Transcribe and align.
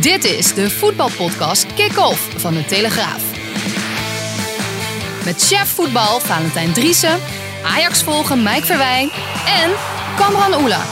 Dit 0.00 0.24
is 0.24 0.54
de 0.54 0.70
voetbalpodcast 0.70 1.74
Kick-Off 1.74 2.40
van 2.40 2.54
de 2.54 2.64
Telegraaf. 2.64 3.22
Met 5.24 5.42
chef 5.42 5.68
voetbal 5.68 6.20
Valentijn 6.20 6.72
Driessen, 6.72 7.18
Ajax 7.64 8.02
volgen 8.02 8.42
Mike 8.42 8.64
Verwijn 8.66 9.08
en 9.62 9.70
Kamran 10.16 10.62
Oela. 10.62 10.82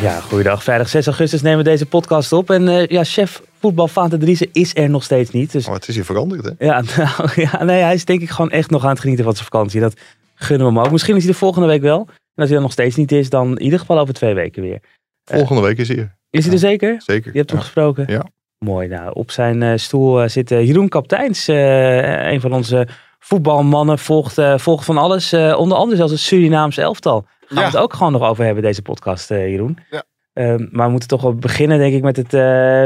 Ja, 0.00 0.20
goeiedag. 0.20 0.62
Vrijdag 0.62 0.88
6 0.88 1.06
augustus 1.06 1.42
nemen 1.42 1.58
we 1.58 1.64
deze 1.64 1.86
podcast 1.86 2.32
op. 2.32 2.50
En 2.50 2.68
eh, 2.68 2.86
ja, 2.86 3.04
chef 3.04 3.42
voetbal 3.60 3.88
Valentijn 3.88 4.20
Driessen 4.20 4.48
is 4.52 4.76
er 4.76 4.90
nog 4.90 5.02
steeds 5.02 5.30
niet. 5.30 5.52
Dus 5.52 5.66
Oh, 5.66 5.74
het 5.74 5.88
is 5.88 5.94
hier 5.94 6.04
veranderd, 6.04 6.44
hè? 6.44 6.66
ja, 6.66 6.82
nou, 6.96 7.30
ja, 7.34 7.64
nee, 7.64 7.82
hij 7.82 7.94
is 7.94 8.04
denk 8.04 8.20
ik 8.20 8.30
gewoon 8.30 8.50
echt 8.50 8.70
nog 8.70 8.84
aan 8.84 8.90
het 8.90 9.00
genieten 9.00 9.24
van 9.24 9.32
zijn 9.34 9.44
vakantie. 9.44 9.80
Dat 9.80 10.00
gunnen 10.34 10.66
we 10.66 10.72
hem 10.72 10.82
ook. 10.84 10.92
Misschien 10.92 11.16
is 11.16 11.22
hij 11.24 11.32
de 11.32 11.38
volgende 11.38 11.68
week 11.68 11.82
wel. 11.82 12.00
En 12.08 12.42
als 12.42 12.46
hij 12.48 12.56
er 12.56 12.62
nog 12.62 12.72
steeds 12.72 12.96
niet 12.96 13.12
is, 13.12 13.30
dan 13.30 13.50
in 13.58 13.62
ieder 13.64 13.78
geval 13.78 13.98
over 13.98 14.14
twee 14.14 14.34
weken 14.34 14.62
weer. 14.62 14.80
Volgende 15.24 15.62
week 15.62 15.78
is 15.78 15.88
hij 15.88 15.96
hier. 15.96 16.14
Is 16.36 16.44
hij 16.44 16.52
er 16.52 16.58
zeker? 16.58 17.02
Zeker. 17.02 17.32
Je 17.32 17.38
hebt 17.38 17.50
hem 17.50 17.60
gesproken? 17.60 18.04
Ja. 18.08 18.26
Mooi. 18.58 18.88
Nou, 18.88 19.10
op 19.14 19.30
zijn 19.30 19.62
eh, 19.62 19.76
stoel 19.76 20.22
eh, 20.22 20.28
zit 20.28 20.50
eh, 20.50 20.66
Jeroen 20.66 20.88
Kapteins. 20.88 21.46
een 21.46 22.40
van 22.40 22.52
onze 22.52 22.88
voetbalmannen. 23.18 23.98
Volgt, 23.98 24.40
volgt 24.56 24.84
van 24.84 24.98
alles. 24.98 25.32
onder 25.32 25.76
andere 25.78 25.96
zelfs 25.96 26.12
het 26.12 26.20
Surinaamse 26.20 26.82
elftal. 26.82 27.26
Gaan 27.40 27.58
Ja. 27.58 27.70
we 27.70 27.76
het 27.76 27.76
ook 27.76 27.92
gewoon 27.94 28.12
nog 28.12 28.22
over 28.22 28.44
hebben, 28.44 28.62
deze 28.62 28.82
podcast, 28.82 29.28
Jeroen. 29.28 29.78
Ja. 29.90 30.02
Ehm, 30.32 30.66
maar 30.70 30.84
we 30.84 30.90
moeten 30.90 31.08
toch 31.08 31.22
wel 31.22 31.34
beginnen, 31.34 31.78
denk 31.78 31.94
ik, 31.94 32.02
met 32.02 32.16
het, 32.16 32.32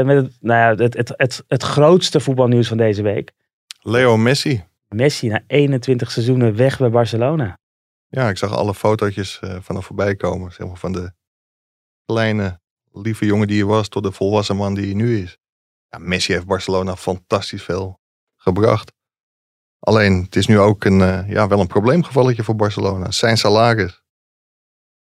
met 0.05 0.15
het, 0.15 0.37
nou 0.39 0.59
ja, 0.59 0.83
het, 0.83 0.93
het, 0.97 1.13
het, 1.15 1.43
het 1.47 1.63
grootste 1.63 2.19
voetbalnieuws 2.19 2.67
van 2.67 2.77
deze 2.77 3.01
week. 3.01 3.31
Leo 3.81 4.17
Messi. 4.17 4.63
Messi 4.89 5.27
na 5.27 5.41
21 5.47 6.11
seizoenen 6.11 6.55
weg 6.55 6.77
bij 6.77 6.89
Barcelona. 6.89 7.57
Ja, 8.07 8.29
ik 8.29 8.37
zag 8.37 8.55
alle 8.55 8.73
fotootjes 8.73 9.39
eh 9.39 9.55
vanaf 9.61 9.85
voorbij 9.85 10.15
komen. 10.15 10.51
Zeg 10.51 10.67
maar 10.67 10.77
van 10.77 10.91
de 10.91 11.11
kleine, 12.05 12.59
lieve 12.91 13.25
jongen 13.25 13.47
die 13.47 13.57
hij 13.57 13.67
was 13.67 13.87
tot 13.87 14.03
de 14.03 14.11
volwassen 14.11 14.55
man 14.55 14.73
die 14.73 14.85
hij 14.85 14.93
nu 14.93 15.21
is. 15.21 15.37
Ja, 15.89 15.97
Messi 15.97 16.33
heeft 16.33 16.45
Barcelona 16.45 16.95
fantastisch 16.95 17.63
veel 17.63 17.99
gebracht. 18.35 18.91
Alleen, 19.79 20.23
het 20.23 20.35
is 20.35 20.47
nu 20.47 20.59
ook 20.59 20.85
een, 20.85 21.01
eh, 21.01 21.29
ja, 21.29 21.47
wel 21.47 21.59
een 21.59 21.67
probleemgevalletje 21.67 22.43
voor 22.43 22.55
Barcelona. 22.55 23.11
Zijn 23.11 23.37
salaris 23.37 24.03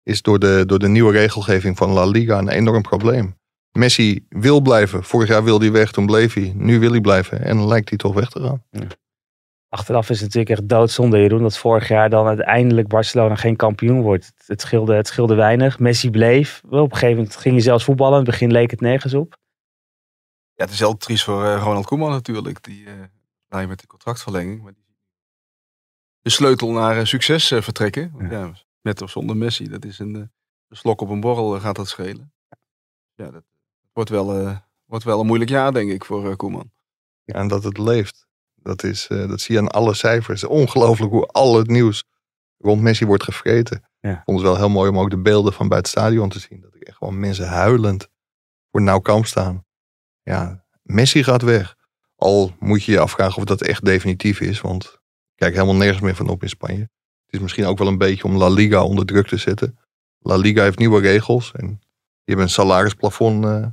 is 0.04 0.22
door 0.22 0.40
de, 0.40 0.64
door 0.66 0.80
de 0.80 0.88
nieuwe 0.88 1.12
regelgeving 1.12 1.78
van 1.78 1.90
La 1.90 2.06
Liga 2.06 2.38
een 2.38 2.50
enorm 2.50 2.82
probleem. 2.82 3.38
Messi 3.72 4.26
wil 4.30 4.62
blijven. 4.62 5.04
Vorig 5.04 5.28
jaar 5.28 5.44
wilde 5.44 5.66
hij 5.66 5.74
weg, 5.74 5.92
toen 5.92 6.06
bleef 6.06 6.34
hij. 6.34 6.54
Nu 6.56 6.80
wil 6.80 6.92
hij 6.92 7.02
blijven 7.02 7.42
en 7.42 7.68
lijkt 7.68 7.90
hij 7.90 7.98
toch 7.98 8.14
weg 8.14 8.30
te 8.30 8.40
gaan. 8.40 8.64
Achteraf 9.74 10.10
is 10.10 10.22
het 10.22 10.34
natuurlijk 10.34 10.60
echt 10.60 10.70
doodzonde, 10.70 11.20
Jeroen, 11.20 11.42
dat 11.42 11.58
vorig 11.58 11.88
jaar 11.88 12.10
dan 12.10 12.28
uiteindelijk 12.28 12.88
Barcelona 12.88 13.36
geen 13.36 13.56
kampioen 13.56 14.02
wordt. 14.02 14.26
Het, 14.26 14.48
het, 14.48 14.62
scheelde, 14.62 14.96
het 14.96 15.08
scheelde 15.08 15.36
weinig. 15.36 15.80
Messi 15.80 16.10
bleef. 16.10 16.62
Op 16.66 16.72
een 16.72 16.92
gegeven 16.92 17.16
moment 17.16 17.36
ging 17.36 17.54
hij 17.54 17.64
zelfs 17.64 17.84
voetballen. 17.84 18.20
In 18.20 18.24
het 18.24 18.30
begin 18.30 18.52
leek 18.52 18.72
het 18.72 18.82
nergens 18.82 19.14
op. 19.14 19.38
Ja, 20.54 20.64
het 20.64 20.74
is 20.74 20.80
heel 20.80 20.98
triest 20.98 21.24
voor 21.24 21.46
eh, 21.46 21.62
Ronald 21.64 21.86
Koeman 21.86 22.12
natuurlijk. 22.12 22.64
Die 22.64 22.86
eh 22.86 22.94
blij 23.48 23.68
met 23.68 23.80
de 23.80 23.88
contractverlenging. 23.88 24.62
Maar 24.64 24.74
die 24.74 24.84
de 26.22 26.30
sleutel 26.30 26.72
naar 26.72 26.98
eh, 26.98 27.06
succes 27.06 27.48
vertrekken. 27.48 28.14
Ja. 28.30 28.52
met 28.82 29.02
of 29.02 29.10
zonder 29.10 29.38
Messi, 29.38 29.70
dat 29.70 29.86
is 29.86 30.00
een, 30.00 30.14
een 30.14 30.32
slok 30.70 31.02
op 31.02 31.10
een 31.10 31.20
borrel 31.20 31.60
gaat 31.60 31.76
dat 31.76 31.88
schelen. 31.88 32.34
Ja, 33.16 33.32
dat 33.32 33.44
wordt 33.94 34.10
wel, 34.10 34.34
eh, 34.34 34.58
wordt 34.86 35.04
wel 35.04 35.20
een 35.20 35.26
moeilijk 35.26 35.52
jaar 35.52 35.74
denk 35.74 35.92
ik 35.92 36.06
voor 36.06 36.30
eh, 36.30 36.36
Koeman. 36.36 36.72
Ja, 37.24 37.34
en 37.34 37.48
dat 37.48 37.64
het 37.64 37.78
leeft. 37.78 38.23
Dat, 38.64 38.84
is, 38.84 39.08
eh, 39.08 39.28
dat 39.28 39.42
zie 39.42 39.56
je 39.56 39.62
aan 39.62 39.72
alle 39.72 39.94
cijfers. 39.94 40.44
Ongelooflijk 40.44 41.12
hoe 41.12 41.26
al 41.26 41.58
het 41.58 41.68
nieuws 41.68 42.04
rond 42.58 42.82
Messi 42.82 43.06
wordt 43.06 43.24
gevreten. 43.24 43.84
Ja. 44.00 44.12
Ik 44.12 44.22
vond 44.26 44.40
het 44.40 44.48
wel 44.48 44.58
heel 44.58 44.70
mooi 44.70 44.90
om 44.90 45.00
ook 45.00 45.10
de 45.10 45.22
beelden 45.22 45.54
van 45.54 45.68
bij 45.68 45.78
het 45.78 45.88
stadion 45.88 46.30
te 46.30 46.40
zien. 46.40 46.62
Dat 46.62 46.76
ik 46.76 46.82
echt 46.82 46.98
gewoon 46.98 47.20
mensen 47.20 47.48
huilend 47.48 48.08
voor 48.72 48.82
Nou 48.82 49.02
Kamp 49.02 49.26
staan. 49.26 49.66
Ja, 50.22 50.66
Messi 50.82 51.24
gaat 51.24 51.42
weg. 51.42 51.76
Al 52.16 52.56
moet 52.60 52.84
je 52.84 52.92
je 52.92 53.00
afvragen 53.00 53.38
of 53.38 53.44
dat 53.44 53.62
echt 53.62 53.86
definitief 53.86 54.40
is. 54.40 54.62
Want 54.62 54.84
ik 54.84 55.00
kijk 55.36 55.54
helemaal 55.54 55.76
nergens 55.76 56.02
meer 56.02 56.16
van 56.16 56.30
op 56.30 56.44
in 56.44 56.50
Spanje. 56.50 56.90
Het 57.26 57.34
is 57.34 57.40
misschien 57.40 57.66
ook 57.66 57.78
wel 57.78 57.88
een 57.88 57.98
beetje 57.98 58.24
om 58.24 58.36
La 58.36 58.50
Liga 58.50 58.84
onder 58.84 59.06
druk 59.06 59.28
te 59.28 59.38
zetten. 59.38 59.80
La 60.20 60.36
Liga 60.36 60.64
heeft 60.64 60.78
nieuwe 60.78 61.02
regels. 61.02 61.52
En 61.52 61.68
die 61.68 61.80
hebben 62.24 62.46
een 62.46 62.52
salarisplafond 62.52 63.46
eh, 63.46 63.66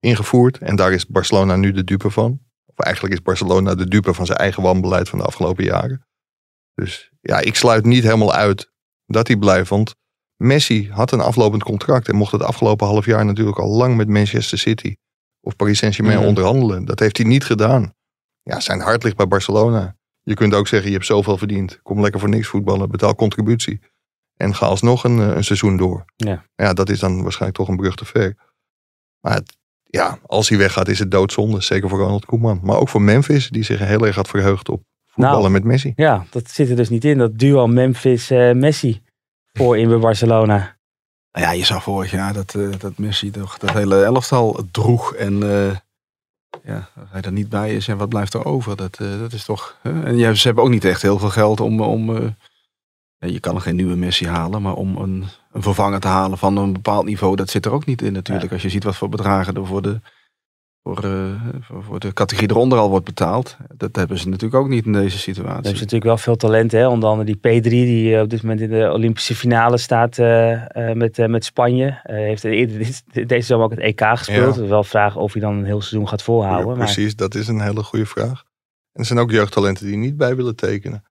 ingevoerd. 0.00 0.58
En 0.58 0.76
daar 0.76 0.92
is 0.92 1.06
Barcelona 1.06 1.56
nu 1.56 1.72
de 1.72 1.84
dupe 1.84 2.10
van. 2.10 2.45
Eigenlijk 2.84 3.14
is 3.14 3.22
Barcelona 3.22 3.74
de 3.74 3.88
dupe 3.88 4.14
van 4.14 4.26
zijn 4.26 4.38
eigen 4.38 4.62
wanbeleid 4.62 5.08
van 5.08 5.18
de 5.18 5.24
afgelopen 5.24 5.64
jaren. 5.64 6.06
Dus 6.74 7.10
ja, 7.20 7.40
ik 7.40 7.54
sluit 7.54 7.84
niet 7.84 8.02
helemaal 8.02 8.32
uit 8.34 8.70
dat 9.06 9.26
hij 9.26 9.36
blijft. 9.36 9.68
Want 9.70 9.94
Messi 10.36 10.90
had 10.90 11.12
een 11.12 11.20
aflopend 11.20 11.62
contract. 11.62 12.08
En 12.08 12.14
mocht 12.16 12.32
het 12.32 12.42
afgelopen 12.42 12.86
half 12.86 13.04
jaar 13.06 13.24
natuurlijk 13.24 13.58
al 13.58 13.68
lang 13.76 13.96
met 13.96 14.08
Manchester 14.08 14.58
City 14.58 14.96
of 15.40 15.56
Paris 15.56 15.78
Saint-Germain 15.78 16.18
Mhm. 16.18 16.26
onderhandelen. 16.26 16.84
Dat 16.84 16.98
heeft 16.98 17.16
hij 17.16 17.26
niet 17.26 17.44
gedaan. 17.44 17.94
Ja, 18.42 18.60
zijn 18.60 18.80
hart 18.80 19.02
ligt 19.02 19.16
bij 19.16 19.28
Barcelona. 19.28 19.96
Je 20.22 20.34
kunt 20.34 20.54
ook 20.54 20.68
zeggen, 20.68 20.88
je 20.88 20.94
hebt 20.94 21.06
zoveel 21.06 21.38
verdiend. 21.38 21.78
Kom 21.82 22.00
lekker 22.00 22.20
voor 22.20 22.28
niks 22.28 22.46
voetballen, 22.46 22.90
betaal 22.90 23.14
contributie. 23.14 23.80
En 24.36 24.54
ga 24.54 24.66
alsnog 24.66 25.04
een, 25.04 25.20
eh, 25.20 25.36
een 25.36 25.44
seizoen 25.44 25.76
door. 25.76 26.04
Ja. 26.16 26.44
ja, 26.54 26.72
dat 26.72 26.88
is 26.88 26.98
dan 26.98 27.22
waarschijnlijk 27.22 27.58
toch 27.58 27.68
een 27.68 27.76
brug 27.76 27.94
te 27.94 28.04
ver. 28.04 28.36
Maar 29.20 29.34
het- 29.34 29.56
ja, 29.86 30.18
als 30.26 30.48
hij 30.48 30.58
weggaat 30.58 30.88
is 30.88 30.98
het 30.98 31.10
doodzonde. 31.10 31.62
Zeker 31.62 31.88
voor 31.88 31.98
Ronald 31.98 32.24
Koeman. 32.24 32.60
Maar 32.62 32.76
ook 32.76 32.88
voor 32.88 33.02
Memphis, 33.02 33.48
die 33.48 33.62
zich 33.62 33.78
heel 33.78 34.06
erg 34.06 34.16
had 34.16 34.28
verheugd 34.28 34.68
op 34.68 34.82
voetballen 35.06 35.40
Nou. 35.40 35.52
met 35.52 35.64
Messi. 35.64 35.92
Ja, 35.96 36.24
dat 36.30 36.50
zit 36.50 36.70
er 36.70 36.76
dus 36.76 36.88
niet 36.88 37.04
in. 37.04 37.18
Dat 37.18 37.38
duo 37.38 37.66
Memphis-Messi 37.66 39.02
voor 39.52 39.78
in 39.78 39.88
bij 39.88 39.98
Barcelona. 39.98 40.76
Nou 41.32 41.46
ja, 41.46 41.52
je 41.52 41.64
zag 41.64 41.82
vorig 41.82 42.10
jaar 42.10 42.32
dat, 42.32 42.54
eh, 42.54 42.68
dat 42.78 42.98
Messi 42.98 43.30
toch 43.30 43.58
dat 43.58 43.70
hele 43.70 44.02
elftal 44.04 44.60
droeg. 44.70 45.14
En 45.14 45.42
eh, 45.42 45.76
ja, 46.64 46.88
als 47.00 47.08
hij 47.10 47.22
er 47.22 47.32
niet 47.32 47.48
bij 47.48 47.74
is, 47.74 47.88
en 47.88 47.96
wat 47.96 48.08
blijft 48.08 48.34
er 48.34 48.44
over? 48.44 48.76
Dat, 48.76 48.98
eh, 49.00 49.18
dat 49.18 49.32
is 49.32 49.44
toch... 49.44 49.78
hè? 49.82 50.02
En 50.04 50.16
ja, 50.16 50.34
ze 50.34 50.46
hebben 50.46 50.64
ook 50.64 50.70
niet 50.70 50.84
echt 50.84 51.02
heel 51.02 51.18
veel 51.18 51.30
geld 51.30 51.60
om... 51.60 51.80
om 51.80 52.16
eh, 52.16 52.28
ja, 53.18 53.28
je 53.28 53.40
kan 53.40 53.54
er 53.54 53.60
geen 53.60 53.76
nieuwe 53.76 53.96
Messi 53.96 54.26
halen, 54.26 54.62
maar 54.62 54.74
om 54.74 54.96
een, 54.96 55.24
een 55.56 55.62
vervanger 55.62 56.00
te 56.00 56.08
halen 56.08 56.38
van 56.38 56.56
een 56.56 56.72
bepaald 56.72 57.04
niveau, 57.04 57.36
dat 57.36 57.50
zit 57.50 57.64
er 57.66 57.72
ook 57.72 57.86
niet 57.86 58.02
in 58.02 58.12
natuurlijk. 58.12 58.52
Als 58.52 58.62
je 58.62 58.68
ziet 58.68 58.84
wat 58.84 58.96
voor 58.96 59.08
bedragen 59.08 59.54
er 59.54 59.66
voor 59.66 59.82
de, 59.82 60.00
voor, 60.82 61.04
eh, 61.04 61.42
voor, 61.60 61.82
voor 61.82 62.00
de 62.00 62.12
categorie 62.12 62.50
eronder 62.50 62.78
al 62.78 62.88
wordt 62.90 63.04
betaald. 63.04 63.56
Dat 63.76 63.96
hebben 63.96 64.18
ze 64.18 64.28
natuurlijk 64.28 64.62
ook 64.62 64.68
niet 64.68 64.86
in 64.86 64.92
deze 64.92 65.08
Ze 65.16 65.18
situatie. 65.18 65.54
hebben 65.54 65.72
natuurlijk 65.72 66.04
wel 66.04 66.16
veel 66.18 66.36
talent. 66.36 66.72
Hè? 66.72 66.88
Onder 66.88 67.08
andere 67.08 67.36
die 67.40 67.60
P3 67.60 67.68
die 67.70 68.14
eh, 68.16 68.22
op 68.22 68.30
dit 68.30 68.42
moment 68.42 68.60
in 68.60 68.70
de 68.70 68.90
Olympische 68.92 69.34
finale 69.34 69.78
staat 69.78 70.18
eh, 70.18 70.90
eh, 70.90 70.96
met, 70.96 71.18
eh, 71.18 71.26
met 71.28 71.44
Spanje. 71.44 72.00
Eh, 72.02 72.16
heeft 72.16 72.44
eerder 72.44 72.78
dit- 72.78 73.28
deze 73.28 73.46
zomer 73.46 73.64
ook 73.64 73.70
het 73.70 73.80
EK 73.80 74.00
gespeeld. 74.04 74.54
Ja. 74.54 74.60
We 74.60 74.66
wel 74.66 74.84
vragen 74.84 75.20
of 75.20 75.32
hij 75.32 75.42
dan 75.42 75.54
een 75.56 75.64
heel 75.64 75.80
seizoen 75.80 76.08
gaat 76.08 76.22
volhouden. 76.22 76.68
Ja, 76.70 76.74
maar 76.76 76.84
precies, 76.84 77.16
dat 77.16 77.34
is 77.34 77.48
een 77.48 77.60
hele 77.60 77.82
goede 77.82 78.06
vraag. 78.06 78.44
En 78.92 79.00
er 79.00 79.04
zijn 79.04 79.18
ook 79.18 79.30
jeugdtalenten 79.30 79.86
die 79.86 79.96
niet 79.96 80.16
bij 80.16 80.36
willen 80.36 80.56
tekenen. 80.56 81.04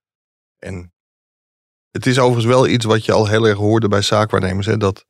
En 0.60 0.94
het 1.96 2.06
is 2.06 2.20
overigens 2.20 2.46
wel 2.54 2.68
iets 2.68 2.86
wat 2.86 3.06
je 3.06 3.12
al 3.12 3.28
heel 3.28 3.48
erg 3.48 3.58
hoorde 3.58 3.88
bij 3.88 4.02
zaakwaarnemers. 4.02 4.66
Hè, 4.66 4.78
dat 4.78 5.06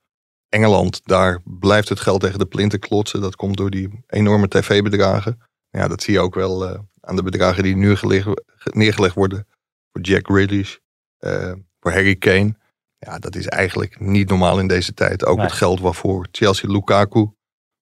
Engeland, 0.50 1.02
daar 1.04 1.42
blijft 1.44 1.90
het 1.90 2.00
geld 2.00 2.22
tegen 2.22 2.40
de 2.40 2.46
plinten 2.46 2.80
klotsen. 2.80 3.22
Dat 3.22 3.36
komt 3.36 3.58
door 3.58 3.70
die 3.70 4.04
enorme 4.08 4.48
tv-bedragen. 4.48 5.42
Ja, 5.70 5.88
dat 5.88 6.04
zie 6.04 6.14
je 6.14 6.20
ook 6.20 6.36
wel 6.36 6.68
eh, 6.70 6.80
aan 7.02 7.16
de 7.16 7.24
bedragen 7.24 7.64
die 7.64 7.76
nu 7.76 7.96
geleg- 7.96 8.28
neergelegd 8.64 9.16
worden. 9.16 9.48
Voor 9.92 10.02
Jack 10.02 10.26
Grealish, 10.28 10.76
eh, 11.18 11.52
voor 11.80 11.92
Harry 11.92 12.16
Kane. 12.16 12.56
Ja, 12.98 13.20
dat 13.20 13.36
is 13.36 13.48
eigenlijk 13.48 14.00
niet 14.00 14.30
normaal 14.30 14.60
in 14.60 14.68
deze 14.68 14.94
tijd. 14.94 15.26
Ook 15.26 15.38
Nee. 15.38 15.46
het 15.46 15.56
geld 15.56 15.80
waarvoor 15.80 16.28
Chelsea 16.32 16.72
Lukaku 16.72 17.28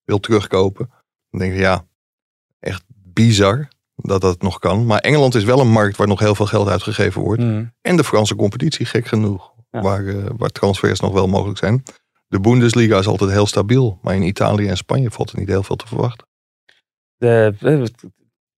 wil 0.04 0.20
terugkopen. 0.20 0.90
Dan 1.30 1.40
denk 1.40 1.54
je, 1.54 1.60
ja, 1.60 1.86
echt 2.60 2.84
bizar 2.88 3.68
dat 3.96 4.22
dat 4.22 4.42
nog 4.42 4.60
kan. 4.60 4.86
Maar 4.86 5.00
Engeland 5.00 5.36
is 5.36 5.44
wel 5.44 5.60
een 5.60 5.72
markt 5.72 5.98
waar 5.98 6.08
nog 6.08 6.20
heel 6.20 6.36
veel 6.36 6.46
geld 6.46 6.70
uitgegeven 6.70 7.22
wordt. 7.22 7.42
Mm, 7.42 7.72
En 7.82 7.96
de 7.98 8.04
Franse 8.04 8.36
competitie, 8.36 8.86
gek 8.86 9.08
genoeg. 9.08 9.52
Ja. 9.72 9.82
Waar, 9.82 10.06
eh, 10.08 10.16
waar 10.38 10.50
transfers 10.50 11.00
nog 11.00 11.14
wel 11.14 11.28
mogelijk 11.28 11.58
zijn. 11.60 11.84
De 12.28 12.40
Bundesliga 12.40 12.98
is 12.98 13.08
altijd 13.08 13.32
heel 13.32 13.46
stabiel. 13.48 14.00
Maar 14.02 14.16
in 14.16 14.22
Italië 14.24 14.68
en 14.68 14.78
Spanje 14.78 15.12
valt 15.12 15.32
er 15.32 15.40
niet 15.40 15.48
heel 15.48 15.64
veel 15.64 15.76
te 15.76 15.88
verwachten. 15.88 16.28
de, 17.18 17.54
eh, 17.60 17.82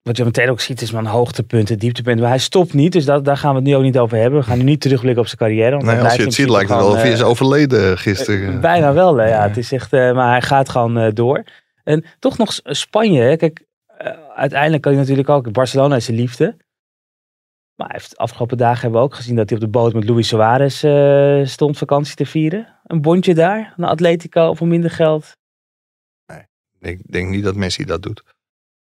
wat 0.01 0.17
je 0.17 0.23
meteen 0.23 0.49
ook 0.49 0.59
ziet 0.59 0.81
is 0.81 0.91
man 0.91 1.05
hoogtepunten, 1.05 1.79
dieptepunten. 1.79 2.21
Maar 2.21 2.29
hij 2.31 2.39
stopt 2.39 2.73
niet, 2.73 2.91
dus 2.91 3.05
dat, 3.05 3.25
daar 3.25 3.37
gaan 3.37 3.49
we 3.49 3.55
het 3.55 3.65
nu 3.67 3.75
ook 3.75 3.81
niet 3.83 3.97
over 3.97 4.17
hebben. 4.17 4.39
We 4.39 4.45
gaan 4.45 4.57
nu 4.57 4.63
niet 4.63 4.81
terugblikken 4.81 5.21
op 5.21 5.27
zijn 5.27 5.39
carrière. 5.39 5.71
Want 5.71 5.83
Nee, 5.83 5.99
als 6.01 6.15
je 6.15 6.23
het 6.23 6.33
ziet 6.33 6.49
lijkt 6.49 6.69
het 6.69 6.79
wel 6.79 6.87
of 6.89 6.95
hij 6.95 7.09
is 7.11 7.15
gewoon, 7.15 7.31
overleden 7.31 7.97
gisteren. 7.97 8.53
eh, 8.53 8.59
Bijna 8.59 8.93
wel, 8.93 9.19
ja. 9.21 9.27
Ja. 9.27 9.41
Het 9.47 9.57
is 9.57 9.71
echt, 9.71 9.93
eh, 9.93 10.13
maar 10.13 10.29
hij 10.31 10.41
gaat 10.41 10.69
gewoon 10.69 10.97
eh, 10.97 11.11
door. 11.13 11.43
En 11.83 12.05
toch 12.19 12.37
nog 12.37 12.59
Spanje. 12.63 13.21
Hè. 13.21 13.35
Kijk, 13.37 13.59
eh, 13.59 13.65
uiteindelijk 14.35 14.81
kan 14.81 14.91
hij 14.91 15.01
natuurlijk 15.01 15.29
ook. 15.29 15.51
Barcelona 15.51 15.95
is 15.95 16.05
zijn 16.05 16.17
liefde. 16.17 16.57
Maar 17.75 17.91
heeft 17.91 18.09
de 18.09 18.17
afgelopen 18.17 18.57
dagen 18.57 18.81
hebben 18.81 18.99
we 18.99 19.05
ook 19.05 19.15
gezien 19.15 19.35
dat 19.35 19.49
hij 19.49 19.57
op 19.57 19.63
de 19.63 19.69
boot 19.69 19.93
met 19.93 20.09
Luis 20.09 20.27
Suarez 20.27 20.83
eh, 20.83 21.45
stond 21.45 21.77
vakantie 21.77 22.15
te 22.15 22.25
vieren. 22.25 22.79
Een 22.83 23.01
bondje 23.01 23.33
daar 23.33 23.73
naar 23.77 23.89
Atletico 23.89 24.53
voor 24.53 24.67
minder 24.67 24.91
geld. 24.91 25.37
Ik 26.79 27.11
denk 27.11 27.29
niet 27.29 27.43
dat 27.43 27.55
Messi 27.55 27.85
dat 27.85 28.01
doet. 28.01 28.23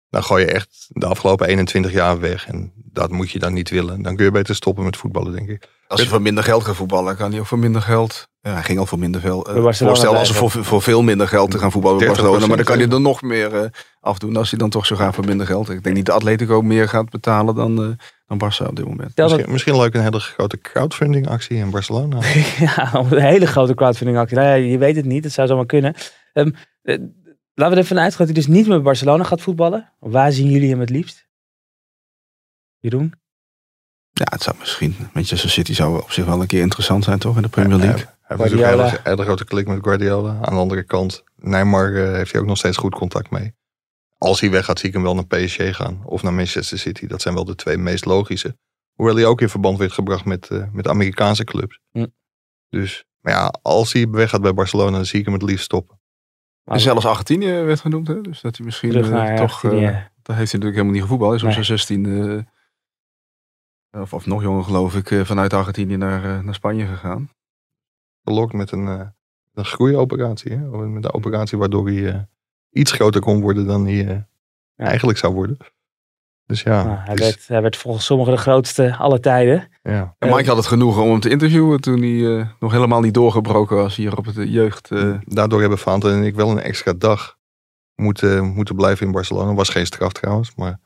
Dan 0.10 0.24
gooi 0.24 0.46
je 0.46 0.52
echt 0.52 0.88
de 0.90 1.06
afgelopen 1.06 1.48
21 1.48 1.92
jaar 1.92 2.20
weg. 2.20 2.48
En 2.48 2.74
dat 2.76 3.12
moet 3.12 3.32
je 3.32 3.40
dan 3.40 3.54
niet 3.54 3.70
willen. 3.70 4.02
Dan 4.02 4.16
kun 4.16 4.26
je 4.26 4.32
beter 4.32 4.56
stoppen 4.56 4.84
met 4.84 4.98
voetballen, 4.98 5.32
denk 5.32 5.50
ik. 5.50 5.70
Als 5.88 6.02
je 6.02 6.08
voor 6.08 6.22
minder 6.22 6.44
geld 6.44 6.64
gaat 6.64 6.76
voetballen, 6.76 7.16
kan 7.16 7.32
hij 7.32 7.40
ook 7.40 7.46
voor 7.46 7.60
minder 7.60 7.82
geld. 7.82 8.30
Ja, 8.48 8.54
hij 8.54 8.64
ging 8.64 8.80
al 8.80 8.86
voor 8.86 9.00
minder 9.00 9.22
veel. 9.22 9.56
Uh, 9.56 9.62
voorstel 9.62 9.88
als 9.88 10.00
ze 10.00 10.10
blijven. 10.10 10.36
voor, 10.36 10.66
voor 10.66 10.82
veel 10.82 11.02
minder 11.02 11.28
geld 11.28 11.52
te 11.52 11.60
gaan 11.60 11.72
voetballen 11.72 11.98
bij 11.98 12.08
30%, 12.08 12.10
Barcelona. 12.12 12.48
Maar 12.48 12.56
dan 12.56 12.66
kan 12.66 12.78
hij 12.78 12.88
ja. 12.88 12.94
er 12.94 13.02
nog 13.02 13.22
meer 13.22 13.56
eh, 13.56 13.70
afdoen 14.00 14.36
als 14.36 14.50
hij 14.50 14.60
dan 14.60 14.70
toch 14.70 14.86
zo 14.86 14.96
gaat 14.96 15.16
voor 15.16 15.26
minder 15.26 15.46
geld. 15.46 15.70
Ik 15.70 15.84
denk 15.84 15.96
niet 15.96 16.06
dat 16.06 16.16
Atletico 16.16 16.62
meer 16.62 16.90
gaat 16.90 17.10
betalen 17.10 17.56
dan, 17.56 17.84
eh 17.84 17.90
dan 18.28 18.42
Barça 18.44 18.68
op 18.68 18.76
dit 18.76 18.86
moment. 18.86 19.16
Dat, 19.16 19.30
Misschien, 19.30 19.52
misschien 19.52 19.78
leuk 19.78 19.94
een 19.94 20.02
hele 20.02 20.20
grote 20.20 20.58
crowdfunding 20.62 21.28
actie 21.28 21.58
in 21.58 21.70
Barcelona. 21.70 22.18
ja, 22.60 22.94
een 22.94 23.20
hele 23.20 23.48
grote 23.48 23.74
crowdfunding 23.74 24.18
actie. 24.18 24.38
Nou 24.38 24.48
ja, 24.48 24.54
je 24.54 24.78
weet 24.78 24.96
het 24.96 25.06
niet, 25.06 25.24
het 25.24 25.34
zou 25.34 25.48
zomaar 25.48 25.66
kunnen. 25.66 25.94
Ehm, 26.34 26.52
eh, 26.82 26.98
laten 27.54 27.76
we 27.76 27.82
er 27.82 27.84
even 27.84 28.00
uitgaan 28.00 28.26
dat 28.26 28.36
hij 28.36 28.46
dus 28.46 28.48
niet 28.48 28.68
meer 28.68 28.76
bij 28.76 28.86
Barcelona 28.86 29.24
gaat 29.24 29.42
voetballen. 29.42 29.94
Waar 30.00 30.32
zien 30.32 30.50
jullie 30.50 30.70
hem 30.70 30.80
het 30.80 30.90
liefst? 30.90 31.28
Jeroen? 32.80 33.14
Ja, 34.12 34.28
het 34.30 34.44
zou 34.44 34.56
misschien. 34.60 34.96
Manchester 35.14 35.50
City 35.50 35.74
zou 35.74 36.02
op 36.02 36.12
zich 36.12 36.26
wel 36.26 36.42
een 36.42 36.48
keer 36.48 36.62
interessant 36.62 37.04
zijn, 37.04 37.20
toch? 37.20 37.36
In 37.36 37.42
de 37.42 37.48
Premier 37.48 37.78
League. 37.78 38.06
Hij 38.28 38.38
heeft 38.38 38.52
natuurlijk 38.52 38.80
een 38.80 38.86
hele, 38.86 39.00
hele 39.04 39.24
grote 39.24 39.46
klik 39.46 39.68
met 39.68 39.84
Guardiola. 39.84 40.30
Aan 40.30 40.54
de 40.54 40.60
andere 40.60 40.84
kant, 40.84 41.24
Neymar 41.36 41.96
eh, 41.96 42.12
heeft 42.14 42.32
hij 42.32 42.42
ook 42.42 42.48
nog 42.48 42.58
steeds 42.58 42.78
goed 42.78 42.96
contact 42.96 43.30
mee. 43.30 43.54
Als 44.18 44.40
hij 44.40 44.50
weg 44.50 44.66
gaat, 44.66 44.80
zie 44.80 44.88
ik 44.88 44.94
hem 44.94 45.04
wel 45.04 45.16
naar 45.16 45.28
PSG 45.28 45.76
gaan. 45.76 46.02
Of 46.06 46.24
naar 46.24 46.34
Manchester 46.34 46.78
City. 46.78 47.08
Dat 47.08 47.22
zijn 47.22 47.34
wel 47.34 47.46
de 47.46 47.56
twee 47.56 47.78
meest 47.78 48.06
logische. 48.06 48.58
Hoewel 48.94 49.16
hij 49.16 49.26
ook 49.26 49.42
in 49.42 49.50
verband 49.50 49.78
werd 49.78 49.92
gebracht 49.92 50.26
met, 50.26 50.50
eh, 50.50 50.64
met 50.72 50.88
Amerikaanse 50.88 51.44
clubs. 51.44 51.80
Hm. 51.92 52.06
Dus, 52.70 53.06
maar 53.20 53.34
ja, 53.34 53.54
als 53.62 53.94
hij 53.94 54.10
weg 54.10 54.30
gaat 54.30 54.42
bij 54.42 54.54
Barcelona, 54.54 54.92
dan 54.92 55.06
zie 55.06 55.20
ik 55.20 55.26
hem 55.26 55.34
het 55.34 55.44
liefst 55.44 55.66
stoppen. 55.66 56.00
En 56.64 56.80
zelfs 56.80 57.06
Argentinië 57.06 57.52
werd 57.52 57.80
genoemd, 57.80 58.08
hè? 58.08 58.22
Dus 58.22 58.42
dat 58.42 58.58
hij 58.58 58.66
misschien 58.66 58.96
eh, 58.96 59.34
toch. 59.34 59.64
Eh, 59.64 59.72
daar 59.72 60.38
heeft 60.38 60.52
hij 60.52 60.60
natuurlijk 60.60 60.64
helemaal 60.64 60.92
niet 60.92 61.02
gevoetbald. 61.02 61.30
Hij 61.30 61.40
is 61.40 61.42
op 61.42 61.56
Nee. 61.56 61.64
zijn 61.66 61.78
16 61.78 62.48
of, 63.92 64.14
of 64.14 64.26
nog 64.26 64.42
jonger, 64.42 64.64
geloof 64.64 64.96
ik, 64.96 65.12
eh, 65.12 65.22
vanuit 65.24 65.54
Argentinië 65.54 65.98
naar, 65.98 66.38
eh, 66.38 66.44
naar 66.44 66.54
Spanje 66.54 66.86
gegaan. 66.86 67.30
Gelokt 68.28 68.54
met 68.54 68.72
een, 68.72 68.88
eh, 68.88 69.08
een 69.54 69.66
groeioperatie. 69.66 70.52
Hè? 70.52 70.70
Of 70.70 70.86
Met 70.86 71.04
een 71.06 71.14
operatie 71.14 71.58
waardoor 71.58 71.88
hij 71.88 72.08
eh, 72.14 72.20
iets 72.72 72.92
groter 72.92 73.22
kon 73.22 73.42
worden 73.42 73.68
dan 73.68 73.86
hij 73.86 74.08
eh, 74.08 74.18
eigenlijk 74.88 75.18
zou 75.18 75.34
worden. 75.34 75.58
Dus 76.46 76.62
ja, 76.62 76.84
Nou, 76.84 76.98
hij, 76.98 77.16
dus- 77.16 77.26
werd, 77.26 77.48
hij 77.48 77.62
werd 77.62 77.78
volgens 77.78 78.06
sommigen 78.06 78.34
de 78.34 78.40
grootste 78.40 78.96
alle 78.96 79.20
tijden. 79.20 79.70
ja. 79.84 80.16
En 80.20 80.30
Mike 80.30 80.48
had 80.48 80.58
het 80.58 80.66
genoegen 80.66 81.02
om 81.04 81.10
hem 81.10 81.20
te 81.20 81.30
interviewen 81.30 81.82
toen 81.82 82.02
hij 82.02 82.38
eh, 82.40 82.48
nog 82.60 82.72
helemaal 82.72 83.02
niet 83.02 83.14
doorgebroken 83.14 83.76
was 83.76 83.96
hier 83.96 84.18
op 84.18 84.26
het 84.26 84.36
jeugd. 84.36 84.92
eh, 84.92 85.18
Daardoor 85.24 85.60
hebben 85.60 85.78
Fanta 85.78 86.10
en 86.10 86.24
ik 86.24 86.36
wel 86.36 86.50
een 86.52 86.60
extra 86.60 86.94
dag 86.94 87.38
moeten, 87.96 88.46
moeten 88.46 88.76
blijven 88.76 89.06
in 89.06 89.12
Barcelona. 89.12 89.54
Was 89.54 89.70
geen 89.70 89.86
straf 89.86 90.12
trouwens, 90.12 90.56
maar 90.56 90.80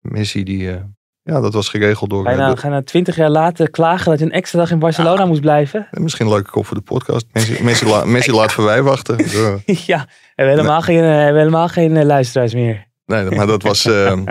Messi 0.00 0.42
die, 0.44 0.72
eh, 0.76 0.82
ja, 1.22 1.40
dat 1.40 1.52
was 1.54 1.68
geregeld 1.68 2.10
door. 2.10 2.22
Ga 2.24 2.30
je 2.30 2.36
eh, 2.36 2.42
nou, 2.42 2.54
de- 2.54 2.60
ga 2.60 2.66
je 2.66 2.72
nou 2.72 2.84
twintig 2.84 3.16
jaar 3.16 3.30
later 3.30 3.70
klagen 3.70 4.10
dat 4.10 4.18
je 4.18 4.24
een 4.24 4.32
extra 4.32 4.58
dag 4.58 4.70
in 4.70 4.78
Barcelona 4.78 5.24
moest 5.26 5.40
blijven? 5.40 5.88
misschien 5.90 6.26
een 6.26 6.32
leuke 6.32 6.50
kop 6.50 6.66
voor 6.66 6.76
de 6.76 6.82
podcast. 6.82 7.26
Messi, 7.32 7.62
Messi, 7.62 7.86
la- 7.86 8.04
Messi 8.04 8.32
laat 8.38 8.52
voor 8.52 8.64
wij 8.64 8.82
wachten. 8.82 9.16
Ja. 9.18 9.58
ja, 9.92 10.04
we 10.06 10.32
hebben 10.34 10.54
helemaal 10.56 10.82
geen, 10.82 10.98
eh, 11.02 11.04
hebben 11.16 11.38
helemaal 11.42 11.68
geen 11.68 11.96
eh, 11.96 12.04
luisteraars 12.04 12.54
meer. 12.54 12.86
Nee, 13.06 13.30
maar 13.30 13.46
dat 13.46 13.62
was, 13.62 13.84
eh, 13.94 14.22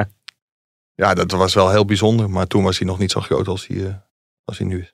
ja, 0.95 1.13
dat 1.13 1.31
was 1.31 1.53
wel 1.53 1.69
heel 1.69 1.85
bijzonder. 1.85 2.29
Maar 2.29 2.47
toen 2.47 2.63
was 2.63 2.77
hij 2.77 2.87
nog 2.87 2.99
niet 2.99 3.11
zo 3.11 3.21
groot 3.21 3.47
als 3.47 3.67
hij, 3.67 3.77
eh, 3.85 3.93
als 4.45 4.57
hij 4.57 4.67
nu 4.67 4.79
is. 4.79 4.93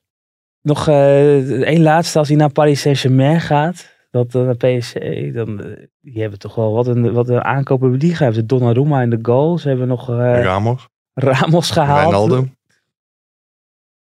Nog 0.62 0.88
eh 0.88 1.62
één 1.62 1.82
laatste, 1.82 2.18
als 2.18 2.28
hij 2.28 2.36
naar 2.36 2.52
Paris 2.52 2.80
Saint-Germain 2.80 3.40
gaat, 3.40 3.96
dat 4.10 4.30
dan 4.32 4.44
naar 4.44 4.56
PSG, 4.56 4.92
dan 5.32 5.62
eh, 5.62 5.86
die 6.00 6.20
hebben 6.20 6.38
toch 6.38 6.54
wel 6.54 6.72
wat 6.72 6.86
een, 6.86 7.12
wat 7.12 7.28
een 7.28 7.44
aankoop 7.44 7.80
hebben 7.80 7.98
die 7.98 8.16
hebben 8.16 8.46
Donnarumma 8.46 9.02
in 9.02 9.10
de 9.10 9.18
goal, 9.22 9.58
ze 9.58 9.68
hebben 9.68 9.88
nog 9.88 10.10
eh, 10.10 10.42
Ramos, 10.42 10.88
Ramos 11.20 11.70
gehaald. 11.70 12.00
Wijnaldum. 12.10 12.56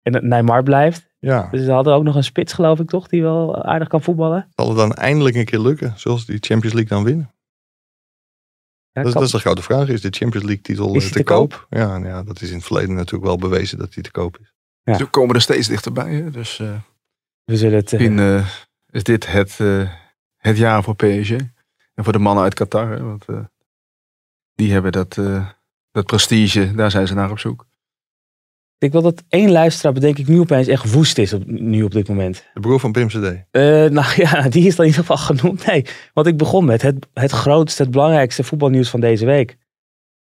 En 0.02 0.12
dat 0.12 0.24
Neymar 0.24 0.64
blijft. 0.64 1.12
Ja, 1.20 1.48
Dus 1.52 1.64
ze 1.66 1.72
hadden 1.72 1.94
ook 1.94 2.04
nog 2.04 2.16
een 2.16 2.24
spits, 2.24 2.54
geloof 2.54 2.80
ik 2.80 2.88
toch, 2.90 3.08
die 3.08 3.22
wel 3.22 3.64
aardig 3.64 3.88
kan 3.88 4.02
voetballen. 4.02 4.48
zal 4.56 4.68
het 4.68 4.78
dan 4.78 4.94
eindelijk 4.94 5.36
een 5.36 5.46
keer 5.46 5.60
lukken? 5.60 5.94
Zoals 5.96 6.26
die 6.26 6.38
Champions 6.40 6.74
League 6.76 6.96
dan 6.98 7.04
winnen? 7.04 7.32
Ja, 8.92 9.02
Dat, 9.02 9.06
is- 9.06 9.12
kan- 9.12 9.22
dat 9.22 9.24
is 9.24 9.32
de 9.36 9.40
grote 9.40 9.62
vraag. 9.62 9.88
Is 9.88 10.02
de 10.02 10.10
Champions 10.10 10.46
League 10.46 10.64
titel 10.64 10.86
eh, 10.88 10.92
die 10.92 11.02
te 11.02 11.10
te 11.14 11.24
koop? 11.24 11.66
Ja, 11.70 11.88
nou 11.88 12.06
ja, 12.06 12.24
dat 12.24 12.42
is 12.42 12.50
in 12.50 12.56
het 12.56 12.66
verleden 12.66 12.96
natuurlijk 12.96 13.24
wel 13.26 13.38
bewezen 13.38 13.78
dat 13.78 13.94
die 13.94 14.04
te 14.04 14.12
koop 14.12 14.38
is. 14.42 14.54
Ja. 14.84 14.94
Ze 14.98 15.06
komen 15.06 15.36
er 15.36 15.42
steeds 15.42 15.68
dichterbij. 15.68 16.14
Hè? 16.14 16.32
Dus 16.32 16.60
eh, 16.60 16.76
we 17.44 17.58
zullen 17.58 17.78
het... 17.78 17.94
eh, 17.94 18.00
misschien 18.00 18.20
eh, 18.20 18.48
is 18.90 19.04
dit 19.04 19.28
het, 19.32 19.60
eh, 19.60 19.90
het 20.38 20.58
jaar 20.58 20.84
voor 20.84 20.96
PSG. 20.96 21.32
En 21.94 22.04
voor 22.04 22.14
de 22.14 22.20
mannen 22.20 22.44
uit 22.44 22.54
Qatar. 22.54 22.90
Hè? 22.90 23.04
Want 23.04 23.26
eh, 23.26 23.40
die 24.54 24.72
hebben 24.72 24.92
dat, 24.92 25.18
eh, 25.18 25.50
dat 25.94 26.06
prestige, 26.06 26.76
daar 26.76 26.92
zijn 26.92 27.08
ze 27.08 27.14
naar 27.14 27.32
op 27.32 27.40
zoek. 27.40 27.66
ik 28.78 28.92
wil 28.92 29.02
dat 29.02 29.24
één 29.30 29.52
luisteraar, 29.52 29.94
bedenk 29.94 30.18
ik 30.18 30.28
nu 30.28 30.40
opeens, 30.40 30.68
echt 30.68 30.92
woest 30.94 31.18
is 31.18 31.34
op, 31.34 31.44
nu 31.46 31.84
op 31.84 31.92
dit 31.92 32.08
moment. 32.08 32.44
De 32.54 32.60
broer 32.60 32.80
van 32.80 32.92
Pim 32.92 33.08
CD. 33.08 33.16
Eh, 33.52 33.62
nou 33.86 34.06
ja, 34.24 34.50
die 34.50 34.68
is 34.68 34.76
dan 34.76 34.86
in 34.86 34.92
ieder 34.92 35.06
geval 35.06 35.18
genoemd. 35.18 35.66
Nee, 35.66 35.86
want 36.14 36.28
ik 36.28 36.38
begon 36.38 36.66
met 36.66 36.82
het, 36.82 37.08
het 37.14 37.32
grootste, 37.32 37.82
het 37.82 37.92
belangrijkste 37.92 38.44
voetbalnieuws 38.44 38.90
van 38.90 39.00
deze 39.00 39.26
week. 39.26 39.58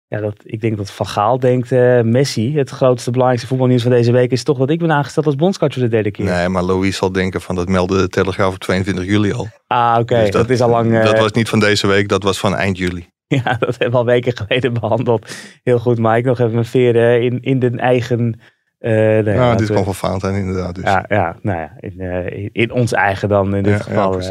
Ja, 0.07 0.19
dat, 0.19 0.35
ik 0.43 0.61
denk 0.61 0.77
dat 0.77 0.91
Van 0.91 1.07
Gaal 1.07 1.39
denkt, 1.39 1.71
eh, 1.71 2.01
Messi, 2.01 2.57
het 2.57 2.69
grootste, 2.69 3.11
belangrijkste 3.11 3.47
voetbalnieuws 3.49 3.81
van 3.81 3.91
deze 3.91 4.11
week 4.11 4.31
is 4.31 4.43
toch 4.43 4.57
dat 4.57 4.69
ik 4.69 4.79
ben 4.79 4.91
aangesteld 4.91 5.25
als 5.25 5.35
bondscoach 5.35 5.73
voor 5.73 5.81
de 5.81 5.87
derde 5.89 6.11
keer. 6.11 6.25
Nee, 6.25 6.49
maar 6.49 6.63
Louis 6.63 6.95
zal 6.97 7.11
denken 7.11 7.41
van 7.41 7.55
dat 7.55 7.67
meldde 7.67 7.97
de 7.97 8.07
Telegraaf 8.09 8.53
op 8.53 8.59
22 8.59 9.05
juli 9.05 9.31
al. 9.33 9.47
Ah, 9.67 9.97
oké, 9.99 10.19
Dus 10.19 10.31
dat, 10.31 10.49
is 10.49 10.61
al 10.61 10.69
lang... 10.69 10.93
eh, 10.97 11.03
Dat 11.03 11.19
was 11.19 11.31
niet 11.31 11.49
van 11.49 11.59
deze 11.59 11.87
week, 11.87 12.07
dat 12.09 12.23
was 12.23 12.39
van 12.39 12.55
eind 12.55 12.77
juli. 12.77 13.07
Ja, 13.43 13.43
dat 13.59 13.69
hebben 13.69 13.91
we 13.91 13.97
al 13.97 14.05
weken 14.05 14.37
geleden 14.37 14.73
behandeld. 14.73 15.35
Heel 15.63 15.79
goed, 15.79 15.97
Mike. 15.97 16.27
Nog 16.27 16.39
even 16.39 16.53
mijn 16.53 16.65
veren 16.65 17.21
in, 17.21 17.39
in 17.41 17.59
de 17.59 17.69
eigen... 17.69 18.39
eh 18.79 18.91
nee, 18.91 19.23
Ja, 19.35 19.55
dit 19.55 19.69
kwam 19.71 19.83
van 19.83 19.95
Valentijn 19.95 20.35
inderdaad. 20.35 20.75
Dus. 20.75 20.83
Ja, 20.83 21.05
ja, 21.07 21.35
nou 21.41 21.59
ja, 21.59 21.71
in, 21.79 21.99
eh, 21.99 22.49
in, 22.51 22.71
ons 22.71 22.93
eigen 22.93 23.29
dan 23.29 23.55
in 23.55 23.63
dit 23.63 23.71
Ja, 23.71 23.77
ja, 23.77 23.83
geval. 23.83 24.19
eh. 24.19 24.27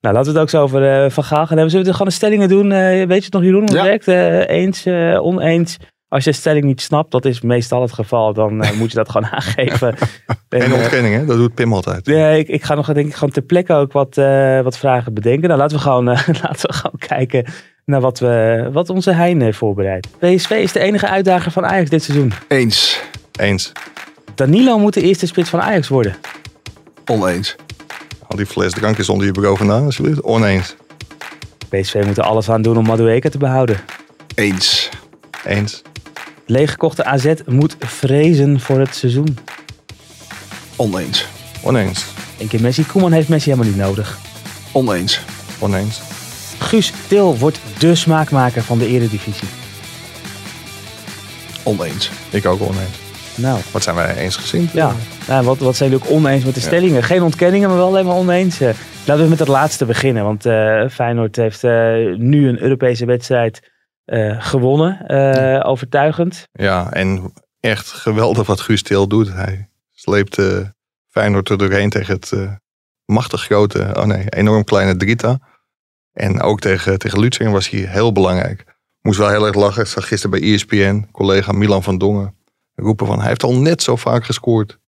nou, 0.00 0.14
laten 0.14 0.22
we 0.22 0.28
het 0.30 0.38
ook 0.38 0.50
zo 0.50 0.62
over 0.62 1.04
eh, 1.04 1.10
Van 1.10 1.24
Gaal 1.24 1.38
gaan 1.46 1.48
hebben. 1.56 1.70
Zullen 1.70 1.86
we 1.86 1.92
gewoon 1.92 2.08
de 2.08 2.14
stellingen 2.14 2.48
doen? 2.48 2.72
Eh, 2.72 2.78
weet 3.06 3.08
je 3.18 3.24
het 3.24 3.32
nog, 3.32 3.42
Jeroen, 3.42 3.60
hoe 3.60 3.68
het 3.70 3.78
Ja. 3.78 3.84
werkt? 3.84 4.08
Eh, 4.08 4.56
eens, 4.56 4.86
eh, 4.86 5.22
oneens. 5.24 5.76
Als 6.08 6.24
je 6.24 6.30
de 6.30 6.36
stelling 6.36 6.64
niet 6.64 6.80
snapt, 6.80 7.10
dat 7.10 7.24
is 7.24 7.40
meestal 7.40 7.82
het 7.82 7.92
geval, 7.92 8.32
dan 8.32 8.62
eh, 8.62 8.78
moet 8.78 8.90
je 8.90 8.96
dat 8.96 9.08
gewoon 9.10 9.30
aangeven. 9.36 9.94
En, 10.48 10.60
Geen 10.62 10.72
ontkenning, 10.72 11.14
hè? 11.14 11.24
Dat 11.24 11.36
doet 11.36 11.54
Pim 11.54 11.72
altijd. 11.72 12.06
Nee, 12.06 12.38
ik, 12.38 12.48
ik 12.48 12.62
ga 12.62 12.74
nog 12.74 12.92
denk 12.92 13.06
ik 13.06 13.14
gewoon 13.14 13.30
ter 13.30 13.42
plekke 13.42 13.72
ook 13.72 13.92
wat, 13.92 14.18
eh, 14.18 14.60
wat 14.60 14.78
vragen 14.78 15.14
bedenken. 15.14 15.48
Nou, 15.48 15.60
laten 15.60 15.76
we 15.76 15.82
gewoon, 15.82 16.08
eh, 16.08 16.28
laten 16.42 16.68
we 16.68 16.72
gewoon 16.74 16.98
kijken 16.98 17.44
naar 17.90 18.00
wat, 18.00 18.18
we, 18.18 18.68
wat 18.72 18.88
onze 18.90 19.12
Hein 19.12 19.40
heeft 19.40 19.58
voorbereid. 19.58 20.06
PSV 20.18 20.50
is 20.50 20.72
de 20.72 20.80
enige 20.80 21.08
uitdager 21.08 21.52
van 21.52 21.66
Ajax 21.66 21.90
dit 21.90 22.02
seizoen. 22.02 22.32
Eens, 22.48 23.00
Eens. 23.40 23.72
Danilo 24.34 24.78
moet 24.78 24.94
de 24.94 25.00
eerste 25.02 25.26
spits 25.26 25.50
van 25.50 25.60
Ajax 25.60 25.88
worden. 25.88 26.16
oneens. 27.06 27.56
Al 28.26 28.36
die 28.36 28.46
fles 28.46 28.72
drank 28.72 28.98
is 28.98 29.08
onder 29.08 29.26
je 29.26 29.32
bureau 29.32 29.56
vandaan, 29.56 29.84
alsjeblieft. 29.84 30.22
Oneens. 30.22 30.74
PSV 31.68 32.02
moet 32.06 32.18
er 32.18 32.24
alles 32.24 32.48
aan 32.50 32.62
doen 32.62 32.76
om 32.76 32.84
Madueke 32.86 33.30
te 33.30 33.38
behouden. 33.38 33.76
Eens, 34.34 34.88
Eens. 35.46 35.82
Leeggekochte 36.46 37.04
AZ 37.04 37.32
moet 37.46 37.76
vrezen 37.78 38.60
voor 38.60 38.78
het 38.78 38.94
seizoen. 38.94 39.38
oneens, 40.76 41.26
Oneens. 41.62 42.04
Eén 42.38 42.48
keer 42.48 42.60
Messi. 42.60 42.86
Koeman 42.86 43.12
heeft 43.12 43.28
Messi 43.28 43.50
helemaal 43.50 43.70
niet 43.72 43.80
nodig. 43.80 44.18
oneens, 44.72 45.20
Oneens. 45.58 46.00
Guus 46.60 46.92
Til 47.08 47.38
wordt 47.38 47.60
de 47.78 47.94
smaakmaker 47.94 48.62
van 48.62 48.78
de 48.78 48.86
eredivisie. 48.86 49.48
oneens. 51.62 52.10
Ik 52.30 52.46
ook 52.46 52.60
oneens. 52.60 52.98
Nou, 53.34 53.60
Wat 53.72 53.82
zijn 53.82 53.96
wij 53.96 54.16
eensgezind? 54.16 54.72
ja. 54.72 54.92
Nou, 55.28 55.44
wat, 55.44 55.58
wat 55.58 55.76
zijn 55.76 55.90
jullie 55.90 56.04
ook 56.04 56.10
oneens 56.10 56.44
met 56.44 56.54
de 56.54 56.60
stellingen? 56.60 57.02
Geen 57.02 57.22
ontkenningen, 57.22 57.68
maar 57.68 57.78
wel 57.78 57.86
alleen 57.86 58.04
maar 58.06 58.14
oneens. 58.14 58.60
Eh, 58.60 58.70
laten 59.06 59.24
we 59.24 59.30
met 59.30 59.38
het 59.38 59.48
laatste 59.48 59.84
beginnen. 59.84 60.24
Want 60.24 60.46
eh, 60.46 60.88
Feyenoord 60.88 61.36
heeft 61.36 61.64
eh, 61.64 61.70
nu 62.16 62.48
een 62.48 62.62
Europese 62.62 63.04
wedstrijd 63.06 63.68
gewonnen. 64.38 65.08
overtuigend. 65.64 66.48
Ja, 66.52 66.92
en 66.92 67.32
echt 67.60 67.88
geweldig 67.88 68.46
wat 68.46 68.60
Guus 68.60 68.82
Til 68.82 69.08
doet. 69.08 69.32
Hij 69.32 69.68
sleept 69.92 70.38
Feyenoord 71.08 71.48
er 71.48 71.58
doorheen 71.58 71.90
tegen 71.90 72.14
het 72.14 72.32
machtig 73.04 73.42
grote, 73.42 73.90
oh 73.96 74.04
nee, 74.04 74.28
enorm 74.28 74.64
kleine 74.64 74.96
Drita. 74.96 75.38
En 76.20 76.40
ook 76.40 76.60
tegen, 76.60 76.98
tegen 76.98 77.50
was 77.50 77.70
hij 77.70 77.80
heel 77.80 78.12
belangrijk. 78.12 78.64
Moest 79.02 79.18
wel 79.18 79.28
heel 79.28 79.46
erg 79.46 79.54
lachen. 79.54 79.82
Ik 79.82 79.88
zag 79.88 80.08
gisteren 80.08 80.40
bij 80.40 80.52
ESPN, 80.52 81.08
collega 81.12 81.52
Milan 81.52 81.82
van 81.82 81.98
Dongen, 81.98 82.34
roepen 82.74 83.06
van 83.06 83.18
hij 83.18 83.28
heeft 83.28 83.42
al 83.42 83.54
net 83.54 83.82
zo 83.82 83.96
vaak 83.96 84.24
gescoord 84.24 84.78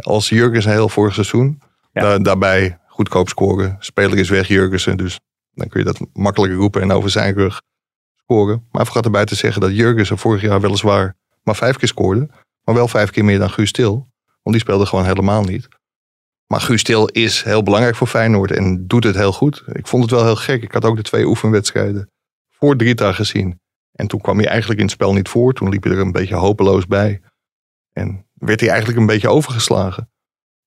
als 0.00 0.28
Jurgensen 0.28 0.72
heel 0.72 0.88
vorig 0.88 1.14
seizoen. 1.14 1.62
Ja. 1.92 2.18
daarbij 2.18 2.78
goedkoop 2.86 3.28
scoren. 3.28 3.76
Speler 3.78 4.18
is 4.18 4.28
weg, 4.28 4.48
Jurgensen. 4.48 4.96
Dus 4.96 5.20
dan 5.54 5.68
kun 5.68 5.80
je 5.80 5.86
dat 5.86 6.00
makkelijker 6.12 6.58
roepen 6.58 6.82
en 6.82 6.92
over 6.92 7.10
zijn 7.10 7.34
rug 7.34 7.62
scoren. 8.16 8.56
Maar 8.56 8.66
hij 8.70 8.84
vergat 8.84 9.04
erbij 9.04 9.24
te 9.24 9.34
zeggen 9.34 9.60
dat 9.60 9.76
Jurgensen 9.76 10.18
vorig 10.18 10.42
jaar 10.42 10.60
weliswaar 10.60 11.16
maar 11.42 11.56
vijf 11.56 11.76
keer 11.76 11.88
scoorde. 11.88 12.28
Maar 12.64 12.74
wel 12.74 12.88
vijf 12.88 13.10
keer 13.10 13.24
meer 13.24 13.38
dan 13.38 13.50
Guus 13.50 13.72
Til. 13.72 14.10
Want 14.42 14.56
die 14.56 14.58
speelde 14.58 14.86
gewoon 14.86 15.04
helemaal 15.04 15.42
niet. 15.42 15.68
Maar 16.52 16.60
Guus 16.60 16.82
Til 16.82 17.06
is 17.06 17.42
heel 17.42 17.62
belangrijk 17.62 17.96
voor 17.96 18.06
Feyenoord 18.06 18.50
en 18.50 18.86
doet 18.86 19.04
het 19.04 19.16
heel 19.16 19.32
goed. 19.32 19.62
Ik 19.72 19.86
vond 19.86 20.02
het 20.02 20.12
wel 20.12 20.24
heel 20.24 20.36
gek. 20.36 20.62
Ik 20.62 20.72
had 20.72 20.84
ook 20.84 20.96
de 20.96 21.02
twee 21.02 21.26
oefenwedstrijden 21.26 22.10
voor 22.50 22.76
Drita 22.76 23.12
gezien. 23.12 23.60
En 23.92 24.06
toen 24.06 24.20
kwam 24.20 24.38
hij 24.38 24.46
eigenlijk 24.46 24.78
in 24.78 24.84
het 24.84 24.94
spel 24.94 25.12
niet 25.12 25.28
voor. 25.28 25.52
Toen 25.52 25.68
liep 25.68 25.82
hij 25.82 25.92
er 25.92 25.98
een 25.98 26.12
beetje 26.12 26.34
hopeloos 26.34 26.86
bij. 26.86 27.20
En 27.92 28.26
werd 28.34 28.60
hij 28.60 28.68
eigenlijk 28.68 29.00
een 29.00 29.06
beetje 29.06 29.28
overgeslagen. 29.28 30.10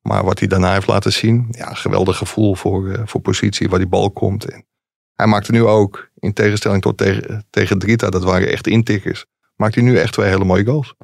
Maar 0.01 0.23
wat 0.23 0.39
hij 0.39 0.47
daarna 0.47 0.73
heeft 0.73 0.87
laten 0.87 1.13
zien, 1.13 1.47
ja, 1.51 1.73
geweldig 1.73 2.17
gevoel 2.17 2.55
voor, 2.55 2.87
uh, 2.87 3.01
voor 3.05 3.21
positie 3.21 3.69
waar 3.69 3.79
die 3.79 3.87
bal 3.87 4.11
komt. 4.11 4.45
En 4.45 4.65
hij 5.13 5.27
maakte 5.27 5.51
nu 5.51 5.63
ook, 5.63 6.09
in 6.15 6.33
tegenstelling 6.33 6.81
tot 6.81 6.97
tegen, 6.97 7.45
tegen 7.49 7.79
Drita, 7.79 8.09
dat 8.09 8.23
waren 8.23 8.51
echt 8.51 8.67
intikkers, 8.67 9.25
maakt 9.55 9.75
hij 9.75 9.83
nu 9.83 9.97
echt 9.97 10.13
twee 10.13 10.29
hele 10.29 10.45
mooie 10.45 10.65
goals. 10.65 10.95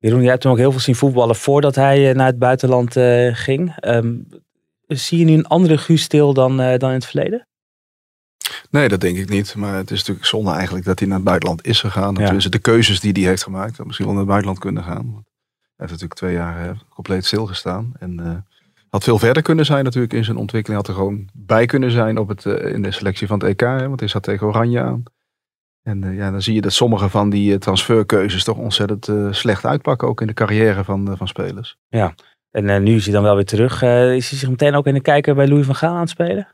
Jeroen, 0.00 0.20
jij 0.20 0.30
hebt 0.30 0.42
hem 0.42 0.52
ook 0.52 0.58
heel 0.58 0.70
veel 0.70 0.80
zien 0.80 0.94
voetballen 0.94 1.36
voordat 1.36 1.74
hij 1.74 2.08
eh, 2.10 2.16
naar 2.16 2.26
het 2.26 2.38
buitenland 2.38 2.96
uh, 2.96 3.34
ging. 3.34 3.74
Um, 3.80 4.26
zie 4.86 5.18
je 5.18 5.24
nu 5.24 5.32
een 5.32 5.46
andere 5.46 5.78
Guus 5.78 6.02
Stil 6.02 6.34
dan, 6.34 6.56
dan 6.56 6.88
in 6.88 6.94
het 6.94 7.06
verleden? 7.06 7.46
Nee, 8.70 8.88
dat 8.88 9.00
denk 9.00 9.16
ik 9.16 9.28
niet. 9.28 9.54
Maar 9.54 9.76
het 9.76 9.90
is 9.90 9.98
natuurlijk 9.98 10.26
zonde 10.26 10.50
eigenlijk 10.50 10.84
dat 10.84 10.98
hij 10.98 11.08
naar 11.08 11.16
het 11.16 11.26
buitenland 11.26 11.66
is 11.66 11.80
gegaan. 11.80 12.14
Ja. 12.14 12.32
de 12.32 12.58
keuzes 12.58 13.00
die 13.00 13.12
hij 13.12 13.22
heeft 13.22 13.42
gemaakt, 13.42 13.76
dat 13.76 13.86
misschien 13.86 14.06
wel 14.06 14.14
naar 14.14 14.24
het 14.24 14.32
buitenland 14.32 14.64
kunnen 14.64 14.82
gaan 14.82 15.24
heeft 15.76 15.92
natuurlijk 15.92 16.14
twee 16.14 16.32
jaar 16.32 16.66
uh, 16.66 16.70
compleet 16.88 17.24
stilgestaan. 17.24 17.92
En 17.98 18.44
had 18.88 19.04
veel 19.04 19.18
verder 19.18 19.42
kunnen 19.42 19.64
zijn 19.64 19.84
natuurlijk 19.84 20.12
in 20.12 20.24
zijn 20.24 20.36
ontwikkeling. 20.36 20.80
Had 20.80 20.88
er 20.88 21.00
gewoon 21.00 21.28
bij 21.32 21.66
kunnen 21.66 21.90
zijn 21.90 22.18
op 22.18 22.28
het, 22.28 22.44
in 22.44 22.82
de 22.82 22.90
selectie 22.90 23.26
van 23.26 23.38
het 23.38 23.48
EK. 23.48 23.60
Hè, 23.60 23.88
want 23.88 24.00
hij 24.00 24.08
zat 24.08 24.22
tegen 24.22 24.46
Oranje 24.46 24.80
aan. 24.80 25.02
En 25.82 26.14
ja, 26.14 26.30
dan 26.30 26.42
zie 26.42 26.54
je 26.54 26.60
dat 26.60 26.72
sommige 26.72 27.08
van 27.08 27.30
die 27.30 27.58
transferkeuzes 27.58 28.44
toch 28.44 28.56
ontzettend 28.56 29.36
slecht 29.36 29.64
uitpakken. 29.64 30.08
Ook 30.08 30.20
in 30.20 30.26
de 30.26 30.32
carrière 30.32 30.84
van, 30.84 31.16
van 31.16 31.28
spelers. 31.28 31.76
Ja, 31.88 32.14
en 32.50 32.82
nu 32.82 32.94
is 32.94 33.04
hij 33.04 33.14
dan 33.14 33.22
wel 33.22 33.34
weer 33.34 33.44
terug. 33.44 33.82
is 33.82 34.30
hij 34.30 34.38
zich 34.38 34.48
meteen 34.48 34.74
ook 34.74 34.86
in 34.86 34.94
de 34.94 35.00
kijker 35.00 35.34
bij 35.34 35.48
Louis 35.48 35.66
van 35.66 35.74
Gaal 35.74 35.94
aan 35.94 36.00
het 36.00 36.10
spelen? 36.10 36.48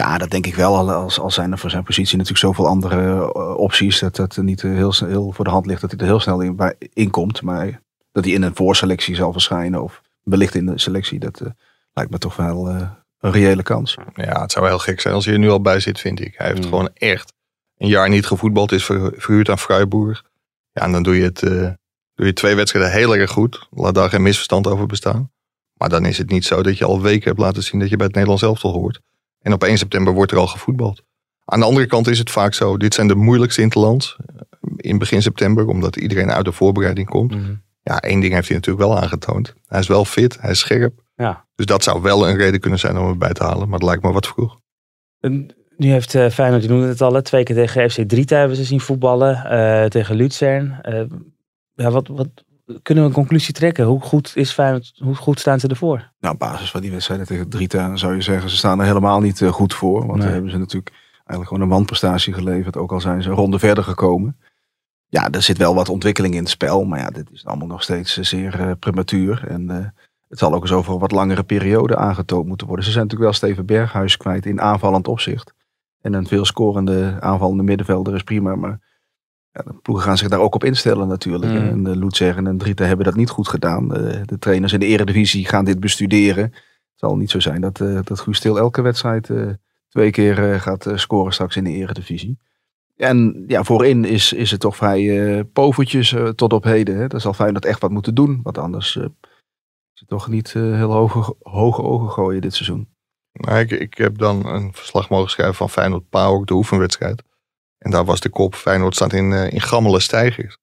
Ja, 0.00 0.18
dat 0.18 0.30
denk 0.30 0.46
ik 0.46 0.54
wel. 0.54 0.92
Als, 0.92 1.20
als 1.20 1.34
zijn 1.34 1.52
er 1.52 1.58
voor 1.58 1.70
zijn 1.70 1.82
positie 1.82 2.16
natuurlijk 2.16 2.44
zoveel 2.44 2.66
andere 2.66 3.34
opties. 3.56 3.98
Dat 3.98 4.16
het 4.16 4.36
niet 4.36 4.62
heel, 4.62 4.92
heel 4.98 5.32
voor 5.32 5.44
de 5.44 5.50
hand 5.50 5.66
ligt 5.66 5.80
dat 5.80 5.90
hij 5.90 6.00
er 6.00 6.06
heel 6.06 6.20
snel 6.20 6.40
in, 6.40 6.56
bij, 6.56 6.74
in 6.92 7.10
komt. 7.10 7.42
Maar 7.42 7.80
dat 8.12 8.24
hij 8.24 8.32
in 8.32 8.42
een 8.42 8.54
voorselectie 8.54 9.14
zal 9.14 9.32
verschijnen. 9.32 9.82
Of 9.82 10.02
wellicht 10.22 10.54
in 10.54 10.66
de 10.66 10.78
selectie. 10.78 11.18
Dat 11.18 11.40
uh, 11.40 11.48
lijkt 11.92 12.10
me 12.10 12.18
toch 12.18 12.36
wel 12.36 12.70
uh, 12.70 12.90
een 13.18 13.30
reële 13.30 13.62
kans. 13.62 13.96
Ja, 14.14 14.40
het 14.40 14.52
zou 14.52 14.66
heel 14.66 14.78
gek 14.78 15.00
zijn 15.00 15.14
als 15.14 15.24
hij 15.24 15.34
er 15.34 15.40
nu 15.40 15.50
al 15.50 15.60
bij 15.60 15.80
zit, 15.80 16.00
vind 16.00 16.20
ik. 16.20 16.34
Hij 16.36 16.46
heeft 16.46 16.62
mm. 16.62 16.68
gewoon 16.68 16.90
echt 16.94 17.32
een 17.78 17.88
jaar 17.88 18.08
niet 18.08 18.26
gevoetbald. 18.26 18.72
Is 18.72 18.84
verhuurd 18.84 19.48
aan 19.50 19.58
Freiburg. 19.58 20.24
Ja, 20.72 20.82
en 20.82 20.92
dan 20.92 21.02
doe 21.02 21.16
je, 21.16 21.22
het, 21.22 21.42
uh, 21.42 21.70
doe 22.14 22.26
je 22.26 22.32
twee 22.32 22.54
wedstrijden 22.54 22.92
heel 22.92 23.16
erg 23.16 23.30
goed. 23.30 23.68
Laat 23.70 23.94
daar 23.94 24.08
geen 24.08 24.22
misverstand 24.22 24.66
over 24.66 24.86
bestaan. 24.86 25.30
Maar 25.72 25.88
dan 25.88 26.04
is 26.04 26.18
het 26.18 26.30
niet 26.30 26.44
zo 26.44 26.62
dat 26.62 26.78
je 26.78 26.84
al 26.84 27.00
weken 27.00 27.28
hebt 27.28 27.40
laten 27.40 27.62
zien 27.62 27.80
dat 27.80 27.88
je 27.88 27.96
bij 27.96 28.06
het 28.06 28.14
Nederlands 28.14 28.44
elftal 28.44 28.72
hoort. 28.72 29.00
En 29.40 29.52
op 29.52 29.64
1 29.64 29.78
september 29.78 30.12
wordt 30.12 30.32
er 30.32 30.38
al 30.38 30.46
gevoetbald. 30.46 31.02
Aan 31.44 31.60
de 31.60 31.66
andere 31.66 31.86
kant 31.86 32.06
is 32.06 32.18
het 32.18 32.30
vaak 32.30 32.54
zo. 32.54 32.76
Dit 32.76 32.94
zijn 32.94 33.08
de 33.08 33.14
moeilijkste 33.14 33.62
interlands. 33.62 34.16
In 34.76 34.98
begin 34.98 35.22
september, 35.22 35.66
omdat 35.66 35.96
iedereen 35.96 36.30
uit 36.30 36.44
de 36.44 36.52
voorbereiding 36.52 37.08
komt. 37.08 37.34
Mm 37.34 37.64
ja, 37.86 38.00
één 38.00 38.20
ding 38.20 38.32
heeft 38.32 38.48
hij 38.48 38.56
natuurlijk 38.56 38.86
wel 38.86 38.98
aangetoond. 38.98 39.54
Hij 39.66 39.80
is 39.80 39.86
wel 39.86 40.04
fit, 40.04 40.40
hij 40.40 40.50
is 40.50 40.58
scherp. 40.58 41.02
Ja. 41.14 41.46
Dus 41.54 41.66
dat 41.66 41.82
zou 41.82 42.02
wel 42.02 42.28
een 42.28 42.36
reden 42.36 42.60
kunnen 42.60 42.78
zijn 42.78 42.98
om 42.98 43.06
hem 43.06 43.18
bij 43.18 43.32
te 43.32 43.42
halen. 43.42 43.68
Maar 43.68 43.78
het 43.78 43.88
lijkt 43.88 44.02
me 44.02 44.12
wat 44.12 44.26
vroeg. 44.26 44.60
En 45.20 45.54
nu 45.76 45.90
heeft 45.90 46.14
uh, 46.14 46.28
Feyenoord, 46.28 46.62
je 46.62 46.68
noemde 46.68 46.86
het 46.86 47.00
al, 47.00 47.22
twee 47.22 47.42
keer 47.42 47.54
tegen 47.56 47.90
FC 47.90 48.00
Drita 48.08 48.36
hebben 48.36 48.56
ze 48.56 48.64
zien 48.64 48.80
voetballen. 48.80 49.42
Uh, 49.44 49.84
tegen 49.84 50.16
Luzern. 50.16 50.78
Uh, 50.82 51.00
ja, 51.74 51.90
wat, 51.90 52.08
wat, 52.08 52.28
kunnen 52.82 53.04
we 53.04 53.10
een 53.10 53.16
conclusie 53.16 53.54
trekken? 53.54 53.84
Hoe 53.84 54.00
goed 54.00 54.32
is 54.34 54.52
Feyenoord, 54.52 54.92
hoe 54.98 55.14
goed 55.14 55.40
staan 55.40 55.60
ze 55.60 55.68
ervoor? 55.68 56.12
Nou, 56.20 56.34
op 56.34 56.40
basis 56.40 56.70
van 56.70 56.80
die 56.80 56.90
wedstrijden 56.90 57.26
tegen 57.26 57.48
Drita 57.48 57.96
zou 57.96 58.14
je 58.14 58.22
zeggen, 58.22 58.50
ze 58.50 58.56
staan 58.56 58.80
er 58.80 58.86
helemaal 58.86 59.20
niet 59.20 59.42
goed 59.44 59.74
voor. 59.74 59.98
Want 59.98 60.12
nee. 60.12 60.20
dan 60.20 60.32
hebben 60.32 60.50
ze 60.50 60.58
natuurlijk 60.58 60.92
eigenlijk 61.16 61.48
gewoon 61.48 61.62
een 61.62 61.68
wanprestatie 61.68 62.32
geleverd. 62.32 62.76
Ook 62.76 62.92
al 62.92 63.00
zijn 63.00 63.22
ze 63.22 63.28
een 63.28 63.34
ronde 63.34 63.58
verder 63.58 63.84
gekomen 63.84 64.36
ja, 65.08 65.30
er 65.30 65.42
zit 65.42 65.58
wel 65.58 65.74
wat 65.74 65.88
ontwikkeling 65.88 66.34
in 66.34 66.40
het 66.40 66.48
spel. 66.48 66.84
Maar 66.84 66.98
ja, 66.98 67.10
dit 67.10 67.30
is 67.32 67.46
allemaal 67.46 67.66
nog 67.66 67.82
steeds 67.82 68.18
eh, 68.18 68.24
zeer 68.24 68.76
prematuur. 68.76 69.44
En 69.48 69.94
het 70.28 70.38
zal 70.38 70.54
ook 70.54 70.62
eens 70.62 70.72
over 70.72 70.92
een 70.92 70.98
wat 70.98 71.10
langere 71.10 71.42
periode 71.42 71.96
aangetoond 71.96 72.46
moeten 72.46 72.66
worden. 72.66 72.84
Ze 72.84 72.90
zijn 72.90 73.04
natuurlijk 73.04 73.30
wel 73.30 73.40
Steven 73.40 73.66
Berghuis 73.66 74.16
kwijt 74.16 74.46
in 74.46 74.60
aanvallend 74.60 75.08
opzicht. 75.08 75.54
En 76.06 76.12
een 76.12 76.26
veel 76.26 76.44
scorende 76.44 77.16
aanvallende 77.20 77.62
middenvelder 77.62 78.14
is 78.14 78.22
prima. 78.22 78.54
Maar 78.54 78.80
ja, 79.52 79.62
de 79.62 79.74
ploegen 79.82 80.04
gaan 80.04 80.18
zich 80.18 80.28
daar 80.28 80.40
ook 80.40 80.54
op 80.54 80.64
instellen 80.64 81.08
natuurlijk. 81.08 81.52
Mm. 81.52 81.58
En 81.58 81.82
de 81.82 81.96
Lutzer 81.96 82.36
en 82.36 82.58
Drita 82.58 82.84
hebben 82.84 83.04
dat 83.04 83.14
niet 83.14 83.30
goed 83.30 83.48
gedaan. 83.48 83.88
De, 83.88 84.22
de, 84.24 84.38
trainers 84.38 84.72
in 84.72 84.80
de 84.80 84.86
eredivisie 84.86 85.46
gaan 85.46 85.64
dit 85.64 85.80
bestuderen. 85.80 86.44
Het 86.44 86.94
zal 86.94 87.16
niet 87.16 87.30
zo 87.30 87.40
zijn 87.40 87.60
dat, 87.60 87.80
uh, 87.80 87.98
dat 88.04 88.20
Guus 88.20 88.36
Stil 88.36 88.58
elke 88.58 88.82
wedstrijd 88.82 89.30
twee 89.88 90.10
keer 90.10 90.60
gaat 90.60 90.92
scoren 90.94 91.32
straks 91.32 91.56
in 91.56 91.64
de 91.64 91.70
eredivisie. 91.70 92.38
En 92.96 93.44
ja, 93.46 93.64
voorin 93.64 94.04
is, 94.04 94.32
is 94.32 94.50
het 94.50 94.60
toch 94.60 94.76
vrij 94.76 95.44
povertjes 95.44 96.14
tot 96.34 96.52
op 96.52 96.64
heden. 96.64 96.96
Hè. 96.96 97.06
Dat 97.06 97.20
zal 97.20 97.32
fijn 97.32 97.54
dat 97.54 97.64
echt 97.64 97.80
wat 97.80 97.90
moeten 97.90 98.14
doen. 98.14 98.40
Want 98.42 98.58
anders 98.58 98.96
is 98.96 99.02
het 100.00 100.08
toch 100.08 100.28
niet 100.28 100.52
heel 100.52 100.92
hoge, 100.92 101.34
hoge 101.42 101.82
ogen 101.82 102.10
gooien 102.10 102.40
dit 102.40 102.54
seizoen. 102.54 102.95
Nou, 103.36 103.64
ik, 103.64 103.98
heb 103.98 104.18
dan 104.18 104.46
een 104.46 104.72
verslag 104.72 105.08
mogen 105.08 105.30
schrijven 105.30 105.54
van 105.54 105.70
Feyenoord 105.70 106.08
Pauw, 106.08 106.44
de 106.44 106.54
oefenwedstrijd. 106.54 107.22
En 107.78 107.90
daar 107.90 108.04
was 108.04 108.20
de 108.20 108.28
kop, 108.28 108.54
Feyenoord 108.54 108.94
staat 108.94 109.12
in, 109.12 109.32
in 109.32 109.60
gammele 109.60 110.00
stijgers. 110.00 110.56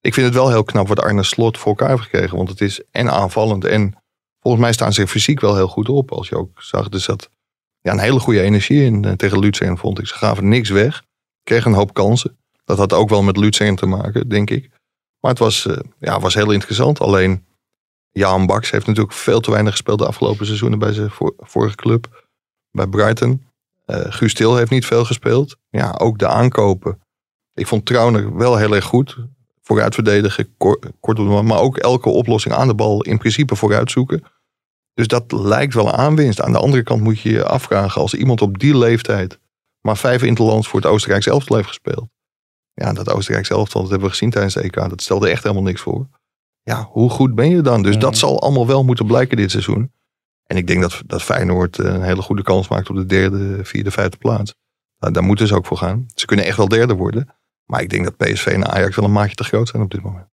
Ik 0.00 0.14
vind 0.14 0.26
het 0.26 0.34
wel 0.34 0.48
heel 0.48 0.64
knap 0.64 0.88
wat 0.88 1.00
Arne 1.00 1.22
Slot 1.22 1.58
voor 1.58 1.68
elkaar 1.68 1.88
heeft 1.88 2.02
gekregen. 2.02 2.36
Want 2.36 2.48
het 2.48 2.60
is 2.60 2.82
en 2.90 3.10
aanvallend 3.10 3.64
en 3.64 3.94
volgens 4.40 4.62
mij 4.62 4.72
staan 4.72 4.92
ze 4.92 5.06
fysiek 5.06 5.40
wel 5.40 5.56
heel 5.56 5.68
goed 5.68 5.88
op. 5.88 6.12
Als 6.12 6.28
je 6.28 6.36
ook 6.36 6.62
zag, 6.62 6.90
er 6.90 7.00
zat 7.00 7.30
ja, 7.80 7.92
een 7.92 7.98
hele 7.98 8.20
goede 8.20 8.40
energie 8.40 8.82
in 8.82 9.16
tegen 9.16 9.38
Lutsen 9.38 9.78
vond 9.78 9.98
ik. 9.98 10.06
Ze 10.06 10.14
gaven 10.14 10.48
niks 10.48 10.70
weg 10.70 11.04
kreeg 11.46 11.64
een 11.64 11.72
hoop 11.72 11.94
kansen. 11.94 12.38
Dat 12.64 12.78
had 12.78 12.92
ook 12.92 13.08
wel 13.08 13.22
met 13.22 13.36
Lutsen 13.36 13.74
te 13.74 13.86
maken, 13.86 14.28
denk 14.28 14.50
ik. 14.50 14.70
Maar 15.20 15.30
het 15.30 15.40
was, 15.40 15.66
uh, 15.66 15.76
ja, 15.98 16.20
was 16.20 16.34
heel 16.34 16.50
interessant. 16.50 17.00
Alleen 17.00 17.45
Jan 18.18 18.46
Baks 18.46 18.70
heeft 18.70 18.86
natuurlijk 18.86 19.14
veel 19.14 19.40
te 19.40 19.50
weinig 19.50 19.72
gespeeld 19.72 19.98
de 19.98 20.06
afgelopen 20.06 20.46
seizoenen 20.46 20.78
bij 20.78 20.92
zijn 20.92 21.10
vorige 21.38 21.74
club. 21.74 22.26
Bij 22.70 22.86
Brighton. 22.86 23.46
Uh, 23.86 23.96
Guus 24.08 24.34
Til 24.34 24.56
heeft 24.56 24.70
niet 24.70 24.86
veel 24.86 25.04
gespeeld. 25.04 25.56
Ja, 25.70 25.94
ook 25.98 26.18
de 26.18 26.28
aankopen. 26.28 27.00
Ik 27.54 27.66
vond 27.66 27.86
Trauner 27.86 28.36
wel 28.36 28.56
heel 28.56 28.74
erg 28.74 28.84
goed. 28.84 29.16
Vooruit 29.62 29.94
verdedigen, 29.94 30.56
kortom, 31.00 31.46
maar 31.46 31.60
ook 31.60 31.76
elke 31.76 32.08
oplossing 32.08 32.54
aan 32.54 32.66
de 32.66 32.74
bal 32.74 33.02
in 33.02 33.18
principe 33.18 33.56
vooruit 33.56 33.90
zoeken. 33.90 34.24
Dus 34.94 35.06
dat 35.06 35.32
lijkt 35.32 35.74
wel 35.74 35.92
aanwinst. 35.92 36.40
Aan 36.40 36.52
de 36.52 36.58
andere 36.58 36.82
kant 36.82 37.02
moet 37.02 37.20
je 37.20 37.30
je 37.30 37.44
afvragen 37.44 38.00
als 38.00 38.14
iemand 38.14 38.42
op 38.42 38.58
die 38.58 38.76
leeftijd 38.76 39.38
maar 39.86 39.96
vijf 39.96 40.22
interlands 40.22 40.68
voor 40.68 40.80
het 40.80 40.88
Oostenrijkse 40.88 41.30
elftal 41.30 41.56
heeft 41.56 41.68
gespeeld. 41.68 42.08
Ja, 42.74 42.92
dat 42.92 43.10
Oostenrijkse 43.10 43.54
elftal, 43.54 43.80
dat 43.80 43.90
hebben 43.90 44.08
we 44.08 44.14
gezien 44.14 44.30
tijdens 44.30 44.54
de 44.54 44.60
EK. 44.60 44.74
Dat 44.74 45.02
stelde 45.02 45.28
echt 45.28 45.42
helemaal 45.42 45.64
niks 45.64 45.80
voor. 45.80 46.06
Ja, 46.70 46.88
hoe 46.90 47.10
goed 47.10 47.34
ben 47.34 47.50
je 47.50 47.60
dan? 47.60 47.82
Dus 47.82 47.98
dat 47.98 48.16
zal 48.16 48.40
allemaal 48.40 48.66
wel 48.66 48.84
moeten 48.84 49.06
blijken 49.06 49.36
dit 49.36 49.50
seizoen. 49.50 49.92
En 50.46 50.56
ik 50.56 50.66
denk 50.66 50.80
dat, 50.80 51.02
dat 51.06 51.22
Feyenoord 51.22 51.78
een 51.78 52.02
hele 52.02 52.22
goede 52.22 52.42
kans 52.42 52.68
maakt 52.68 52.90
op 52.90 52.96
de 52.96 53.06
derde, 53.06 53.64
vierde, 53.64 53.90
vijfde 53.90 54.16
plaats. 54.16 54.54
Nou, 54.98 55.12
daar 55.12 55.22
moeten 55.22 55.46
ze 55.46 55.54
ook 55.54 55.66
voor 55.66 55.76
gaan. 55.76 56.06
Ze 56.14 56.26
kunnen 56.26 56.44
echt 56.44 56.56
wel 56.56 56.68
derde 56.68 56.94
worden. 56.94 57.34
Maar 57.64 57.82
ik 57.82 57.88
denk 57.88 58.04
dat 58.04 58.16
PSV 58.16 58.46
en 58.46 58.66
Ajax 58.66 58.96
wel 58.96 59.04
een 59.04 59.12
maatje 59.12 59.34
te 59.34 59.44
groot 59.44 59.68
zijn 59.68 59.82
op 59.82 59.90
dit 59.90 60.02
moment. 60.02 60.26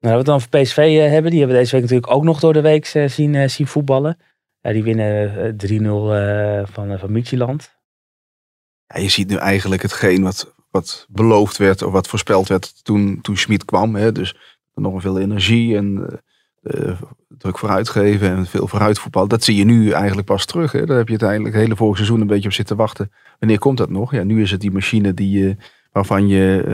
Nou, 0.00 0.14
wat 0.14 0.24
we 0.24 0.30
dan 0.30 0.40
voor 0.40 0.60
PSV 0.60 0.76
uh, 0.78 1.10
hebben, 1.10 1.30
die 1.30 1.40
hebben 1.40 1.58
deze 1.58 1.72
week 1.72 1.82
natuurlijk 1.82 2.10
ook 2.10 2.22
nog 2.22 2.40
door 2.40 2.52
de 2.52 2.60
week 2.60 2.94
uh, 2.94 3.08
zien, 3.08 3.50
zien 3.50 3.66
voetballen. 3.66 4.18
Ja, 4.60 4.72
die 4.72 4.82
winnen 4.82 5.56
3-0 6.66 6.72
van, 6.72 6.98
van. 6.98 7.60
Ja, 8.86 9.00
je 9.00 9.08
ziet 9.08 9.28
nu 9.28 9.36
eigenlijk 9.36 9.82
hetgeen 9.82 10.22
wat, 10.22 10.54
wat 10.70 11.06
beloofd 11.08 11.56
werd 11.56 11.82
of 11.82 11.92
wat 11.92 12.08
voorspeld 12.08 12.48
werd 12.48 12.84
toen, 12.84 13.20
toen 13.20 13.36
Schmid 13.36 13.64
kwam. 13.64 13.94
Hè? 13.94 14.12
Dus 14.12 14.55
nog 14.82 15.00
veel 15.00 15.20
energie 15.20 15.76
en 15.76 16.06
uh, 16.62 17.00
druk 17.28 17.58
vooruitgeven 17.58 18.28
en 18.28 18.46
veel 18.46 18.68
vooruitvoetbal. 18.68 19.28
Dat 19.28 19.44
zie 19.44 19.56
je 19.56 19.64
nu 19.64 19.90
eigenlijk 19.90 20.26
pas 20.26 20.44
terug. 20.44 20.72
Hè? 20.72 20.86
Daar 20.86 20.96
heb 20.96 21.06
je 21.06 21.18
uiteindelijk 21.18 21.54
het 21.54 21.62
hele 21.62 21.76
vorige 21.76 21.96
seizoen 21.96 22.20
een 22.20 22.26
beetje 22.26 22.48
op 22.48 22.54
zitten 22.54 22.76
wachten. 22.76 23.12
Wanneer 23.38 23.58
komt 23.58 23.78
dat 23.78 23.90
nog? 23.90 24.12
Ja, 24.12 24.22
nu 24.22 24.42
is 24.42 24.50
het 24.50 24.60
die 24.60 24.70
machine 24.72 25.14
die, 25.14 25.42
uh, 25.42 25.54
waarvan 25.92 26.28
je 26.28 26.64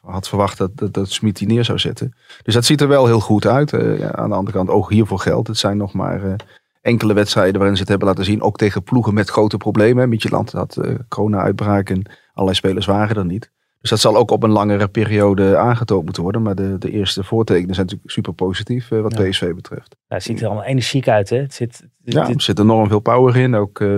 had 0.00 0.28
verwacht 0.28 0.58
dat, 0.58 0.94
dat, 0.94 1.10
Smit 1.10 1.36
die 1.36 1.46
neer 1.46 1.64
zou 1.64 1.78
zetten. 1.78 2.14
Dus 2.42 2.54
dat 2.54 2.64
ziet 2.64 2.80
er 2.80 2.88
wel 2.88 3.06
heel 3.06 3.20
goed 3.20 3.46
uit. 3.46 3.70
Ja, 3.70 4.12
aan 4.12 4.28
de 4.28 4.36
andere 4.36 4.56
kant 4.56 4.68
ook 4.68 4.90
hiervoor 4.90 5.18
geldt. 5.18 5.48
Het 5.48 5.58
zijn 5.58 5.76
nog 5.76 5.92
maar 5.92 6.36
enkele 6.80 7.14
wedstrijden 7.14 7.56
waarin 7.56 7.74
ze 7.74 7.80
het 7.80 7.90
hebben 7.90 8.08
laten 8.08 8.24
zien. 8.24 8.42
Ook 8.42 8.56
tegen 8.56 8.82
ploegen 8.82 9.14
met 9.14 9.30
grote 9.30 9.56
problemen. 9.56 10.08
Midtjylland 10.08 10.52
had 10.52 10.76
uh, 10.80 10.94
corona-uitbraak 11.08 11.90
en 11.90 12.02
allerlei 12.32 12.56
spelers 12.56 12.86
waren 12.86 13.16
er 13.16 13.24
niet. 13.24 13.50
Dus 13.80 13.90
dat 13.90 14.00
zal 14.00 14.16
ook 14.16 14.30
op 14.30 14.42
een 14.42 14.50
langere 14.50 14.88
periode 14.88 15.56
aangetoond 15.56 16.04
moeten 16.04 16.22
worden. 16.22 16.42
Maar 16.42 16.54
de, 16.54 16.76
de 16.78 16.90
eerste 16.90 17.24
voortekenen 17.24 17.74
zijn 17.74 17.86
natuurlijk 17.86 18.12
super 18.12 18.32
positief 18.32 18.90
eh, 18.90 19.00
wat 19.00 19.18
Ja. 19.18 19.28
PSV 19.28 19.54
betreft. 19.54 19.96
Ja, 20.06 20.14
het 20.14 20.22
ziet 20.24 20.40
er 20.40 20.46
allemaal 20.46 20.64
energiek 20.64 21.08
uit, 21.08 21.30
hè? 21.30 21.36
Het 21.36 21.54
zit, 21.54 21.76
het- 22.04 22.14
Ja, 22.14 22.26
het- 22.26 22.34
er 22.34 22.40
zit 22.42 22.58
enorm 22.58 22.88
veel 22.88 23.00
power 23.00 23.36
in. 23.36 23.54
Ook 23.54 23.80
eh, 23.80 23.96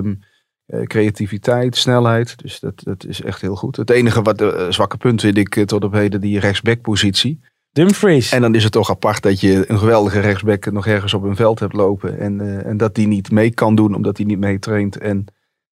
creativiteit, 0.86 1.76
snelheid. 1.76 2.38
Dus 2.38 2.60
dat, 2.60 2.72
dat 2.84 3.04
is 3.06 3.22
echt 3.22 3.40
heel 3.40 3.56
goed. 3.56 3.76
Het 3.76 3.90
enige 3.90 4.22
wat 4.22 4.40
eh, 4.40 4.66
zwakke 4.70 4.96
punt 4.96 5.20
vind 5.20 5.36
ik 5.38 5.64
tot 5.66 5.84
op 5.84 5.92
heden 5.92 6.20
die 6.20 6.38
rechtsbackpositie. 6.40 7.40
Dumfries. 7.72 8.32
En 8.32 8.40
dan 8.40 8.54
is 8.54 8.62
het 8.62 8.72
toch 8.72 8.90
apart 8.90 9.22
dat 9.22 9.40
je 9.40 9.64
een 9.70 9.78
geweldige 9.78 10.20
rechtsback 10.20 10.72
nog 10.72 10.86
ergens 10.86 11.14
op 11.14 11.22
een 11.22 11.36
veld 11.36 11.58
hebt 11.58 11.72
lopen. 11.72 12.18
En, 12.18 12.64
en 12.64 12.76
dat 12.76 12.94
die 12.94 13.06
niet 13.06 13.30
mee 13.30 13.50
kan 13.50 13.74
doen 13.74 13.94
omdat 13.94 14.16
hij 14.16 14.26
niet 14.26 14.38
mee 14.38 14.58
traint 14.58 14.98
en 14.98 15.24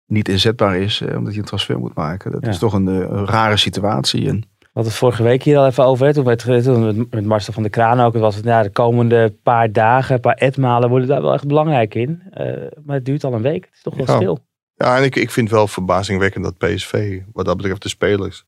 niet 0.05 0.29
inzetbaar 0.29 0.77
is. 0.77 1.01
eh, 1.01 1.17
omdat 1.17 1.33
je 1.33 1.39
een 1.39 1.45
transfer 1.45 1.79
moet 1.79 1.95
maken. 1.95 2.31
Dat 2.31 2.43
Ja. 2.43 2.49
is 2.49 2.57
toch 2.57 2.73
een, 2.73 2.87
eh, 2.87 2.93
een 2.95 3.25
rare 3.25 3.57
situatie. 3.57 4.27
En 4.27 4.39
We 4.59 4.81
hadden 4.81 4.91
het 4.93 5.01
vorige 5.01 5.23
week 5.23 5.43
hier 5.43 5.57
al 5.57 5.65
even 5.65 5.85
over. 5.85 6.05
Hè? 6.05 6.13
Toen, 6.13 6.23
werd, 6.23 6.63
toen 6.63 7.07
met, 7.09 7.25
Marcel 7.25 7.53
van 7.53 7.61
der 7.63 7.71
Kraan 7.71 7.99
ook. 7.99 8.13
Het 8.13 8.21
was 8.21 8.35
het, 8.35 8.45
ja, 8.45 8.63
de 8.63 8.69
komende 8.69 9.33
paar 9.43 9.71
dagen, 9.71 10.15
een 10.15 10.21
paar 10.21 10.35
etmalen 10.35 10.89
worden 10.89 11.07
daar 11.07 11.21
wel 11.21 11.33
echt 11.33 11.47
belangrijk 11.47 11.95
in. 11.95 12.21
Eh, 12.31 12.45
maar 12.83 12.95
het 12.95 13.05
duurt 13.05 13.23
al 13.23 13.33
een 13.33 13.41
week. 13.41 13.65
Het 13.65 13.73
is 13.73 13.81
toch 13.81 13.95
wel 13.95 14.05
Ja. 14.05 14.15
stil. 14.15 14.39
Ja, 14.73 14.97
en 14.97 15.03
ik, 15.03 15.15
ik 15.15 15.31
vind 15.31 15.49
wel 15.49 15.67
verbazingwekkend 15.67 16.43
dat 16.43 16.57
PSV, 16.57 17.21
wat 17.33 17.45
dat 17.45 17.57
betreft 17.57 17.81
de 17.81 17.89
spelers, 17.89 18.43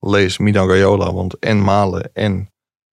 lees 0.00 0.38
Mino 0.38 0.66
Raiola, 0.66 1.12
want 1.12 1.38
en 1.38 1.62
Malen 1.62 2.10
en 2.12 2.50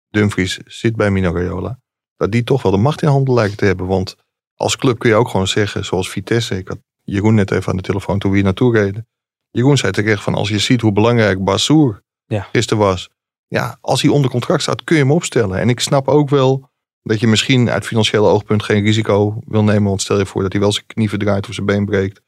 Dumfries 0.09 0.59
zit 0.65 0.97
bij 0.97 1.11
Mino 1.11 1.33
Raiola, 1.33 1.79
dat 2.17 2.33
die 2.33 2.45
toch 2.45 2.63
wel 2.63 2.73
de 2.73 2.79
macht 2.79 3.03
in 3.03 3.09
handen 3.09 3.35
lijken 3.35 3.57
te 3.57 3.65
hebben. 3.65 3.87
Want 3.87 4.17
als 4.55 4.77
club 4.77 4.99
kun 4.99 5.11
je 5.11 5.17
ook 5.17 5.29
gewoon 5.29 5.47
zeggen, 5.49 5.85
zoals 5.85 6.11
Vitesse, 6.11 6.57
ik 6.59 6.69
had 6.69 6.79
Jeroen 7.11 7.35
net 7.35 7.50
even 7.50 7.71
aan 7.71 7.77
de 7.77 7.83
telefoon 7.83 8.19
toen 8.19 8.31
we 8.31 8.37
hier 8.37 8.45
naartoe 8.45 8.73
reden. 8.73 9.09
Jeroen 9.50 9.77
zei 9.77 9.93
terecht 9.93 10.23
van, 10.23 10.35
als 10.35 10.49
je 10.49 10.59
ziet 10.59 10.81
hoe 10.81 10.93
belangrijk 10.93 11.45
Bassoer 11.45 12.03
Ja. 12.27 12.49
gisteren 12.53 12.83
was, 12.83 13.11
ja, 13.47 13.79
als 13.81 14.03
hij 14.03 14.11
onder 14.11 14.31
contract 14.31 14.62
staat, 14.62 14.85
kun 14.85 14.97
je 14.97 15.03
hem 15.03 15.12
opstellen. 15.12 15.59
En 15.59 15.69
ik 15.69 15.81
snap 15.81 16.09
ook 16.09 16.29
wel 16.29 16.71
dat 17.03 17.21
je 17.21 17.27
misschien 17.27 17.71
uit 17.71 17.87
financieel 17.87 18.29
oogpunt 18.29 18.62
geen 18.62 18.83
risico 18.83 19.38
wil 19.47 19.65
nemen, 19.65 19.88
want 19.88 20.03
stel 20.03 20.19
je 20.19 20.27
voor 20.27 20.43
dat 20.43 20.53
hij 20.53 20.61
wel 20.61 20.73
zijn 20.73 20.87
knie 20.87 21.09
verdraait 21.09 21.49
of 21.49 21.55
zijn 21.55 21.67
been 21.67 21.85
breekt 21.85 22.21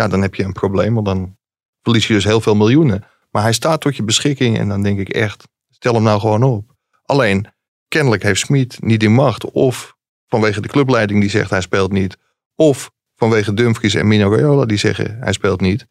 ja, 0.00 0.08
dan 0.08 0.22
heb 0.22 0.34
je 0.34 0.44
een 0.44 0.52
probleem. 0.52 0.94
Want 0.94 1.06
dan 1.06 1.36
verlies 1.82 2.06
je 2.06 2.14
dus 2.14 2.24
heel 2.24 2.40
veel 2.40 2.54
miljoenen. 2.54 3.04
Maar 3.30 3.42
hij 3.42 3.52
staat 3.52 3.80
tot 3.80 3.96
je 3.96 4.02
beschikking 4.02 4.58
en 4.58 4.68
dan 4.68 4.82
denk 4.82 4.98
ik 4.98 5.08
echt, 5.08 5.48
stel 5.68 5.94
hem 5.94 6.02
nou 6.02 6.20
gewoon 6.20 6.42
op. 6.42 6.74
Alleen, 7.02 7.46
kennelijk 7.88 8.22
heeft 8.22 8.40
Smit 8.40 8.82
niet 8.82 9.02
in 9.02 9.12
macht. 9.12 9.50
Of 9.50 9.96
vanwege 10.26 10.60
de 10.60 10.68
clubleiding 10.68 11.20
die 11.20 11.30
zegt 11.30 11.50
hij 11.50 11.60
speelt 11.60 11.92
niet. 11.92 12.16
Of 12.54 12.90
vanwege 13.16 13.54
Dumfries 13.54 13.94
en 13.94 14.08
Mino 14.08 14.30
Raiola 14.30 14.64
die 14.64 14.78
zeggen 14.78 15.16
hij 15.20 15.32
speelt 15.32 15.60
niet. 15.60 15.86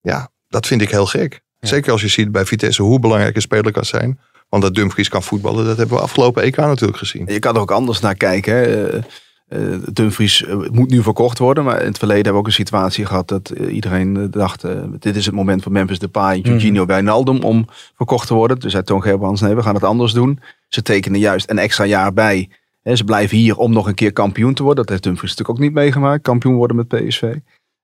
Ja, 0.00 0.30
dat 0.48 0.66
vind 0.66 0.82
ik 0.82 0.90
heel 0.90 1.06
gek. 1.06 1.42
Ja. 1.58 1.68
Zeker 1.68 1.92
als 1.92 2.00
je 2.00 2.08
ziet 2.08 2.32
bij 2.32 2.44
Vitesse 2.44 2.82
hoe 2.82 3.00
belangrijk 3.00 3.36
een 3.36 3.42
speler 3.42 3.72
kan 3.72 3.84
zijn. 3.84 4.18
Want 4.48 4.62
dat 4.62 4.74
Dumfries 4.74 5.08
kan 5.08 5.22
voetballen, 5.22 5.64
dat 5.64 5.76
hebben 5.76 5.96
we 5.96 6.02
afgelopen 6.02 6.42
EK 6.42 6.56
natuurlijk 6.56 6.98
gezien. 6.98 7.26
je 7.26 7.38
kan 7.38 7.54
er 7.54 7.60
ook 7.60 7.70
anders 7.70 8.00
naar 8.00 8.14
kijken. 8.14 8.54
Hè. 8.54 8.88
Eh, 8.88 9.02
eh, 9.48 9.80
Dumfries 9.92 10.44
eh, 10.44 10.56
moet 10.70 10.90
nu 10.90 11.02
verkocht 11.02 11.38
worden. 11.38 11.64
Maar 11.64 11.80
in 11.80 11.86
het 11.86 11.98
verleden 11.98 12.24
hebben 12.24 12.32
we 12.32 12.38
ook 12.38 12.46
een 12.46 12.64
situatie 12.64 13.06
gehad 13.06 13.28
dat 13.28 13.48
iedereen 13.48 14.30
dacht... 14.30 14.64
dit 14.98 15.16
is 15.16 15.26
het 15.26 15.34
moment 15.34 15.62
voor 15.62 15.72
Memphis 15.72 15.98
Depay 15.98 16.34
en 16.34 16.50
Jorginho 16.50 16.86
Wijnaldum 16.86 17.42
om 17.42 17.68
verkocht 17.96 18.26
te 18.26 18.34
worden. 18.34 18.58
Dus 18.58 18.72
zei 18.72 18.84
Toon 18.84 19.02
Gerbrands, 19.02 19.40
nee, 19.40 19.54
we 19.54 19.62
gaan 19.62 19.74
het 19.74 19.84
anders 19.84 20.12
doen. 20.12 20.40
Ze 20.68 20.82
tekenen 20.82 21.20
juist 21.20 21.50
een 21.50 21.58
extra 21.58 21.84
jaar 21.84 22.12
bij. 22.12 22.50
Hè, 22.84 22.96
ze 22.96 23.04
blijven 23.04 23.36
hier 23.36 23.56
om 23.56 23.72
nog 23.72 23.86
een 23.86 23.94
keer 23.94 24.12
kampioen 24.12 24.54
te 24.54 24.62
worden. 24.62 24.80
Dat 24.80 24.88
heeft 24.88 25.02
Dumfries 25.02 25.30
natuurlijk 25.30 25.58
ook 25.58 25.64
niet 25.64 25.74
meegemaakt. 25.74 26.22
Kampioen 26.22 26.54
worden 26.54 26.76
met 26.76 26.88
PSV. 26.88 27.36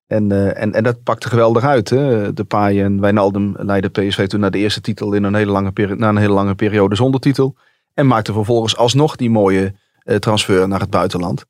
En, 0.06 0.32
eh, 0.32 0.62
en, 0.62 0.72
en 0.72 0.82
dat 0.82 1.02
pakte 1.02 1.28
geweldig 1.28 1.64
uit. 1.64 1.90
Hè. 1.90 2.32
Depay 2.32 2.82
en 2.82 3.00
Wijnaldum 3.00 3.54
leidden 3.58 3.90
PSV 3.90 4.26
toen 4.26 4.40
naar 4.40 4.50
de 4.50 4.58
eerste 4.58 4.80
titel... 4.80 5.12
In 5.12 5.24
een 5.24 5.34
hele 5.34 5.50
lange 5.50 5.94
na 5.96 6.08
een 6.08 6.16
hele 6.16 6.32
lange 6.32 6.54
periode 6.54 6.94
zonder 6.94 7.20
titel. 7.20 7.56
En 7.94 8.06
maakte 8.06 8.32
vervolgens 8.32 8.76
alsnog 8.76 9.16
die 9.16 9.30
mooie 9.30 9.74
eh, 10.02 10.16
transfer 10.16 10.68
naar 10.68 10.80
het 10.80 10.90
buitenland. 10.90 11.44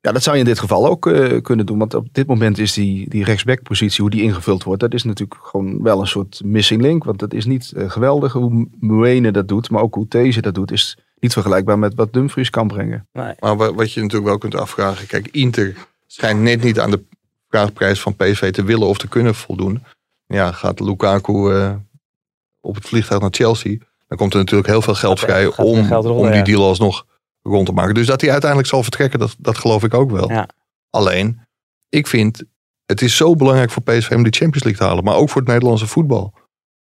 Ja, 0.00 0.12
dat 0.12 0.22
zou 0.22 0.36
je 0.36 0.42
in 0.42 0.48
dit 0.48 0.58
geval 0.58 0.86
ook 0.86 1.06
eh, 1.06 1.42
kunnen 1.42 1.66
doen. 1.66 1.78
Want 1.78 1.94
op 1.94 2.08
dit 2.12 2.26
moment 2.26 2.58
is 2.58 2.72
die, 2.72 3.08
die 3.08 3.24
rechtsback-positie, 3.24 4.00
hoe 4.00 4.10
die 4.10 4.22
ingevuld 4.22 4.64
wordt, 4.64 4.80
dat 4.80 4.94
is 4.94 5.02
natuurlijk 5.02 5.40
gewoon 5.42 5.82
wel 5.82 6.00
een 6.00 6.06
soort 6.06 6.40
missing 6.44 6.82
link. 6.82 7.04
Want 7.04 7.18
dat 7.18 7.32
is 7.32 7.44
niet 7.44 7.72
geweldig 7.76 8.32
hoe 8.32 8.68
Muene 8.78 9.30
dat 9.30 9.48
doet, 9.48 9.70
maar 9.70 9.82
ook 9.82 9.94
hoe 9.94 10.08
These 10.08 10.40
dat 10.40 10.54
doet, 10.54 10.72
is 10.72 10.98
niet 11.20 11.32
vergelijkbaar 11.32 11.78
met 11.78 11.94
wat 11.94 12.12
Dumfries 12.12 12.50
kan 12.50 12.66
brengen. 12.68 13.08
Nee. 13.12 13.34
Maar 13.38 13.56
wa- 13.56 13.72
wat 13.74 13.92
je 13.92 14.00
natuurlijk 14.00 14.28
wel 14.28 14.38
kunt 14.38 14.54
afvragen. 14.54 15.06
Kijk, 15.06 15.28
Inter 15.28 15.76
schijnt 16.06 16.40
net 16.40 16.62
niet 16.62 16.80
aan 16.80 16.90
de 16.90 17.04
vraagprijs 17.48 18.00
van 18.00 18.16
PSV 18.16 18.52
te 18.52 18.64
willen 18.64 18.86
of 18.88 18.98
te 18.98 19.08
kunnen 19.08 19.34
voldoen. 19.34 19.84
Ja, 20.26 20.52
gaat 20.52 20.80
Lukaku 20.80 21.52
eh, 21.54 21.74
op 22.60 22.74
het 22.74 22.86
vliegtuig 22.88 23.20
naar 23.20 23.30
Chelsea. 23.32 23.76
Dan 24.08 24.18
komt 24.18 24.32
er 24.32 24.38
natuurlijk 24.38 24.68
heel 24.68 24.82
veel 24.82 24.94
geld 24.94 25.20
vrij 25.20 25.44
gaat 25.44 25.66
om, 25.66 25.84
geld 25.84 26.04
rollen, 26.04 26.20
om 26.24 26.30
die 26.30 26.42
deal 26.42 26.62
alsnog 26.68 27.06
rond 27.42 27.66
te 27.66 27.72
maken. 27.72 27.94
Dus 27.94 28.06
dat 28.06 28.20
hij 28.20 28.30
uiteindelijk 28.30 28.70
zal 28.70 28.82
vertrekken, 28.82 29.18
dat, 29.18 29.36
dat 29.38 29.58
geloof 29.58 29.84
ik 29.84 29.94
ook 29.94 30.10
wel. 30.10 30.30
Ja. 30.30 30.48
Alleen, 30.90 31.40
ik 31.88 32.06
vind, 32.06 32.42
het 32.86 33.02
is 33.02 33.16
zo 33.16 33.34
belangrijk 33.34 33.70
voor 33.70 33.82
PSV 33.82 34.10
om 34.10 34.22
die 34.22 34.32
Champions 34.32 34.64
League 34.64 34.80
te 34.82 34.86
halen. 34.88 35.04
Maar 35.04 35.14
ook 35.14 35.28
voor 35.30 35.40
het 35.40 35.50
Nederlandse 35.50 35.86
voetbal. 35.86 36.34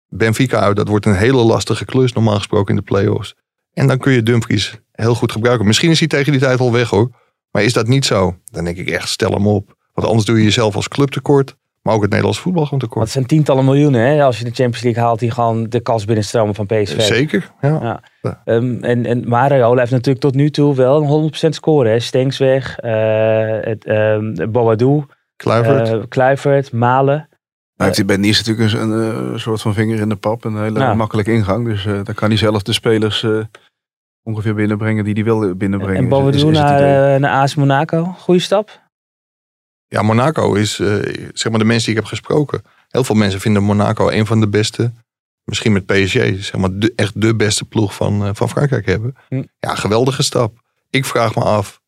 Benfica 0.08 0.58
uit, 0.60 0.76
dat 0.76 0.88
wordt 0.88 1.06
een 1.06 1.14
hele 1.16 1.42
lastige 1.42 1.84
klus 1.84 2.12
normaal 2.12 2.36
gesproken 2.36 2.68
in 2.70 2.76
de 2.76 2.82
play-offs. 2.86 3.34
En 3.72 3.86
dan 3.86 3.98
kun 3.98 4.12
je 4.12 4.22
Dumfries 4.22 4.78
heel 4.92 5.14
goed 5.14 5.32
gebruiken. 5.32 5.66
Misschien 5.66 5.90
is 5.90 5.98
hij 5.98 6.08
tegen 6.08 6.32
die 6.32 6.40
tijd 6.40 6.60
al 6.60 6.72
weg 6.72 6.90
hoor. 6.90 7.10
Maar 7.50 7.62
is 7.62 7.72
dat 7.72 7.86
niet 7.86 8.04
zo? 8.04 8.36
Dan 8.44 8.64
denk 8.64 8.76
ik 8.76 8.88
echt, 8.90 9.08
stel 9.08 9.30
hem 9.30 9.46
op. 9.46 9.74
Want 9.94 10.06
anders 10.08 10.26
doe 10.26 10.38
je 10.38 10.44
jezelf 10.44 10.76
als 10.76 10.88
club 10.88 11.10
tekort. 11.10 11.58
Maar 11.82 11.94
ook 11.94 12.00
het 12.00 12.10
Nederlands 12.10 12.40
voetbal 12.40 12.64
gewoon 12.64 12.78
Want 12.78 12.90
tekort. 12.90 13.04
het 13.04 13.14
zijn 13.14 13.26
tientallen 13.26 13.64
miljoenen. 13.64 14.00
Hè? 14.00 14.22
Als 14.24 14.38
je 14.38 14.44
de 14.44 14.50
Champions 14.50 14.82
League 14.84 15.02
haalt, 15.02 15.18
die 15.18 15.30
gewoon 15.30 15.68
de 15.68 15.80
kans 15.80 16.04
binnenstromen 16.04 16.54
van 16.54 16.66
PSV. 16.66 17.00
Zeker, 17.00 17.50
ja. 17.60 18.00
Ja. 18.22 18.42
Ehm, 18.44 18.82
en, 18.84 19.06
en 19.06 19.28
Mario 19.28 19.76
heeft 19.76 19.90
natuurlijk 19.90 20.20
tot 20.24 20.34
nu 20.34 20.50
toe 20.50 20.74
wel 20.74 21.02
een 21.02 21.32
100% 21.32 21.48
score. 21.48 21.88
Hè? 21.88 21.98
Stenks 21.98 22.38
weg, 22.38 22.78
eh 22.78 23.58
het, 23.60 23.84
ehm 23.84 24.50
Boadou, 24.50 25.04
Kluivert. 25.36 25.88
eh, 25.88 26.00
Kluivert, 26.08 26.72
Malen. 26.72 27.28
Nou 27.80 27.92
hij 27.94 28.04
bij 28.04 28.16
Nice 28.16 28.42
natuurlijk 28.50 28.72
een, 28.74 28.90
een, 28.90 29.32
eh, 29.32 29.38
soort 29.38 29.60
van 29.60 29.74
vinger 29.74 30.00
in 30.00 30.08
de 30.08 30.16
pap, 30.16 30.44
een 30.44 30.56
hele 30.62 30.78
Ja. 30.78 30.94
makkelijke 30.94 31.32
ingang. 31.32 31.64
Dus 31.66 31.86
eh 31.86 32.00
dan 32.04 32.14
kan 32.14 32.28
hij 32.28 32.36
zelf 32.38 32.62
de 32.62 32.72
spelers 32.72 33.22
eh, 33.22 33.40
ongeveer 34.22 34.54
binnenbrengen 34.54 35.04
die 35.04 35.14
hij 35.14 35.24
wil 35.24 35.54
binnenbrengen. 35.54 36.10
En 36.10 36.28
is- 36.28 36.34
is- 36.34 36.42
is 36.42 36.42
het 36.42 36.66
naar, 36.66 37.14
eh, 37.14 37.20
naar 37.20 37.30
AS 37.42 37.54
Monaco. 37.54 38.04
Goeie 38.04 38.40
stap. 38.40 38.80
Ja, 39.86 40.02
Monaco 40.02 40.54
is, 40.54 40.78
eh, 40.78 40.94
zeg 41.32 41.50
maar 41.50 41.58
de 41.60 41.64
mensen 41.64 41.84
die 41.86 41.94
ik 41.94 42.00
heb 42.00 42.04
gesproken. 42.04 42.62
Heel 42.88 43.04
veel 43.04 43.14
mensen 43.14 43.40
vinden 43.40 43.62
Monaco 43.62 44.08
een 44.08 44.26
van 44.26 44.40
de 44.40 44.48
beste. 44.48 44.92
Misschien 45.44 45.72
met 45.72 45.86
PSG, 45.86 46.12
zeg 46.44 46.56
maar 46.56 46.78
de, 46.78 46.92
echt 46.96 47.20
de 47.20 47.34
beste 47.36 47.64
ploeg 47.64 47.94
van, 47.94 48.24
eh, 48.24 48.30
van 48.32 48.48
Frankrijk 48.48 48.86
hebben. 48.86 49.16
Hm. 49.28 49.42
Ja, 49.58 49.74
geweldige 49.74 50.22
stap. 50.22 50.58
Ik 50.90 51.04
vraag 51.04 51.34
me 51.34 51.42
af 51.42 51.80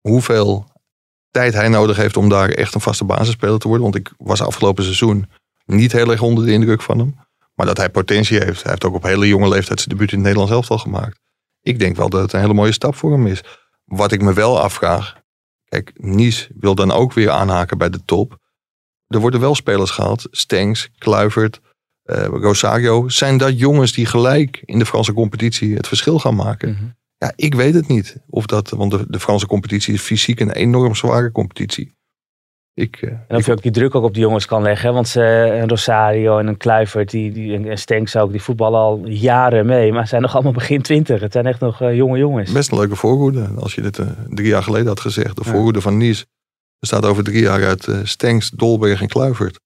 hoeveel 0.00 0.66
tijd 1.36 1.54
hij 1.54 1.68
nodig 1.68 1.96
heeft 1.96 2.16
om 2.16 2.28
daar 2.28 2.48
echt 2.48 2.74
een 2.74 2.80
vaste 2.80 3.04
basisspeler 3.04 3.58
te 3.58 3.68
worden. 3.68 3.90
Want 3.90 3.96
ik 3.96 4.12
was 4.18 4.42
afgelopen 4.42 4.84
seizoen 4.84 5.30
niet 5.64 5.92
heel 5.92 6.10
erg 6.10 6.22
onder 6.22 6.44
de 6.44 6.52
indruk 6.52 6.82
van 6.82 6.98
hem. 6.98 7.18
Maar 7.54 7.66
dat 7.66 7.76
hij 7.76 7.90
potentie 7.90 8.38
heeft. 8.38 8.62
Hij 8.62 8.70
heeft 8.70 8.84
ook 8.84 8.94
op 8.94 9.02
hele 9.02 9.28
jonge 9.28 9.48
leeftijd 9.48 9.80
zijn 9.80 9.90
debuut 9.90 10.10
in 10.10 10.16
het 10.16 10.24
Nederlands 10.26 10.52
elftal 10.52 10.78
gemaakt. 10.78 11.20
Ik 11.62 11.78
denk 11.78 11.96
wel 11.96 12.08
dat 12.08 12.22
het 12.22 12.32
een 12.32 12.40
hele 12.40 12.54
mooie 12.54 12.72
stap 12.72 12.94
voor 12.94 13.12
hem 13.12 13.26
is. 13.26 13.40
Wat 13.84 14.12
ik 14.12 14.22
me 14.22 14.32
wel 14.32 14.60
afvraag. 14.60 15.16
Kijk, 15.64 15.92
Nice 15.94 16.48
wil 16.54 16.74
dan 16.74 16.92
ook 16.92 17.12
weer 17.12 17.30
aanhaken 17.30 17.78
bij 17.78 17.90
de 17.90 18.04
top. 18.04 18.38
Er 19.06 19.20
worden 19.20 19.40
wel 19.40 19.54
spelers 19.54 19.90
gehaald. 19.90 20.26
Stengs, 20.30 20.90
Kluivert, 20.98 21.60
eh, 22.02 22.24
Rosario. 22.24 23.08
Zijn 23.08 23.38
dat 23.38 23.58
jongens 23.58 23.92
die 23.92 24.06
gelijk 24.06 24.62
in 24.64 24.78
de 24.78 24.86
Franse 24.86 25.12
competitie 25.12 25.74
het 25.74 25.88
verschil 25.88 26.18
gaan 26.18 26.36
maken? 26.36 26.96
Ja, 27.18 27.32
ik 27.36 27.54
weet 27.54 27.74
het 27.74 27.88
niet. 27.88 28.16
Of 28.28 28.46
dat, 28.46 28.70
want 28.70 28.90
de, 28.90 29.04
de 29.08 29.20
Franse 29.20 29.46
competitie 29.46 29.94
is 29.94 30.00
fysiek 30.02 30.40
een 30.40 30.50
enorm 30.50 30.94
zware 30.94 31.32
competitie. 31.32 31.94
Ik, 32.74 32.96
eh, 32.96 33.10
En 33.28 33.36
of 33.36 33.46
je 33.46 33.52
ook 33.52 33.62
die 33.62 33.70
druk 33.70 33.94
ook 33.94 34.04
op 34.04 34.12
die 34.14 34.22
jongens 34.22 34.46
kan 34.46 34.62
leggen. 34.62 34.92
Want 34.92 35.08
ze, 35.08 35.20
een 35.60 35.68
Rosario 35.68 36.38
en 36.38 36.46
een 36.46 36.56
Kluivert 36.56 37.10
die, 37.10 37.32
die, 37.32 37.68
en 37.68 37.78
Stenks 37.78 38.16
ook, 38.16 38.30
die 38.30 38.42
voetballen 38.42 38.80
al 38.80 39.06
jaren 39.06 39.66
mee. 39.66 39.92
Maar 39.92 40.08
zijn 40.08 40.22
nog 40.22 40.34
allemaal 40.34 40.52
begin 40.52 40.82
twintig. 40.82 41.20
Het 41.20 41.32
zijn 41.32 41.46
echt 41.46 41.60
nog 41.60 41.80
eh, 41.80 41.94
jonge 41.96 42.18
jongens. 42.18 42.52
Best 42.52 42.70
een 42.70 42.78
leuke 42.78 42.96
voorhoede. 42.96 43.48
Als 43.58 43.74
je 43.74 43.80
dit 43.82 43.98
eh, 43.98 44.06
drie 44.28 44.48
jaar 44.48 44.62
geleden 44.62 44.86
had 44.86 45.00
gezegd. 45.00 45.36
De 45.36 45.42
Ja. 45.44 45.50
voorhoede 45.50 45.80
van 45.80 45.96
Nice 45.96 46.26
bestaat 46.78 47.04
over 47.04 47.24
drie 47.24 47.42
jaar 47.42 47.64
uit 47.66 47.88
Stengs, 48.02 48.50
Dolberg 48.50 49.00
en 49.00 49.08
Kluivert. 49.08 49.60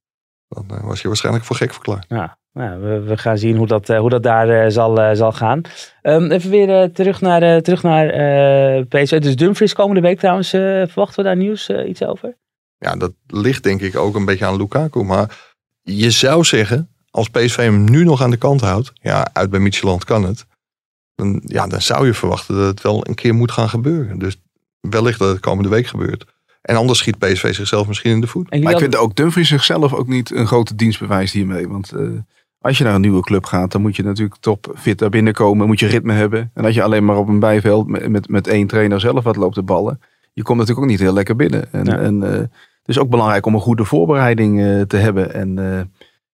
Dan 0.49 0.67
was 0.83 1.01
je 1.03 1.09
waarschijnlijk 1.09 1.45
voor 1.45 1.57
gek 1.57 1.73
verklaard. 1.73 2.05
Ja, 2.09 2.39
nou, 2.53 2.81
we, 2.81 3.01
we 3.01 3.17
gaan 3.17 3.39
zien 3.39 3.57
hoe 3.57 3.67
dat, 3.67 3.89
eh, 3.89 3.99
hoe 3.99 4.11
dat 4.11 4.23
daar 4.23 4.49
eh, 4.49 4.71
zal, 4.71 5.01
eh, 5.01 5.17
zal 5.17 5.33
gaan. 5.33 5.61
Ehm, 6.03 6.31
even 6.31 6.51
weer 6.51 6.93
terug 6.93 7.21
naar, 7.21 7.43
eh, 7.43 7.57
terug 7.57 7.83
naar 7.83 8.09
eh, 8.09 8.85
PSV. 8.89 9.21
Dus 9.21 9.37
Dumfries 9.37 9.73
komende 9.73 10.01
week 10.01 10.19
trouwens. 10.19 10.53
eh, 10.53 10.61
verwachten 10.61 11.17
we 11.17 11.23
daar 11.23 11.37
nieuws 11.37 11.69
iets 11.69 12.03
over? 12.03 12.37
Ja, 12.79 12.97
dat 12.97 13.13
ligt 13.27 13.63
denk 13.63 13.81
ik 13.81 13.97
ook 13.97 14.15
een 14.15 14.25
beetje 14.25 14.47
aan 14.47 14.57
Lukaku. 14.57 15.03
Maar 15.05 15.53
je 15.83 16.11
zou 16.11 16.45
zeggen, 16.45 16.89
als 17.11 17.29
PSV 17.29 17.57
hem 17.57 17.85
nu 17.91 18.05
nog 18.05 18.23
aan 18.23 18.31
de 18.31 18.37
kant 18.37 18.61
houdt. 18.61 18.93
Ja, 18.95 19.29
uit 19.33 19.51
bij 19.51 19.61
Midtjylland 19.61 20.05
kan 20.05 20.25
het. 20.25 20.47
Dan, 21.15 21.43
ja, 21.47 21.67
dan 21.67 21.81
zou 21.83 22.07
je 22.07 22.15
verwachten 22.15 22.57
dat 22.57 22.67
het 22.67 22.81
wel 22.83 23.07
een 23.09 23.15
keer 23.15 23.35
moet 23.35 23.53
gaan 23.53 23.69
gebeuren. 23.69 24.19
Dus 24.19 24.37
wellicht 24.81 25.19
dat 25.19 25.29
het 25.29 25.41
komende 25.41 25.69
week 25.69 25.87
gebeurt. 25.87 26.25
En 26.63 26.77
anders 26.77 26.99
schiet 26.99 27.19
PSV 27.19 27.55
zichzelf 27.55 27.87
misschien 27.89 28.11
in 28.11 28.21
de 28.21 28.27
voet. 28.27 28.61
Maar 28.63 28.73
ik 28.73 28.79
vind 28.79 28.97
ook 28.97 29.17
Dumfries 29.17 29.49
zichzelf 29.49 29.93
ook 29.93 30.09
niet 30.09 30.31
een 30.31 30.47
grote 30.47 30.75
dienst 30.75 31.01
bewijst 31.01 31.33
hiermee. 31.33 31.69
Want 31.69 31.93
eh, 31.93 32.09
Als 32.61 32.79
je 32.79 32.85
naar 32.85 32.95
een 32.95 33.01
nieuwe 33.01 33.21
club 33.23 33.45
gaat, 33.45 33.73
dan 33.73 33.81
moet 33.81 33.97
je 33.97 34.03
natuurlijk 34.03 34.41
top 34.41 34.73
fit 34.77 34.99
daar 34.99 35.09
binnenkomen. 35.11 35.67
Moet 35.67 35.81
je 35.81 35.87
ritme 35.87 36.13
hebben. 36.13 36.51
En 36.55 36.65
als 36.65 36.75
je 36.75 36.83
alleen 36.83 37.05
maar 37.05 37.17
op 37.17 37.29
een 37.29 37.39
bijveld 37.41 37.87
met, 37.89 38.09
met, 38.09 38.29
met 38.29 38.47
één 38.47 38.67
trainer 38.67 39.01
zelf 39.01 39.25
wat 39.25 39.37
loopt 39.37 39.55
te 39.55 39.63
ballen. 39.63 40.01
Je 40.33 40.43
komt 40.43 40.59
natuurlijk 40.59 40.85
ook 40.87 40.91
niet 40.93 41.01
heel 41.01 41.13
lekker 41.13 41.37
binnen. 41.37 41.73
En, 41.73 41.85
Ja. 41.85 41.99
en 41.99 42.23
eh, 42.23 42.31
het 42.39 42.49
is 42.87 42.99
ook 42.99 43.11
belangrijk 43.11 43.47
om 43.47 43.55
een 43.55 43.61
goede 43.61 43.85
voorbereiding 43.85 44.61
eh, 44.61 44.81
te 44.81 44.97
hebben. 44.97 45.35
En 45.35 45.59
eh, 45.59 45.81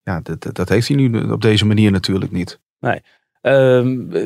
ja, 0.03 0.19
dat, 0.23 0.55
dat- 0.55 0.69
heeft 0.69 0.87
hij 0.87 0.97
nu 0.97 1.31
op 1.31 1.41
deze 1.41 1.65
manier 1.65 1.91
natuurlijk 1.91 2.31
niet. 2.31 2.59
Ehm, 3.41 4.11
eh, 4.11 4.21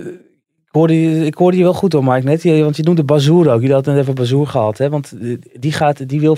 ik, 0.71 0.75
hoorde, 0.75 1.01
je- 1.01 1.25
ik 1.25 1.35
hoorde 1.35 1.57
je 1.57 1.63
wel 1.63 1.73
goed 1.73 1.93
hoor, 1.93 2.03
Mike, 2.03 2.25
net. 2.27 2.43
Je- 2.43 2.63
Want 2.63 2.77
je 2.77 2.83
noemde 2.83 3.03
Bazoer 3.03 3.47
ook. 3.51 3.59
Jullie 3.59 3.73
hadden 3.75 3.93
net 3.93 4.03
even 4.03 4.15
Bazoer 4.15 4.47
gehad. 4.47 4.77
Hè? 4.77 4.89
Want 4.89 5.13
eh, 5.21 5.37
die, 5.59 5.71
gaat, 5.71 6.09
die, 6.09 6.19
wil, 6.19 6.37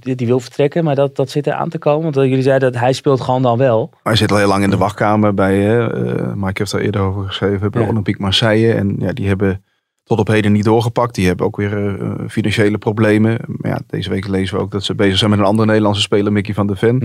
die, 0.00 0.14
die 0.14 0.26
wil 0.26 0.40
vertrekken, 0.40 0.84
maar 0.84 0.94
dat, 0.94 1.16
dat 1.16 1.30
zit 1.30 1.46
er 1.46 1.52
aan 1.52 1.68
te 1.68 1.78
komen. 1.78 2.02
Want 2.02 2.16
eh, 2.16 2.24
jullie 2.24 2.42
zeiden 2.42 2.72
dat 2.72 2.80
hij 2.80 2.92
speelt 2.92 3.20
gewoon 3.20 3.42
dan 3.42 3.58
wel. 3.58 3.90
Hij 4.02 4.16
zit 4.16 4.30
al 4.32 4.38
heel 4.38 4.48
lang 4.48 4.64
in 4.64 4.70
de 4.70 4.76
wachtkamer 4.76 5.34
bij, 5.34 5.78
eh 5.80 6.32
Mike 6.34 6.52
heeft 6.54 6.70
daar 6.72 6.80
eerder 6.80 7.00
over 7.00 7.24
geschreven, 7.26 7.70
bij 7.70 7.82
Ja. 7.82 7.88
Olympique 7.88 8.22
Marseille. 8.22 8.72
En 8.74 8.96
ja, 8.98 9.12
die 9.12 9.26
hebben 9.26 9.64
tot 10.04 10.18
op 10.18 10.26
heden 10.28 10.52
niet 10.52 10.64
doorgepakt. 10.64 11.14
Die 11.14 11.26
hebben 11.26 11.46
ook 11.46 11.56
weer 11.56 11.98
financiële 12.28 12.78
problemen. 12.78 13.38
Maar 13.46 13.70
ja, 13.70 13.80
deze 13.86 14.10
week 14.10 14.28
lezen 14.28 14.56
we 14.56 14.62
ook 14.62 14.70
dat 14.70 14.84
ze 14.84 14.94
bezig 14.94 15.18
zijn 15.18 15.30
met 15.30 15.38
een 15.38 15.44
andere 15.44 15.66
Nederlandse 15.68 16.02
speler, 16.02 16.32
Mickey 16.32 16.54
van 16.54 16.66
der 16.66 16.76
Ven. 16.76 16.98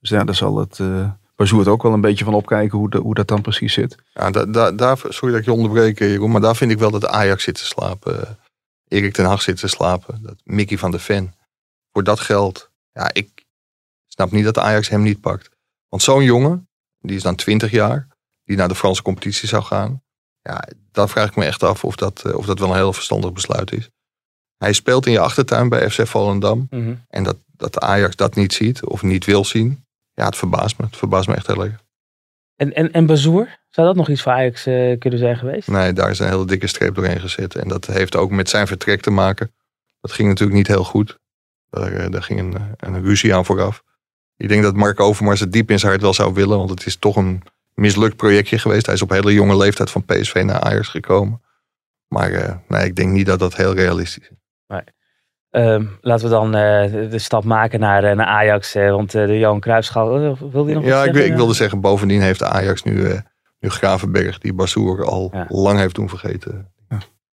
Dus 0.00 0.10
ja, 0.10 0.24
daar 0.24 0.34
zal 0.34 0.58
het 0.58 0.78
uh, 0.82 1.08
Bazoer 1.36 1.68
ook 1.68 1.82
wel 1.82 1.92
een 1.92 2.00
beetje 2.00 2.24
van 2.24 2.34
opkijken 2.34 2.78
hoe, 2.78 2.90
de, 2.90 2.98
hoe 2.98 3.14
dat 3.14 3.28
dan 3.28 3.40
precies 3.42 3.72
zit. 3.72 3.96
Ja, 4.12 4.30
da, 4.30 4.44
da, 4.44 4.72
daar, 4.72 4.98
sorry 5.08 5.30
dat 5.30 5.40
ik 5.40 5.44
je 5.44 5.52
onderbreek, 5.52 6.00
eh, 6.00 6.10
Jeroen. 6.10 6.30
Maar 6.30 6.40
daar 6.40 6.56
vind 6.56 6.70
ik 6.70 6.78
wel 6.78 6.90
dat 6.90 7.06
Ajax 7.06 7.42
zit 7.42 7.54
te 7.54 7.64
slapen. 7.64 8.38
Erik 8.88 9.12
ten 9.12 9.24
Hag 9.24 9.42
zit 9.42 9.56
te 9.56 9.68
slapen. 9.68 10.22
Dat 10.22 10.36
Mickey 10.44 10.78
van 10.78 10.90
der 10.90 11.00
Ven. 11.00 11.34
Voor 11.92 12.04
dat 12.04 12.20
geld. 12.20 12.70
Ja, 12.92 13.10
ik 13.12 13.44
snap 14.06 14.30
niet 14.30 14.44
dat 14.44 14.58
Ajax 14.58 14.88
hem 14.88 15.02
niet 15.02 15.20
pakt. 15.20 15.50
Want 15.88 16.02
zo'n 16.02 16.24
jongen, 16.24 16.68
die 16.98 17.16
is 17.16 17.22
dan 17.22 17.34
20 17.34 17.70
jaar. 17.70 18.08
Die 18.44 18.56
naar 18.56 18.68
de 18.68 18.74
Franse 18.74 19.02
competitie 19.02 19.48
zou 19.48 19.62
gaan. 19.62 20.02
Ja, 20.42 20.68
daar 20.92 21.08
vraag 21.08 21.28
ik 21.28 21.36
me 21.36 21.44
echt 21.44 21.62
af 21.62 21.84
of 21.84 21.96
dat, 21.96 22.24
eh, 22.24 22.34
of 22.34 22.46
dat 22.46 22.58
wel 22.58 22.68
een 22.68 22.74
heel 22.74 22.92
verstandig 22.92 23.32
besluit 23.32 23.72
is. 23.72 23.90
Hij 24.56 24.72
speelt 24.72 25.06
in 25.06 25.12
je 25.12 25.20
achtertuin 25.20 25.68
bij 25.68 25.90
FC 25.90 26.06
Volendam. 26.06 26.66
Mhm. 26.70 26.94
En 27.08 27.22
dat, 27.22 27.36
dat 27.46 27.80
Ajax 27.80 28.16
dat 28.16 28.34
niet 28.34 28.52
ziet 28.52 28.84
of 28.84 29.02
niet 29.02 29.24
wil 29.24 29.44
zien. 29.44 29.85
Ja, 30.16 30.24
het 30.24 30.36
verbaast 30.36 30.78
me. 30.78 30.84
Het 30.84 30.96
verbaast 30.96 31.28
me 31.28 31.34
echt 31.34 31.46
heel 31.46 31.64
erg. 31.64 31.84
En, 32.56 32.74
en, 32.74 32.92
en 32.92 33.06
Bazoer? 33.06 33.58
Zou 33.68 33.86
dat 33.86 33.96
nog 33.96 34.08
iets 34.08 34.22
voor 34.22 34.32
Ajax 34.32 34.66
eh, 34.66 34.98
kunnen 34.98 35.18
zijn 35.18 35.36
geweest? 35.36 35.68
Nee, 35.68 35.92
daar 35.92 36.10
is 36.10 36.18
een 36.18 36.28
hele 36.28 36.46
dikke 36.46 36.66
streep 36.66 36.94
doorheen 36.94 37.20
gezet. 37.20 37.54
En 37.54 37.68
dat 37.68 37.86
heeft 37.86 38.16
ook 38.16 38.30
met 38.30 38.48
zijn 38.48 38.66
vertrek 38.66 39.00
te 39.00 39.10
maken. 39.10 39.54
Dat 40.00 40.12
ging 40.12 40.28
natuurlijk 40.28 40.56
niet 40.56 40.66
heel 40.66 40.84
goed. 40.84 41.18
Daar, 41.70 41.92
eh, 41.92 42.10
daar 42.10 42.22
ging 42.22 42.40
een, 42.40 42.56
eh, 42.56 42.62
een 42.76 43.02
ruzie 43.02 43.34
aan 43.34 43.44
vooraf. 43.44 43.82
Ik 44.36 44.48
denk 44.48 44.62
dat 44.62 44.74
Mark 44.74 45.00
Overmars 45.00 45.40
het 45.40 45.52
diep 45.52 45.70
in 45.70 45.78
zijn 45.78 45.90
hart 45.90 46.02
wel 46.02 46.14
zou 46.14 46.34
willen. 46.34 46.58
Want 46.58 46.70
het 46.70 46.86
is 46.86 46.96
toch 46.96 47.16
een 47.16 47.42
mislukt 47.74 48.16
projectje 48.16 48.58
geweest. 48.58 48.86
Hij 48.86 48.94
is 48.94 49.02
op 49.02 49.10
hele 49.10 49.32
jonge 49.32 49.56
leeftijd 49.56 49.90
van 49.90 50.04
PSV 50.04 50.42
naar 50.46 50.60
Ajax 50.60 50.88
gekomen. 50.88 51.42
Maar 52.08 52.62
nee, 52.68 52.84
ik 52.84 52.96
denk 52.96 53.12
niet 53.12 53.26
dat 53.26 53.38
dat 53.38 53.56
heel 53.56 53.74
realistisch 53.74 54.28
is. 54.28 54.36
Ehm, 55.56 55.84
laten 56.00 56.24
we 56.24 56.30
dan 56.30 56.54
eh, 56.54 57.10
de, 57.10 57.18
stap 57.18 57.44
maken 57.44 57.80
naar, 57.80 58.04
eh, 58.04 58.16
naar 58.16 58.26
Ajax. 58.26 58.74
eh, 58.74 58.90
want 58.90 59.14
eh, 59.14 59.26
de 59.26 59.38
Johan 59.38 59.60
Cruijffschaal, 59.60 60.22
uh, 60.24 60.32
wilde 60.52 60.68
je 60.68 60.74
nog 60.74 60.84
Ja, 60.84 60.88
ik, 60.90 60.94
zeggen? 61.04 61.12
wil- 61.12 61.24
ik 61.30 61.34
wilde 61.36 61.54
zeggen, 61.54 61.80
bovendien 61.80 62.20
heeft 62.20 62.42
Ajax 62.42 62.82
nu, 62.82 63.04
eh, 63.04 63.18
nu 63.60 63.68
Gravenberg, 63.68 64.38
die 64.38 64.54
Bassoer 64.54 65.04
al 65.04 65.30
Ja. 65.32 65.46
lang 65.48 65.78
heeft 65.78 65.94
doen 65.94 66.08
vergeten. 66.08 66.70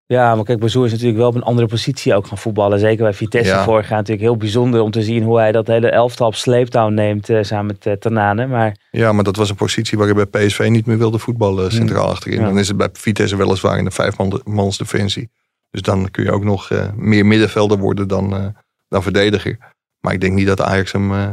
Ja, 0.05 0.35
maar 0.35 0.43
kijk, 0.43 0.59
Bazoer 0.59 0.85
is 0.85 0.91
natuurlijk 0.91 1.17
wel 1.17 1.27
op 1.27 1.35
een 1.35 1.43
andere 1.43 1.67
positie 1.67 2.15
ook 2.15 2.27
gaan 2.27 2.37
voetballen. 2.37 2.79
Zeker 2.79 3.03
bij 3.03 3.13
Vitesse 3.13 3.53
Ja. 3.53 3.63
vorig 3.63 3.87
jaar 3.89 3.97
natuurlijk 3.97 4.25
heel 4.27 4.37
bijzonder 4.37 4.81
om 4.81 4.91
te 4.91 5.01
zien 5.01 5.23
hoe 5.23 5.37
hij 5.37 5.51
dat 5.51 5.67
hele 5.67 5.89
elftal 5.89 6.27
op 6.27 6.35
sleeptouw 6.35 6.89
neemt 6.89 7.29
eh, 7.29 7.37
samen 7.43 7.65
met 7.65 7.85
uh, 7.85 7.93
Tanane. 7.93 8.47
Maar 8.47 8.75
Ja, 8.91 9.11
maar 9.13 9.23
dat 9.23 9.35
was 9.35 9.49
een 9.49 9.55
positie 9.55 9.97
waar 9.97 10.07
hij 10.07 10.27
bij 10.29 10.45
PSV 10.45 10.67
niet 10.69 10.85
meer 10.85 10.97
wilde 10.97 11.17
voetballen 11.19 11.71
centraal 11.71 12.07
achterin. 12.09 12.39
Ja. 12.39 12.45
Dan 12.45 12.59
is 12.59 12.67
het 12.67 12.77
bij 12.77 12.89
Vitesse 12.93 13.35
weliswaar 13.35 13.77
in 13.77 13.83
de 13.83 13.91
vijfmans 13.91 14.77
defensie. 14.77 15.29
Dus 15.73 15.81
dan 15.81 16.11
kun 16.11 16.23
je 16.23 16.31
ook 16.31 16.43
nog 16.43 16.69
eh, 16.69 16.91
meer 16.95 17.25
middenvelder 17.25 17.77
worden 17.77 18.07
dan, 18.07 18.35
eh, 18.35 18.45
dan 18.87 19.03
verdediger. 19.03 19.57
Maar 19.99 20.13
ik 20.13 20.21
denk 20.21 20.33
niet 20.33 20.47
dat 20.47 20.61
Ajax 20.61 20.91
hem, 20.91 21.11
eh, 21.11 21.29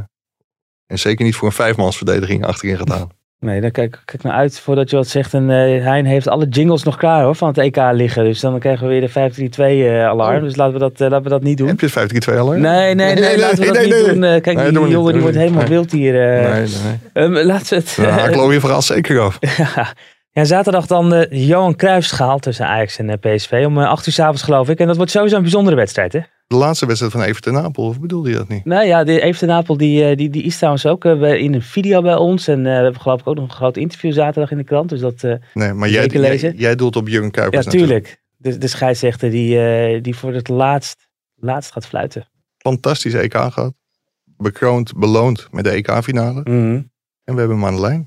en 0.87 0.99
zeker 0.99 1.25
niet 1.25 1.35
voor 1.35 1.49
een 1.49 1.55
vijfmans 1.55 1.97
verdediging 1.97 2.45
achterin 2.45 2.77
gaat 2.77 3.07
nee, 3.39 3.61
dan 3.61 3.71
kijk, 3.71 4.03
kijk 4.05 4.23
nou 4.23 4.35
uit 4.35 4.61
voordat 4.61 4.91
je 4.91 4.97
wat 4.97 5.09
zegt. 5.09 5.35
En 5.35 5.49
Hein 5.83 6.05
heeft 6.05 6.29
alle 6.29 6.49
jingles 6.49 6.83
nog 6.83 6.97
klaar 6.97 7.23
hoor, 7.23 7.35
van 7.35 7.49
het 7.49 7.59
EK 7.59 7.77
liggen. 7.93 8.25
Dus 8.25 8.41
dan 8.41 8.59
krijgen 8.59 8.87
we 8.87 8.93
weer 8.93 9.01
de 9.01 9.09
532 9.09 9.87
eh, 9.87 10.07
alarm. 10.07 10.37
Oh. 10.37 10.43
Dus 10.43 10.57
laten 10.57 10.73
we 10.73 10.79
dat, 10.79 10.99
laten 10.99 11.23
we 11.23 11.29
dat 11.29 11.43
niet 11.43 11.59
doen. 11.59 11.69
Heb 11.69 11.81
je 11.81 11.89
het 11.93 12.29
5-3-2 12.29 12.39
al? 12.39 12.51
hè? 12.51 12.59
Nee, 12.59 12.95
nee, 12.95 12.95
nee, 12.95 13.15
Nee, 13.15 13.25
nee, 13.25 13.39
laten 13.39 13.59
we 13.59 13.65
dat 13.65 13.75
nee, 13.75 13.85
niet 13.85 14.07
nee. 14.07 14.31
doen. 14.31 14.41
Kijk, 14.41 14.57
Nee, 14.57 14.73
die 14.73 14.89
jongen 14.89 15.13
die 15.13 15.23
wordt 15.23 15.37
helemaal 15.37 15.61
Nee. 15.61 15.71
wild 15.71 15.93
hier. 15.93 16.13
Nee, 16.13 16.51
nee. 16.51 16.99
Ehm, 17.13 17.33
laten 17.47 17.69
we 17.69 17.75
het... 17.75 18.11
Haak 18.11 18.35
ik 18.35 18.53
je 18.53 18.61
verhaal 18.61 18.83
zeker 18.83 19.21
af. 19.21 19.39
Ja. 19.57 19.93
ja, 20.33 20.45
zaterdag 20.45 20.87
dan 20.87 21.11
de 21.11 21.27
Johan 21.31 21.77
Cruijffschaal 21.77 22.39
tussen 22.39 22.67
Ajax 22.67 22.99
en 22.99 23.11
eh, 23.11 23.35
PSV 23.35 23.65
om 23.67 23.79
eh, 23.79 23.89
8 23.89 24.07
uur 24.07 24.13
s 24.13 24.19
avonds 24.19 24.43
geloof 24.43 24.69
ik. 24.69 24.79
En 24.79 24.87
dat 24.87 24.97
wordt 24.97 25.11
sowieso 25.11 25.37
een 25.37 25.43
bijzondere 25.43 25.77
wedstrijd 25.77 26.13
hè? 26.13 26.21
De 26.51 26.57
laatste 26.57 26.87
wedstrijd 26.87 27.13
van 27.13 27.23
Everton 27.23 27.53
Napel, 27.53 27.85
of 27.85 28.01
bedoelde 28.01 28.31
je 28.31 28.37
dat 28.37 28.49
niet? 28.49 28.65
Nou 28.65 28.87
ja, 28.87 29.05
de 29.05 29.21
Even 29.21 29.49
Napel 29.49 29.77
die, 29.77 30.05
eh, 30.05 30.17
die, 30.17 30.31
die 30.31 30.43
is 30.43 30.57
trouwens 30.57 30.87
ook 30.87 31.05
eh, 31.05 31.35
in 31.35 31.55
een 31.55 31.63
video 31.63 32.03
bij 32.03 32.17
ons. 32.17 32.49
En 32.49 32.59
eh, 32.59 32.77
we 32.77 32.83
hebben 32.83 33.01
geloof 33.01 33.21
ik 33.21 33.27
ook 33.27 33.35
nog 33.35 33.45
een 33.45 33.51
groot 33.51 33.77
interview 33.77 34.13
zaterdag 34.13 34.51
in 34.51 34.57
de 34.57 34.65
krant. 34.65 34.89
Dus 34.89 35.01
dat, 35.01 35.25
eh, 35.25 35.35
Nee, 35.55 35.73
maar 35.73 35.89
jij, 35.89 36.07
jij, 36.57 36.75
doelt 36.75 36.97
op 36.97 37.09
Jurgen 37.09 37.25
ja 37.25 37.31
Kuipers 37.31 37.65
natuurlijk. 37.65 38.05
tuurlijk. 38.05 38.23
De, 38.37 38.59
de 38.59 38.67
scheidsrechter 38.67 39.31
die, 39.31 39.61
eh, 39.61 40.03
die 40.03 40.17
voor 40.17 40.33
het 40.33 40.49
laatst, 40.49 41.09
laatst 41.35 41.73
gaat 41.73 41.87
fluiten. 41.87 42.29
Fantastisch 42.59 43.15
EK 43.15 43.33
gehad. 43.33 43.75
Bekroond, 44.25 44.97
beloond 44.97 45.49
met 45.51 45.65
de 45.65 45.71
EK-finale. 45.71 46.43
En 46.45 46.91
we 47.25 47.39
hebben 47.39 47.57
hem 47.57 47.67
aan 47.67 47.75
de 47.75 47.81
lijn. 47.81 48.07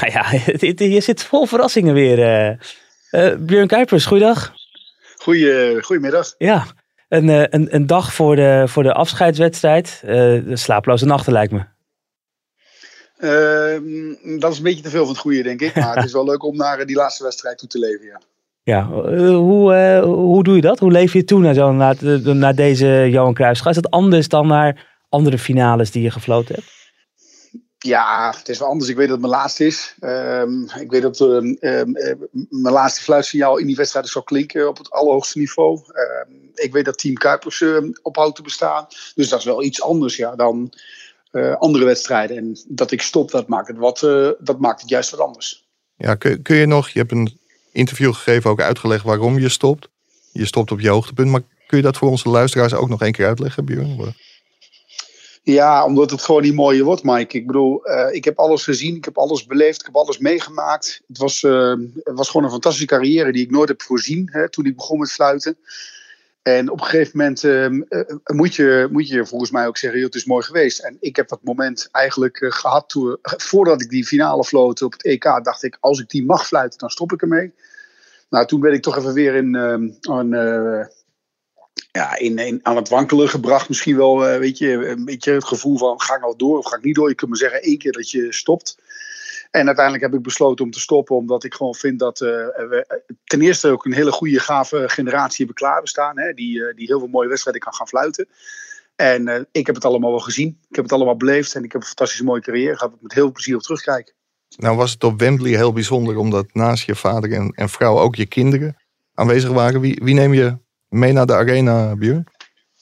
Nou 0.00 0.12
ja, 0.16 0.84
je 0.86 1.00
zit 1.00 1.22
vol 1.22 1.46
verrassingen 1.46 1.94
weer. 1.94 2.18
Eh, 3.10 3.34
Björn 3.38 3.66
Kuipers, 3.66 4.06
goeiedag. 4.06 4.52
Goeie, 5.16 5.82
goedemiddag. 5.82 6.34
Ja, 6.38 6.66
een, 7.08 7.28
eh, 7.28 7.44
een, 7.48 7.74
een 7.74 7.86
dag 7.86 8.14
voor 8.14 8.36
de, 8.36 8.64
voor 8.66 8.82
de 8.82 8.92
afscheidswedstrijd. 8.92 10.00
De 10.04 10.56
slaaploze 10.56 11.06
nachten 11.06 11.32
lijkt 11.32 11.52
me. 11.52 11.64
Ehm, 13.18 14.38
dat 14.38 14.52
is 14.52 14.58
een 14.58 14.64
beetje 14.64 14.82
te 14.82 14.90
veel 14.90 15.04
van 15.04 15.12
het 15.12 15.18
goede, 15.18 15.42
denk 15.42 15.60
ik. 15.60 15.74
Maar 15.74 15.96
het 15.96 16.04
is 16.10 16.12
wel 16.12 16.24
leuk 16.24 16.44
om 16.44 16.56
naar 16.56 16.86
die 16.86 16.96
laatste 16.96 17.22
wedstrijd 17.22 17.58
toe 17.58 17.68
te 17.68 17.78
leven, 17.78 18.06
ja. 18.06 18.20
Ja, 18.62 18.86
hoe, 18.86 20.00
hoe 20.04 20.42
doe 20.42 20.54
je 20.54 20.60
dat? 20.60 20.78
Hoe 20.78 20.90
leef 20.90 21.12
je 21.12 21.24
toe 21.24 21.40
naar, 21.40 21.54
zo, 21.54 21.72
naar, 21.72 21.96
naar 22.22 22.54
deze 22.54 23.08
Johan 23.10 23.34
Cruijffschaal? 23.34 23.70
Is 23.70 23.80
dat 23.80 23.90
anders 23.90 24.28
dan 24.28 24.46
naar 24.46 24.98
andere 25.08 25.38
finales 25.38 25.90
die 25.90 26.02
je 26.02 26.10
gefloten 26.10 26.54
hebt? 26.54 26.77
Ja, 27.78 28.34
het 28.38 28.48
is 28.48 28.58
wel 28.58 28.68
anders. 28.68 28.90
Ik 28.90 28.96
weet 28.96 29.08
dat 29.08 29.18
het 29.18 29.26
mijn 29.26 29.40
laatste 29.40 29.66
is. 29.66 29.94
Ehm, 30.00 30.62
ik 30.62 30.90
weet 30.90 31.02
dat 31.02 31.20
ehm, 31.20 31.54
ehm, 31.60 31.94
eh, 31.94 32.14
mijn 32.48 32.74
laatste 32.74 33.02
fluitsignaal 33.02 33.56
in 33.56 33.66
die 33.66 33.76
wedstrijd 33.76 34.08
zal 34.08 34.22
klinken 34.22 34.68
op 34.68 34.78
het 34.78 34.90
allerhoogste 34.90 35.38
niveau. 35.38 35.80
Ik 36.54 36.72
weet 36.72 36.84
dat 36.84 36.98
Team 36.98 37.14
Kuipers 37.14 37.64
ophoudt 38.02 38.36
te 38.36 38.42
bestaan. 38.42 38.86
Dus 39.14 39.28
dat 39.28 39.38
is 39.38 39.44
wel 39.44 39.62
iets 39.62 39.82
anders 39.82 40.16
ja, 40.16 40.36
dan 40.36 40.72
eh, 41.30 41.54
andere 41.56 41.84
wedstrijden. 41.84 42.36
En 42.36 42.58
dat 42.68 42.90
ik 42.90 43.02
stop, 43.02 43.30
dat 43.30 43.48
maakt 43.48 43.68
het, 43.68 43.76
wat, 43.76 44.02
eh, 44.02 44.28
dat 44.38 44.58
maakt 44.58 44.80
het 44.80 44.90
juist 44.90 45.10
wat 45.10 45.20
anders. 45.20 45.66
Ja, 45.96 46.14
kun, 46.14 46.42
kun 46.42 46.56
je 46.56 46.66
nog, 46.66 46.88
je 46.88 46.98
hebt 46.98 47.12
een 47.12 47.38
interview 47.72 48.14
gegeven, 48.14 48.50
ook 48.50 48.60
uitgelegd 48.60 49.04
waarom 49.04 49.38
je 49.38 49.48
stopt. 49.48 49.88
Je 50.32 50.46
stopt 50.46 50.70
op 50.70 50.80
je 50.80 50.88
hoogtepunt, 50.88 51.30
maar 51.30 51.42
kun 51.66 51.76
je 51.76 51.82
dat 51.82 51.96
voor 51.96 52.10
onze 52.10 52.28
luisteraars 52.28 52.74
ook 52.74 52.88
nog 52.88 53.02
één 53.02 53.12
keer 53.12 53.26
uitleggen, 53.26 53.64
Björn? 53.64 54.14
Ja, 55.52 55.84
omdat 55.84 56.10
het 56.10 56.22
gewoon 56.22 56.42
niet 56.42 56.54
mooier 56.54 56.84
wordt, 56.84 57.02
Mike. 57.02 57.36
Ik 57.36 57.46
bedoel, 57.46 57.84
eh, 57.84 58.14
ik 58.14 58.24
heb 58.24 58.38
alles 58.38 58.64
gezien, 58.64 58.96
ik 58.96 59.04
heb 59.04 59.18
alles 59.18 59.46
beleefd, 59.46 59.80
ik 59.80 59.86
heb 59.86 59.96
alles 59.96 60.18
meegemaakt. 60.18 61.02
Het 61.06 61.18
was, 61.18 61.42
eh, 61.42 61.74
was 62.04 62.30
gewoon 62.30 62.46
een 62.46 62.52
fantastische 62.52 62.86
carrière 62.86 63.32
die 63.32 63.44
ik 63.44 63.50
nooit 63.50 63.68
heb 63.68 63.82
voorzien 63.82 64.28
hè, 64.32 64.50
toen 64.50 64.66
ik 64.66 64.76
begon 64.76 64.98
met 64.98 65.12
fluiten. 65.12 65.58
En 66.42 66.70
op 66.70 66.80
een 66.80 66.86
gegeven 66.86 67.18
moment 67.18 67.44
eh, 67.44 67.64
eh, 67.64 67.72
moet, 68.24 68.54
je, 68.54 68.88
moet 68.90 69.08
je 69.08 69.26
volgens 69.26 69.50
mij 69.50 69.66
ook 69.66 69.76
zeggen, 69.76 70.02
het 70.02 70.14
is 70.14 70.24
mooi 70.24 70.44
geweest. 70.44 70.78
En 70.78 70.96
ik 71.00 71.16
heb 71.16 71.28
dat 71.28 71.42
moment 71.42 71.88
eigenlijk 71.92 72.40
eh, 72.40 72.50
gehad 72.50 72.88
toen, 72.88 73.18
voordat 73.22 73.82
ik 73.82 73.88
die 73.88 74.06
finale 74.06 74.44
floot 74.44 74.82
op 74.82 74.92
het 74.92 75.04
EK, 75.04 75.22
dacht 75.22 75.62
ik, 75.62 75.76
als 75.80 76.00
ik 76.00 76.08
die 76.08 76.24
mag 76.24 76.46
fluiten, 76.46 76.78
dan 76.78 76.90
stop 76.90 77.12
ik 77.12 77.22
ermee. 77.22 77.52
Nou, 78.30 78.46
toen 78.46 78.60
ben 78.60 78.72
ik 78.72 78.82
toch 78.82 78.96
even 78.96 79.12
weer 79.12 79.34
in, 79.34 79.54
eh, 79.54 79.72
een, 80.00 80.34
eh, 80.34 80.86
ja, 81.90 82.16
in, 82.16 82.38
in, 82.38 82.60
aan 82.62 82.76
het 82.76 82.88
wankelen 82.88 83.28
gebracht. 83.28 83.68
Misschien 83.68 83.96
wel 83.96 84.26
eh, 84.26 84.38
weet 84.38 84.58
je, 84.58 84.88
een 84.88 85.04
beetje 85.04 85.32
het 85.32 85.44
gevoel 85.44 85.78
van 85.78 86.00
ga 86.00 86.14
ik 86.14 86.20
nou 86.20 86.36
door 86.36 86.58
of 86.58 86.66
ga 86.66 86.76
ik 86.76 86.82
niet 86.82 86.94
door. 86.94 87.08
Je 87.08 87.14
kunt 87.14 87.30
me 87.30 87.36
zeggen 87.36 87.62
één 87.62 87.78
keer 87.78 87.92
dat 87.92 88.10
je 88.10 88.32
stopt. 88.32 88.78
En 89.50 89.66
uiteindelijk 89.66 90.04
heb 90.04 90.14
ik 90.14 90.22
besloten 90.22 90.64
om 90.64 90.70
te 90.70 90.80
stoppen. 90.80 91.16
Omdat 91.16 91.44
ik 91.44 91.54
gewoon 91.54 91.74
vind 91.74 91.98
dat 91.98 92.20
eh, 92.20 92.28
we 92.28 93.02
ten 93.24 93.40
eerste 93.40 93.68
ook 93.68 93.84
een 93.84 93.92
hele 93.92 94.12
goede 94.12 94.40
gave 94.40 94.88
generatie 94.88 95.36
hebben 95.36 95.54
klaarstaan. 95.54 96.18
Hè, 96.18 96.32
die, 96.32 96.64
eh, 96.64 96.76
die 96.76 96.86
heel 96.86 96.98
veel 96.98 97.08
mooie 97.08 97.28
wedstrijden 97.28 97.62
kan 97.62 97.74
gaan 97.74 97.88
fluiten. 97.88 98.28
En 98.96 99.48
ik 99.52 99.66
heb 99.66 99.74
het 99.74 99.84
allemaal 99.84 100.10
wel 100.10 100.18
gezien. 100.18 100.58
Ik 100.68 100.76
heb 100.76 100.84
het 100.84 100.92
allemaal 100.92 101.16
beleefd. 101.16 101.54
En 101.54 101.64
ik 101.64 101.72
heb 101.72 101.80
een 101.80 101.86
fantastische 101.86 102.24
mooie 102.24 102.40
carrière 102.40 102.76
gehad. 102.76 102.94
Ik 102.94 103.02
met 103.02 103.12
heel 103.12 103.22
veel 103.22 103.32
plezier 103.32 103.56
op 103.56 103.62
terugkijken. 103.62 104.14
Nou 104.56 104.76
was 104.76 104.92
het 104.92 105.04
op 105.04 105.18
Wembley 105.18 105.50
heel 105.50 105.72
bijzonder, 105.72 106.16
omdat 106.16 106.54
naast 106.54 106.84
je 106.84 106.94
vader 106.94 107.32
en, 107.32 107.52
en 107.54 107.68
vrouw 107.68 107.98
ook 107.98 108.14
je 108.14 108.26
kinderen 108.26 108.76
aanwezig 109.14 109.50
waren. 109.50 109.80
Wie, 109.80 110.00
wie 110.02 110.14
neem 110.14 110.34
je 110.34 110.58
mee 110.88 111.12
naar 111.12 111.26
de 111.26 111.34
arena, 111.34 111.96
Björn? 111.96 112.26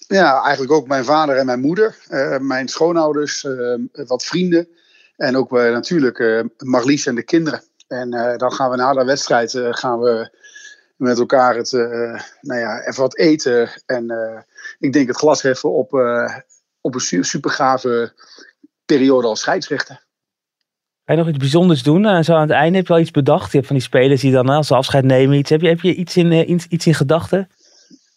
Ja, 0.08 0.42
eigenlijk 0.42 0.72
ook 0.72 0.86
mijn 0.86 1.04
vader 1.04 1.36
en 1.36 1.46
mijn 1.46 1.60
moeder. 1.60 1.96
eh, 2.08 2.38
mijn 2.38 2.68
schoonouders, 2.68 3.44
eh, 3.44 3.74
wat 3.92 4.24
vrienden. 4.24 4.68
En 5.16 5.36
ook 5.36 5.52
uh, 5.52 5.72
natuurlijk 5.72 6.18
uh, 6.18 6.42
Marlies 6.58 7.06
en 7.06 7.14
de 7.14 7.22
kinderen. 7.22 7.62
En 7.88 8.14
uh, 8.14 8.36
dan 8.36 8.52
gaan 8.52 8.70
we 8.70 8.76
na 8.76 8.92
de 8.92 9.04
wedstrijd 9.04 9.58
gaan 9.70 10.00
we 10.00 10.30
met 10.96 11.18
elkaar 11.18 11.56
het, 11.56 11.72
nou 12.40 12.60
ja, 12.60 12.80
even 12.80 13.02
wat 13.02 13.16
eten. 13.16 13.70
En 13.86 14.12
ik 14.78 14.92
denk 14.92 15.08
het 15.08 15.16
glas 15.16 15.42
heffen 15.42 15.72
op, 15.72 15.92
op 16.80 16.94
een 16.94 17.24
super 17.24 17.50
gave 17.50 18.12
periode 18.86 19.26
als 19.26 19.40
scheidsrechter. 19.40 20.04
Ga 21.04 21.12
je 21.12 21.18
nog 21.18 21.28
iets 21.28 21.38
bijzonders 21.38 21.82
doen? 21.82 22.24
zo 22.24 22.34
aan 22.34 22.40
het 22.40 22.50
einde 22.50 22.76
heb 22.76 22.86
je 22.86 22.92
wel 22.92 23.02
iets 23.02 23.10
bedacht? 23.10 23.50
Je 23.50 23.56
hebt 23.56 23.66
van 23.66 23.76
die 23.76 23.84
spelers 23.84 24.20
die 24.20 24.32
dan 24.32 24.48
als 24.48 24.72
afscheid 24.72 25.04
nemen 25.04 25.38
iets. 25.38 25.50
Heb 25.50 25.60
je, 25.60 25.68
heb 25.68 25.80
je 25.80 25.94
iets 25.94 26.16
in, 26.16 26.50
iets, 26.50 26.66
iets 26.66 26.86
in 26.86 26.94
gedachten? 26.94 27.48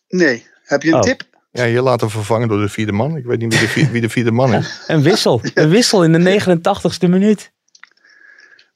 Nee. 0.10 0.46
Heb 0.64 0.82
je 0.84 0.90
een 0.90 0.96
Oh. 0.96 1.02
tip? 1.02 1.22
Ja, 1.52 1.64
je 1.64 1.82
laat 1.82 2.00
hem 2.02 2.10
vervangen 2.10 2.48
door 2.48 2.60
de 2.62 2.70
vierde 2.70 2.92
man. 2.92 3.16
Ik 3.16 3.26
weet 3.26 3.40
niet 3.40 3.52
wie 3.54 3.60
de, 3.62 3.68
vier- 3.68 3.92
wie 3.92 4.02
de 4.02 4.10
vierde 4.10 4.32
man 4.32 4.54
is. 4.54 4.80
Een 4.88 5.02
wissel. 5.02 5.42
Een 5.54 5.70
wissel 5.70 6.04
in 6.04 6.12
de 6.14 6.40
89ste 6.42 7.10
minuut. 7.10 7.52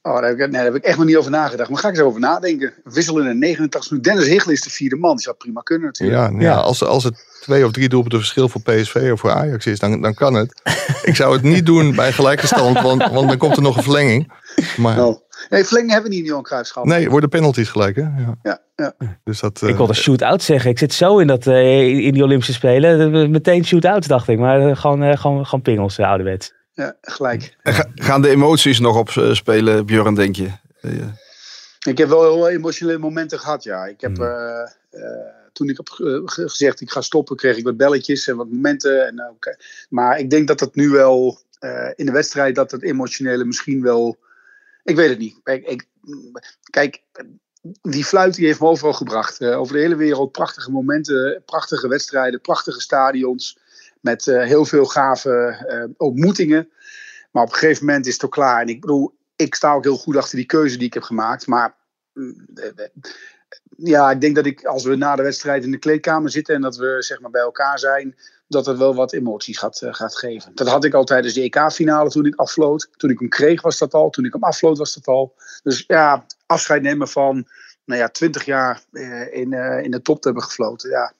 Oh, 0.02 0.14
daar 0.14 0.22
heb, 0.22 0.32
ik, 0.32 0.38
nee, 0.38 0.50
daar 0.50 0.64
heb 0.64 0.74
ik 0.74 0.84
echt 0.84 0.96
nog 0.96 1.06
niet 1.06 1.16
over 1.16 1.30
nagedacht. 1.30 1.70
Maar 1.70 1.78
ga 1.78 1.88
ik 1.88 1.94
eens 1.96 2.04
over 2.04 2.20
nadenken. 2.20 2.72
Wissel 2.84 3.18
in 3.18 3.24
de 3.26 3.34
89 3.34 3.90
minuten. 3.90 4.12
Dennis 4.12 4.30
Higgel 4.30 4.52
is 4.52 4.60
de 4.60 4.70
vierde 4.70 4.96
man. 4.96 5.14
Die 5.14 5.20
zou 5.24 5.36
prima 5.36 5.60
kunnen 5.60 5.86
natuurlijk. 5.86 6.18
Ja, 6.20 6.28
nou 6.30 6.42
Ja. 6.42 6.50
ja. 6.50 6.56
als, 6.56 6.82
als 6.84 7.04
het 7.04 7.26
twee 7.40 7.64
of 7.64 7.72
drie 7.72 7.88
doelpunten 7.88 8.18
verschil 8.18 8.48
voor 8.48 8.60
PSV 8.62 9.08
of 9.12 9.20
voor 9.20 9.30
Ajax 9.30 9.66
is, 9.66 9.78
dan, 9.78 10.00
dan 10.02 10.14
kan 10.14 10.34
het. 10.34 10.60
Ik 11.02 11.16
zou 11.16 11.32
het 11.32 11.42
niet 11.42 11.66
doen 11.66 11.94
bij 11.94 12.12
gelijke 12.12 12.46
stand, 12.46 12.80
want, 12.88 13.02
want 13.10 13.28
dan 13.28 13.36
komt 13.38 13.56
er 13.56 13.62
nog 13.62 13.76
een 13.76 13.82
verlenging. 13.82 14.32
Maar 14.76 15.04
Oh. 15.04 15.20
Nee, 15.50 15.64
verlenging 15.64 15.92
hebben 15.92 16.10
we 16.10 16.16
niet 16.16 16.24
in 16.24 16.30
Johan 16.30 16.42
Cruijffschap. 16.44 16.84
nee, 16.84 17.10
worden 17.10 17.28
penalties 17.28 17.68
gelijk, 17.68 17.96
hè? 17.96 18.02
Ja. 18.02 18.38
Ja, 18.42 18.60
ja. 18.76 18.94
Dus 19.24 19.40
dat, 19.40 19.62
Ik 19.62 19.68
eh, 19.68 19.76
wilde 19.76 19.94
shoot-out 19.94 20.42
zeggen. 20.42 20.70
Ik 20.70 20.78
zit 20.78 20.92
zo 20.92 21.18
in, 21.18 21.26
dat, 21.26 21.46
eh, 21.46 21.88
in 22.06 22.12
die 22.12 22.22
Olympische 22.22 22.52
Spelen. 22.52 23.14
Eh, 23.14 23.28
Meteen 23.28 23.64
shoot-outs 23.64 24.06
dacht 24.06 24.28
ik. 24.28 24.38
Maar 24.38 24.68
eh, 24.68 24.76
gewoon, 24.76 25.02
eh, 25.02 25.16
gewoon, 25.16 25.44
gewoon 25.46 25.62
pingels, 25.62 25.98
eh, 25.98 26.08
ouderwets. 26.08 26.52
ja, 26.72 26.96
gelijk. 27.00 27.56
Ga- 27.62 27.90
gaan 27.94 28.22
de 28.22 28.28
emoties 28.28 28.78
nog 28.80 28.96
op 28.98 29.08
eh, 29.08 29.32
spelen, 29.32 29.86
Björn, 29.86 30.14
denk 30.14 30.36
je? 30.36 30.48
Eh, 30.80 30.90
Ik 31.86 31.98
heb 31.98 32.08
wel 32.08 32.22
heel 32.22 32.48
emotionele 32.48 32.98
momenten 32.98 33.38
gehad, 33.38 33.62
ja. 33.62 33.84
Ik 33.86 34.00
heb, 34.00 34.16
Hmm. 34.16 34.26
eh, 34.26 34.60
eh, 34.90 35.00
toen 35.52 35.68
ik 35.68 35.76
heb 35.76 35.88
ge- 35.88 36.22
ge- 36.24 36.48
gezegd 36.48 36.80
ik 36.80 36.90
ga 36.90 37.00
stoppen, 37.00 37.36
kreeg 37.36 37.56
ik 37.56 37.64
wat 37.64 37.76
belletjes 37.76 38.28
en 38.28 38.36
wat 38.36 38.48
momenten. 38.50 39.06
En, 39.06 39.18
eh, 39.18 39.30
oké. 39.30 39.56
Maar 39.88 40.18
ik 40.18 40.30
denk 40.30 40.48
dat 40.48 40.60
het 40.60 40.74
nu 40.74 40.88
wel 40.88 41.38
eh, 41.58 41.90
in 41.94 42.06
de 42.06 42.12
wedstrijd, 42.12 42.54
dat 42.54 42.70
het 42.70 42.82
emotionele 42.82 43.44
misschien 43.44 43.82
wel... 43.82 44.16
Ik 44.84 44.96
weet 44.96 45.08
het 45.08 45.18
niet. 45.18 45.40
Kijk, 46.70 47.02
die 47.82 48.04
fluit 48.04 48.34
die 48.34 48.46
heeft 48.46 48.60
me 48.60 48.66
overal 48.66 48.92
gebracht. 48.92 49.40
Eh, 49.40 49.58
over 49.58 49.74
de 49.74 49.80
hele 49.80 49.96
wereld 49.96 50.32
prachtige 50.32 50.70
momenten, 50.70 51.42
prachtige 51.44 51.88
wedstrijden, 51.88 52.40
prachtige 52.40 52.80
stadions. 52.80 53.58
Met 54.00 54.26
eh, 54.26 54.44
heel 54.44 54.64
veel 54.64 54.84
gave 54.84 55.64
eh, 55.68 55.84
ontmoetingen. 55.96 56.68
Maar 57.30 57.42
op 57.42 57.48
een 57.48 57.58
gegeven 57.58 57.86
moment 57.86 58.06
is 58.06 58.12
het 58.12 58.24
ook 58.24 58.30
klaar. 58.30 58.60
En 58.60 58.68
ik 58.68 58.80
bedoel, 58.80 59.14
ik 59.36 59.54
sta 59.54 59.72
ook 59.72 59.84
heel 59.84 59.96
goed 59.96 60.16
achter 60.16 60.36
die 60.36 60.46
keuze 60.46 60.76
die 60.76 60.86
ik 60.86 60.94
heb 60.94 61.02
gemaakt. 61.02 61.46
Maar 61.46 61.76
mm, 62.12 62.46
ja, 63.76 64.10
ik 64.10 64.20
denk 64.20 64.34
dat 64.34 64.46
ik 64.46 64.64
als 64.64 64.84
we 64.84 64.96
na 64.96 65.16
de 65.16 65.22
wedstrijd 65.22 65.64
in 65.64 65.70
de 65.70 65.78
kleedkamer 65.78 66.30
zitten 66.30 66.54
en 66.54 66.60
dat 66.60 66.76
we 66.76 66.96
zeg 66.98 67.20
maar 67.20 67.30
bij 67.30 67.42
elkaar 67.42 67.78
zijn, 67.78 68.14
dat 68.46 68.66
het 68.66 68.78
wel 68.78 68.94
wat 68.94 69.12
emoties 69.12 69.58
gaat, 69.58 69.82
eh, 69.82 69.94
gaat 69.94 70.16
geven. 70.16 70.54
Dat 70.54 70.68
had 70.68 70.84
ik 70.84 70.94
al 70.94 71.04
tijdens 71.04 71.34
de 71.34 71.42
EK-finale 71.42 72.10
toen 72.10 72.26
ik 72.26 72.34
afvloot. 72.34 72.88
Toen 72.96 73.10
ik 73.10 73.18
hem 73.18 73.28
kreeg 73.28 73.62
was 73.62 73.78
dat 73.78 73.94
al. 73.94 74.10
Toen 74.10 74.24
ik 74.24 74.32
hem 74.32 74.44
afvloot 74.44 74.78
was 74.78 74.94
dat 74.94 75.06
al. 75.06 75.34
Dus 75.62 75.84
ja, 75.86 76.26
afscheid 76.46 76.82
nemen 76.82 77.08
van 77.08 77.46
nou 77.84 78.00
ja, 78.00 78.08
20 78.08 78.44
jaar 78.44 78.82
eh, 78.92 79.34
in, 79.34 79.52
eh, 79.52 79.84
in 79.84 79.90
de 79.90 80.02
top 80.02 80.20
te 80.20 80.28
hebben 80.28 80.44
gefloten. 80.44 80.90
Ja. 80.90 81.12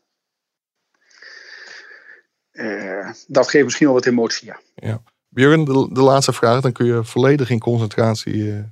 Dat 3.27 3.49
geeft 3.49 3.65
misschien 3.65 3.87
wel 3.87 3.95
wat 3.95 4.07
emotie, 4.07 4.53
ja. 4.75 5.03
Björn, 5.29 5.65
de, 5.65 5.89
de 5.93 6.01
laatste 6.01 6.33
vraag. 6.33 6.61
Dan 6.61 6.73
kun 6.73 6.87
je 6.87 7.05
volledig 7.05 7.51
in 7.51 7.59
concentratie. 7.59 8.65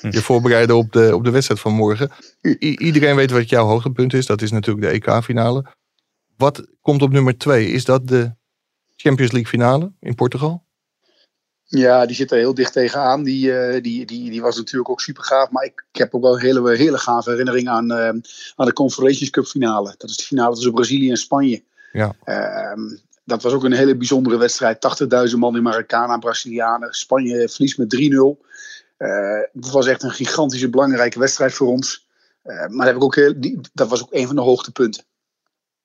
Je 0.00 0.22
voorbereiden 0.22 0.76
op 0.76 0.92
de, 0.92 1.14
op 1.14 1.24
de 1.24 1.30
wedstrijd 1.30 1.60
van 1.60 1.72
morgen. 1.72 2.10
I- 2.42 2.76
iedereen 2.78 3.16
weet 3.16 3.30
wat 3.30 3.48
jouw 3.48 3.66
hoogtepunt 3.66 4.14
is. 4.14 4.26
Dat 4.26 4.42
is 4.42 4.50
natuurlijk 4.50 4.86
de 4.86 5.10
EK-finale. 5.12 5.64
Wat 6.36 6.66
komt 6.80 7.02
op 7.02 7.10
nummer 7.10 7.38
twee? 7.38 7.70
Is 7.70 7.84
dat 7.84 8.08
de 8.08 8.34
Champions 8.96 9.32
League 9.32 9.50
finale 9.50 9.92
in 10.00 10.14
Portugal? 10.14 10.64
Ja, 11.64 12.06
die 12.06 12.16
zit 12.16 12.30
er 12.30 12.38
heel 12.38 12.54
dicht 12.54 12.72
tegenaan. 12.72 13.22
Die, 13.22 13.58
eh, 13.58 13.82
die, 13.82 14.06
die, 14.06 14.30
die 14.30 14.42
was 14.42 14.56
natuurlijk 14.56 14.90
ook 14.90 15.00
super 15.00 15.24
gaaf. 15.24 15.50
Maar 15.50 15.64
ik, 15.64 15.86
ik 15.92 15.98
heb 15.98 16.14
ook 16.14 16.22
wel 16.22 16.34
een 16.34 16.40
hele, 16.40 16.76
hele 16.76 16.98
gave 16.98 17.30
herinnering 17.30 17.68
aan, 17.68 17.90
eh, 17.90 18.08
aan 18.54 18.66
de 18.66 18.72
Confederations 18.72 19.30
Cup 19.30 19.46
finale. 19.46 19.94
Dat 19.98 20.10
is 20.10 20.16
de 20.16 20.22
finale 20.22 20.54
tussen 20.54 20.72
Brazilië 20.72 21.10
en 21.10 21.16
Spanje. 21.16 21.62
Ja. 21.92 22.14
Ehm, 22.24 22.80
dat 23.24 23.42
was 23.42 23.52
ook 23.52 23.64
een 23.64 23.72
hele 23.72 23.96
bijzondere 23.96 24.36
wedstrijd. 24.36 24.80
80.000 24.80 25.38
man 25.38 25.56
in 25.56 25.62
Maracana, 25.62 26.18
Brazilianen. 26.18 26.92
Spanje 26.92 27.48
verliest 27.48 27.78
met 27.78 27.90
3-0. 27.90 28.44
Eh 28.96 29.42
dat 29.52 29.70
was 29.70 29.86
echt 29.86 30.02
een 30.02 30.10
gigantische 30.10 30.70
belangrijke 30.70 31.18
wedstrijd 31.18 31.52
voor 31.52 31.66
ons. 31.66 32.08
Eh, 32.42 32.56
maar 32.56 32.68
dat, 32.68 32.86
heb 32.86 32.96
ik 32.96 33.02
ook 33.02 33.14
heel, 33.14 33.34
die, 33.36 33.60
dat 33.72 33.88
was 33.88 34.02
ook 34.02 34.12
een 34.12 34.26
van 34.26 34.36
de 34.36 34.42
hoogtepunten. 34.42 35.04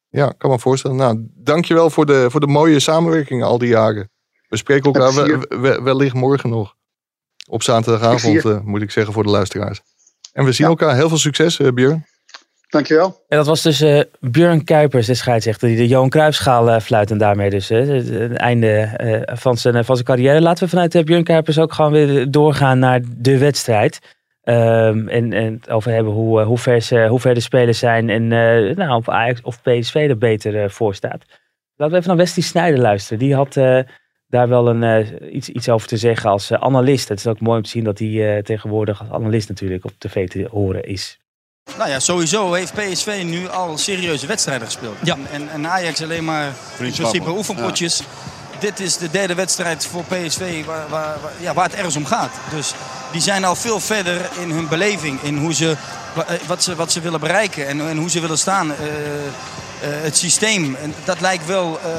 Ja, 0.09 0.33
kan 0.37 0.49
me 0.49 0.59
voorstellen. 0.59 0.97
Nou, 0.97 1.27
dankjewel 1.33 1.89
voor 1.89 2.05
de, 2.05 2.27
voor 2.29 2.39
de 2.39 2.47
mooie 2.47 2.79
samenwerking 2.79 3.43
al 3.43 3.57
die 3.57 3.69
jaren. 3.69 4.11
We 4.47 4.57
spreken 4.57 4.93
elkaar 4.93 5.83
wellicht 5.83 6.13
morgen 6.13 6.49
nog. 6.49 6.75
Op 7.47 7.63
zaterdagavond, 7.63 8.45
eh, 8.45 8.59
moet 8.59 8.81
ik 8.81 8.91
zeggen, 8.91 9.13
voor 9.13 9.23
de 9.23 9.29
luisteraars. 9.29 9.81
En 10.31 10.45
we 10.45 10.51
zien 10.51 10.65
Ja. 10.65 10.71
elkaar. 10.71 10.95
Heel 10.95 11.09
veel 11.09 11.17
succes, 11.17 11.59
eh, 11.59 11.71
Björn. 11.71 12.05
Dankjewel. 12.69 13.23
En 13.27 13.37
dat 13.37 13.45
was 13.45 13.61
dus 13.61 13.81
eh 13.81 14.01
Björn 14.19 14.63
Kuipers, 14.63 15.07
de 15.07 15.13
scheidsrechter, 15.13 15.67
die 15.67 15.77
de 15.77 15.87
Johan 15.87 16.09
Cruijffschaal 16.09 16.71
eh, 16.71 16.79
fluit. 16.79 17.11
En 17.11 17.17
daarmee 17.17 17.49
dus 17.49 17.69
eh, 17.69 17.87
het 17.87 18.33
einde 18.33 19.25
van, 19.25 19.57
zijn, 19.57 19.85
van 19.85 19.95
zijn 19.95 20.07
carrière. 20.07 20.41
Laten 20.41 20.63
we 20.63 20.69
vanuit 20.69 21.05
Björn 21.05 21.23
Kuipers 21.23 21.59
ook 21.59 21.73
gewoon 21.73 21.91
weer 21.91 22.31
doorgaan 22.31 22.79
naar 22.79 23.01
de 23.17 23.37
wedstrijd. 23.37 23.99
Ehm, 24.43 25.07
en, 25.07 25.33
en 25.33 25.61
over 25.69 25.91
hebben 25.91 26.13
hoe, 26.13 26.41
hoe, 26.41 26.57
ver 26.57 27.07
hoe 27.07 27.19
ver 27.19 27.33
de 27.33 27.39
spelers 27.39 27.79
zijn. 27.79 28.09
En 28.09 28.27
nou, 28.75 28.95
of 28.95 29.09
Ajax 29.09 29.41
of 29.41 29.61
PSV 29.61 29.95
er 30.09 30.17
beter 30.17 30.71
voor 30.71 30.95
staat. 30.95 31.25
Laten 31.75 31.93
we 31.93 32.01
even 32.01 32.07
naar 32.07 32.25
Wesley 32.25 32.45
Sneijder 32.45 32.79
luisteren. 32.79 33.19
Die 33.19 33.35
had 33.35 33.53
daar 34.27 34.47
wel 34.47 34.67
een, 34.67 35.35
iets, 35.35 35.49
iets 35.49 35.69
over 35.69 35.87
te 35.87 35.97
zeggen 35.97 36.29
als 36.29 36.51
analist. 36.51 37.09
Het 37.09 37.19
is 37.19 37.27
ook 37.27 37.39
mooi 37.39 37.57
om 37.57 37.63
te 37.63 37.69
zien 37.69 37.83
dat 37.83 37.99
hij 37.99 38.41
tegenwoordig 38.43 38.99
als 38.99 39.09
analist 39.09 39.49
natuurlijk 39.49 39.85
op 39.85 39.91
tv 39.97 40.27
te 40.27 40.47
horen 40.51 40.83
is. 40.83 41.19
Nou 41.77 41.89
ja, 41.89 41.99
sowieso 41.99 42.53
heeft 42.53 42.73
PSV 42.73 43.21
nu 43.25 43.49
al 43.49 43.77
serieuze 43.77 44.25
wedstrijden 44.27 44.67
gespeeld. 44.67 44.95
Ja. 45.03 45.13
En, 45.13 45.27
en, 45.31 45.49
en 45.49 45.67
Ajax 45.67 46.01
alleen 46.03 46.25
maar 46.25 46.45
in 46.45 46.53
principe 46.93 47.29
oefenpotjes. 47.29 48.01
Dit 48.59 48.79
is 48.79 48.97
de 48.97 49.09
derde 49.09 49.35
wedstrijd 49.35 49.85
voor 49.91 50.03
PSV 50.03 50.65
waar, 50.65 50.89
waar, 50.89 51.17
waar- 51.21 51.31
ja, 51.39 51.53
waar 51.53 51.65
het 51.65 51.73
ergens 51.75 51.95
om 51.95 52.05
gaat. 52.05 52.31
Dus 52.55 52.73
die 53.11 53.21
zijn 53.21 53.45
al 53.45 53.55
veel 53.55 53.79
verder 53.79 54.29
in 54.39 54.51
hun 54.51 54.67
beleving. 54.67 55.21
In 55.21 55.37
hoe 55.37 55.53
ze, 55.53 55.75
eh, 56.27 56.35
wat, 56.47 56.63
ze, 56.63 56.75
wat 56.75 56.91
ze 56.91 56.99
willen 57.01 57.19
bereiken 57.19 57.67
en, 57.67 57.89
en 57.89 57.97
hoe 57.97 58.09
ze 58.09 58.19
willen 58.19 58.37
staan. 58.37 58.71
Eh, 58.71 58.75
eh, 58.77 60.01
het 60.01 60.17
systeem, 60.17 60.75
en 60.81 60.93
dat 61.03 61.21
lijkt 61.21 61.45
wel 61.45 61.79
eh, 61.83 61.89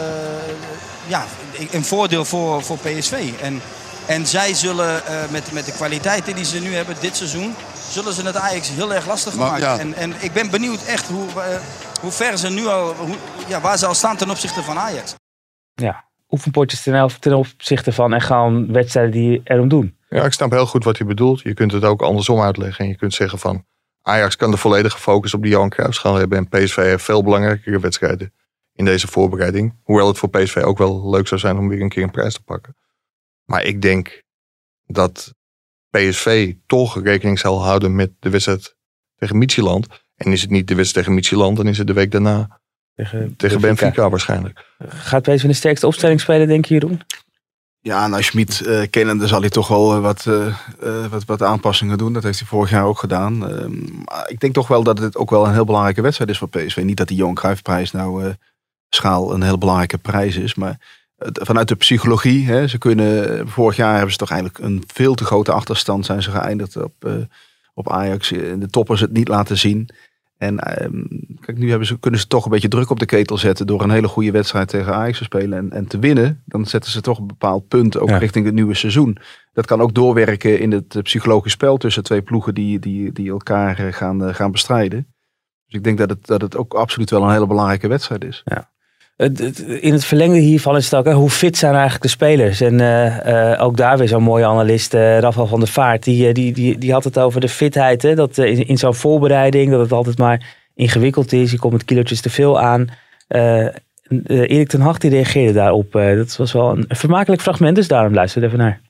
ja, 1.06 1.24
een 1.70 1.84
voordeel 1.84 2.24
voor, 2.24 2.62
voor 2.64 2.78
PSV. 2.78 3.28
En, 3.40 3.62
en 4.06 4.26
zij 4.26 4.54
zullen 4.54 5.06
eh, 5.06 5.14
met, 5.30 5.52
met 5.52 5.64
de 5.66 5.72
kwaliteiten 5.72 6.34
die 6.34 6.44
ze 6.44 6.58
nu 6.58 6.74
hebben 6.74 6.96
dit 7.00 7.16
seizoen, 7.16 7.54
zullen 7.90 8.12
ze 8.12 8.22
het 8.22 8.36
Ajax 8.36 8.68
heel 8.68 8.94
erg 8.94 9.06
lastig 9.06 9.34
Maar, 9.34 9.50
maken. 9.50 9.66
ja. 9.66 9.78
En, 9.78 9.94
en 9.94 10.14
ik 10.20 10.32
ben 10.32 10.50
benieuwd 10.50 10.84
echt 10.84 11.08
hoe, 11.08 11.28
eh, 11.28 11.60
hoe 12.00 12.10
ver 12.10 12.38
ze 12.38 12.50
nu 12.50 12.66
al, 12.66 12.94
hoe, 12.94 13.16
ja, 13.48 13.60
waar 13.60 13.78
ze 13.78 13.86
al 13.86 13.94
staan 13.94 14.16
ten 14.16 14.30
opzichte 14.30 14.62
van 14.62 14.78
Ajax. 14.78 15.14
ja, 15.74 16.04
oefenpotjes 16.28 16.82
ten, 16.82 17.10
ten 17.20 17.34
opzichte 17.34 17.92
van 17.92 18.12
en 18.12 18.20
gewoon 18.20 18.72
wedstrijden 18.72 19.12
die 19.12 19.40
erom 19.44 19.68
doen. 19.68 19.96
Ja, 20.08 20.24
ik 20.24 20.32
snap 20.32 20.50
heel 20.50 20.66
goed 20.66 20.84
wat 20.84 20.98
hij 20.98 21.06
bedoelt. 21.06 21.40
Je 21.40 21.54
kunt 21.54 21.72
het 21.72 21.84
ook 21.84 22.02
andersom 22.02 22.40
uitleggen. 22.40 22.84
En 22.84 22.90
je 22.90 22.96
kunt 22.96 23.14
zeggen 23.14 23.38
van... 23.38 23.64
Ajax 24.02 24.36
kan 24.36 24.50
de 24.50 24.56
volledige 24.56 24.98
focus 24.98 25.34
op 25.34 25.42
die 25.42 25.50
Johan 25.50 25.68
Cruijffschaal 25.68 26.14
hebben. 26.14 26.38
En 26.38 26.48
PSV 26.48 26.76
heeft 26.76 27.04
veel 27.04 27.22
belangrijkere 27.22 27.80
wedstrijden 27.80 28.32
in 28.74 28.84
deze 28.84 29.06
voorbereiding. 29.08 29.74
Hoewel 29.82 30.06
het 30.06 30.18
voor 30.18 30.28
PSV 30.28 30.56
ook 30.56 30.78
wel 30.78 31.10
leuk 31.10 31.28
zou 31.28 31.40
zijn 31.40 31.58
om 31.58 31.68
weer 31.68 31.80
een 31.80 31.88
keer 31.88 32.02
een 32.02 32.10
prijs 32.10 32.34
te 32.34 32.42
pakken. 32.42 32.76
Maar 33.44 33.64
ik 33.64 33.82
denk 33.82 34.22
dat 34.86 35.34
PSV 35.90 36.54
toch 36.66 37.02
rekening 37.02 37.38
zal 37.38 37.62
houden 37.64 37.94
met 37.94 38.10
de 38.18 38.30
wedstrijd 38.30 38.76
tegen 39.16 39.38
Michieland. 39.38 39.86
En 40.16 40.32
is 40.32 40.40
het 40.40 40.50
niet 40.50 40.68
de 40.68 40.74
wedstrijd 40.74 41.06
tegen 41.06 41.20
Michieland, 41.20 41.56
dan 41.56 41.66
is 41.66 41.78
het 41.78 41.86
de 41.86 41.92
week 41.92 42.10
daarna 42.10 42.60
Tegen, 42.94 43.36
tegen 43.36 43.60
Benfica 43.60 44.10
waarschijnlijk. 44.10 44.66
Gaat 44.88 45.22
PSV 45.22 45.46
de 45.46 45.52
sterkste 45.52 45.86
opstelling 45.86 46.20
spelen, 46.20 46.48
denk 46.48 46.64
je, 46.64 46.74
Jeroen? 46.74 47.00
Ja, 47.82 48.06
nou 48.06 48.22
Schmid 48.22 48.60
eh 48.60 48.82
kennende 48.90 49.26
zal 49.26 49.40
hij 49.40 49.50
toch 49.50 49.68
wel 49.68 49.94
eh, 49.94 50.00
wat, 50.00 50.26
eh, 50.26 50.46
eh, 50.80 51.06
wat, 51.10 51.24
wat 51.24 51.42
aanpassingen 51.42 51.98
doen. 51.98 52.12
Dat 52.12 52.22
heeft 52.22 52.38
hij 52.38 52.48
vorig 52.48 52.70
jaar 52.70 52.84
ook 52.84 52.98
gedaan. 52.98 53.48
Ehm, 53.48 54.02
maar 54.04 54.24
ik 54.28 54.40
denk 54.40 54.54
toch 54.54 54.68
wel 54.68 54.82
dat 54.82 54.98
het 54.98 55.16
ook 55.16 55.30
wel 55.30 55.46
een 55.46 55.52
heel 55.52 55.64
belangrijke 55.64 56.02
wedstrijd 56.02 56.30
is 56.30 56.38
voor 56.38 56.48
PSV. 56.48 56.76
Niet 56.84 56.96
dat 56.96 57.08
die 57.08 57.16
Johan 57.16 57.34
Cruijffprijs 57.34 57.92
nou 57.92 58.24
eh, 58.24 58.30
schaal 58.88 59.34
een 59.34 59.42
heel 59.42 59.58
belangrijke 59.58 59.98
prijs 59.98 60.36
is. 60.36 60.54
Maar 60.54 60.78
vanuit 61.32 61.68
de 61.68 61.74
psychologie, 61.74 62.46
hè, 62.46 62.66
ze 62.68 62.78
kunnen, 62.78 63.48
vorig 63.48 63.76
jaar 63.76 63.92
hebben 63.94 64.12
ze 64.12 64.18
toch 64.18 64.30
eigenlijk 64.30 64.64
een 64.64 64.82
veel 64.86 65.14
te 65.14 65.24
grote 65.24 65.52
achterstand 65.52 66.06
zijn 66.06 66.22
ze 66.22 66.30
geëindigd 66.30 66.76
op, 66.76 67.04
eh, 67.04 67.12
op 67.74 67.90
Ajax. 67.92 68.32
In 68.32 68.60
de 68.60 68.68
toppers 68.70 69.00
het 69.00 69.12
niet 69.12 69.28
laten 69.28 69.58
zien. 69.58 69.88
En 70.36 70.58
ehm, 70.58 71.02
kijk, 71.40 71.58
nu 71.58 71.68
hebben 71.68 71.86
ze, 71.86 71.98
kunnen 71.98 72.20
ze 72.20 72.26
toch 72.26 72.44
een 72.44 72.50
beetje 72.50 72.68
druk 72.68 72.90
op 72.90 72.98
de 72.98 73.06
ketel 73.06 73.38
zetten 73.38 73.66
door 73.66 73.82
een 73.82 73.90
hele 73.90 74.08
goede 74.08 74.30
wedstrijd 74.30 74.68
tegen 74.68 74.94
Ajax 74.94 75.18
te 75.18 75.24
spelen 75.24 75.58
en, 75.58 75.70
en 75.72 75.86
te 75.86 75.98
winnen. 75.98 76.42
Dan 76.46 76.66
zetten 76.66 76.90
ze 76.90 77.00
toch 77.00 77.18
een 77.18 77.26
bepaald 77.26 77.68
punt 77.68 77.98
ook 77.98 78.08
Ja. 78.08 78.18
richting 78.18 78.44
het 78.44 78.54
nieuwe 78.54 78.74
seizoen. 78.74 79.16
Dat 79.52 79.66
kan 79.66 79.80
ook 79.80 79.94
doorwerken 79.94 80.60
in 80.60 80.72
het 80.72 80.94
eh, 80.96 81.02
psychologisch 81.02 81.52
spel 81.52 81.76
tussen 81.76 82.02
twee 82.02 82.22
ploegen 82.22 82.54
die, 82.54 82.78
die, 82.78 83.12
die 83.12 83.30
elkaar 83.30 83.78
eh, 83.78 83.92
gaan, 83.92 84.34
gaan 84.34 84.50
bestrijden. 84.52 85.06
Dus 85.66 85.74
ik 85.78 85.84
denk 85.84 85.98
dat 85.98 86.10
het, 86.10 86.26
dat 86.26 86.40
het 86.40 86.56
ook 86.56 86.74
absoluut 86.74 87.10
wel 87.10 87.22
een 87.22 87.32
hele 87.32 87.46
belangrijke 87.46 87.88
wedstrijd 87.88 88.24
is. 88.24 88.42
Het- 88.44 88.68
In 89.80 89.92
het 89.92 90.04
verlengde 90.04 90.38
hiervan 90.38 90.76
is 90.76 90.84
het 90.84 90.94
ook, 90.94 91.04
hè, 91.04 91.12
hoe 91.12 91.30
fit 91.30 91.56
zijn 91.56 91.72
eigenlijk 91.72 92.02
de 92.02 92.08
spelers? 92.08 92.60
En 92.60 92.80
eh, 92.80 93.52
eh, 93.52 93.62
ook 93.62 93.76
daar 93.76 93.98
weer 93.98 94.08
zo'n 94.08 94.22
mooie 94.22 94.46
analist, 94.46 94.94
eh 94.94 95.18
Rafael 95.18 95.46
van 95.46 95.60
der 95.60 95.68
Vaart, 95.68 96.04
die, 96.04 96.32
die, 96.32 96.52
die, 96.52 96.78
die 96.78 96.92
had 96.92 97.04
het 97.04 97.18
over 97.18 97.40
de 97.40 97.48
fitheid. 97.48 98.02
Hè? 98.02 98.14
Dat 98.14 98.38
in, 98.38 98.66
in 98.66 98.78
zo'n 98.78 98.94
voorbereiding, 98.94 99.70
dat 99.70 99.80
het 99.80 99.92
altijd 99.92 100.18
maar 100.18 100.56
ingewikkeld 100.74 101.32
is. 101.32 101.50
Je 101.50 101.58
komt 101.58 101.72
met 101.72 101.84
kilootjes 101.84 102.20
te 102.20 102.30
veel 102.30 102.60
aan. 102.60 102.88
Erik 104.26 104.68
ten 104.68 104.80
Hag 104.80 104.98
die 104.98 105.10
reageerde 105.10 105.52
daarop. 105.52 105.92
dat 105.92 106.36
was 106.36 106.52
wel 106.52 106.70
een 106.70 106.84
vermakelijk 106.88 107.42
fragment, 107.42 107.76
dus 107.76 107.88
daarom 107.88 108.14
luister 108.14 108.44
even 108.44 108.58
naar. 108.58 108.89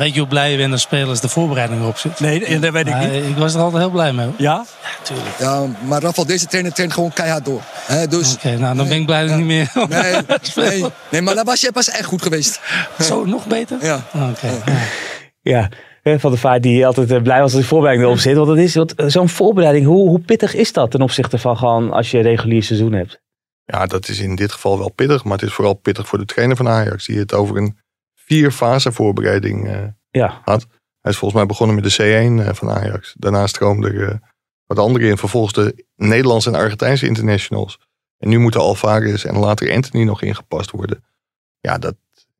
Weet 0.00 0.14
je 0.14 0.20
hoe 0.20 0.28
blij 0.28 0.50
je 0.50 0.56
bent 0.56 0.72
als 0.72 0.80
spelers 0.80 1.20
de 1.20 1.28
voorbereiding 1.28 1.80
erop 1.80 1.96
zit? 1.96 2.20
Nee, 2.20 2.58
dat 2.58 2.72
weet 2.72 2.86
ik 2.86 2.92
Maar 2.92 3.08
niet. 3.08 3.24
ik 3.24 3.36
was 3.36 3.54
er 3.54 3.60
altijd 3.60 3.82
heel 3.82 3.90
blij 3.90 4.12
mee. 4.12 4.26
hoor. 4.26 4.34
Ja? 4.38 4.64
Tuurlijk. 5.02 5.38
Ja, 5.38 5.66
maar 5.86 6.02
Rafael, 6.02 6.26
deze 6.26 6.46
trainer 6.46 6.72
traint 6.72 6.92
gewoon 6.92 7.12
keihard 7.12 7.44
door. 7.44 7.60
Hè, 7.86 8.06
dus, 8.06 8.34
Oké, 8.34 8.56
nou 8.56 8.76
dan 8.76 8.88
ben 8.88 8.96
ik 9.00 9.06
blij 9.06 9.22
dat 9.22 9.30
ik 9.30 9.36
niet 9.36 9.46
meer 9.46 9.70
nee, 9.88 10.12
nee, 10.68 10.84
nee, 11.10 11.20
maar 11.20 11.34
dan 11.34 11.44
was 11.44 11.60
je 11.60 11.72
pas 11.72 11.90
echt 11.90 12.04
goed 12.04 12.22
geweest. 12.22 12.60
Zo, 13.00 13.24
nog 13.24 13.46
beter? 13.46 13.78
Ja. 13.84 14.04
Oké. 14.14 14.48
ja. 15.40 15.68
Ja, 16.02 16.18
van 16.18 16.30
der 16.30 16.40
Vaart 16.40 16.62
die 16.62 16.86
altijd 16.86 17.10
eh, 17.10 17.22
blij 17.22 17.40
was 17.40 17.44
als 17.52 17.60
die 17.60 17.66
voorbereiding 17.68 18.08
erop 18.08 18.20
zit. 18.20 18.36
Want 18.36 18.48
dat 18.48 18.56
is 18.58 18.74
want, 18.74 18.94
eh, 18.94 19.06
zo'n 19.08 19.28
voorbereiding, 19.28 19.86
hoe, 19.86 20.08
hoe 20.08 20.20
pittig 20.20 20.54
is 20.54 20.72
dat 20.72 20.90
ten 20.90 21.02
opzichte 21.02 21.38
van 21.38 21.56
gewoon 21.56 21.92
als 21.92 22.10
je 22.10 22.16
een 22.16 22.22
regulier 22.22 22.62
seizoen 22.62 22.92
hebt? 22.92 23.20
Ja, 23.64 23.86
dat 23.86 24.08
is 24.08 24.18
in 24.18 24.34
dit 24.34 24.52
geval 24.52 24.78
wel 24.78 24.90
pittig. 24.90 25.24
Maar 25.24 25.32
het 25.38 25.42
is 25.48 25.52
vooral 25.52 25.74
pittig 25.74 26.08
voor 26.08 26.18
de 26.18 26.24
trainer 26.24 26.56
van 26.56 26.68
Ajax. 26.68 27.06
Die 27.06 27.18
het 27.18 27.34
over 27.34 27.56
een 27.56 27.76
vier 28.30 28.50
fase 28.50 28.92
voorbereiding 28.92 29.68
eh, 29.68 29.78
Ja, 30.10 30.40
Hij 30.44 31.10
is 31.12 31.16
volgens 31.16 31.32
mij 31.40 31.46
begonnen 31.46 31.76
met 31.76 31.84
de 31.84 31.96
C1 32.02 32.46
eh, 32.46 32.54
van 32.54 32.70
Ajax. 32.70 33.14
Daarna 33.18 33.46
stroomde 33.46 33.88
er 33.90 34.08
eh, 34.08 34.16
wat 34.66 34.78
andere 34.78 35.06
in. 35.08 35.16
Vervolgens 35.16 35.52
de 35.52 35.84
Nederlandse 35.96 36.48
en 36.50 36.54
Argentijnse 36.56 37.06
internationals. 37.06 37.78
En 38.18 38.28
nu 38.28 38.38
moeten 38.38 38.60
Alvarez 38.60 39.24
en 39.24 39.36
later 39.38 39.72
Anthony 39.72 40.04
nog 40.04 40.22
ingepast 40.22 40.70
worden. 40.70 41.04
Ja, 41.60 41.78
dat 41.78 41.94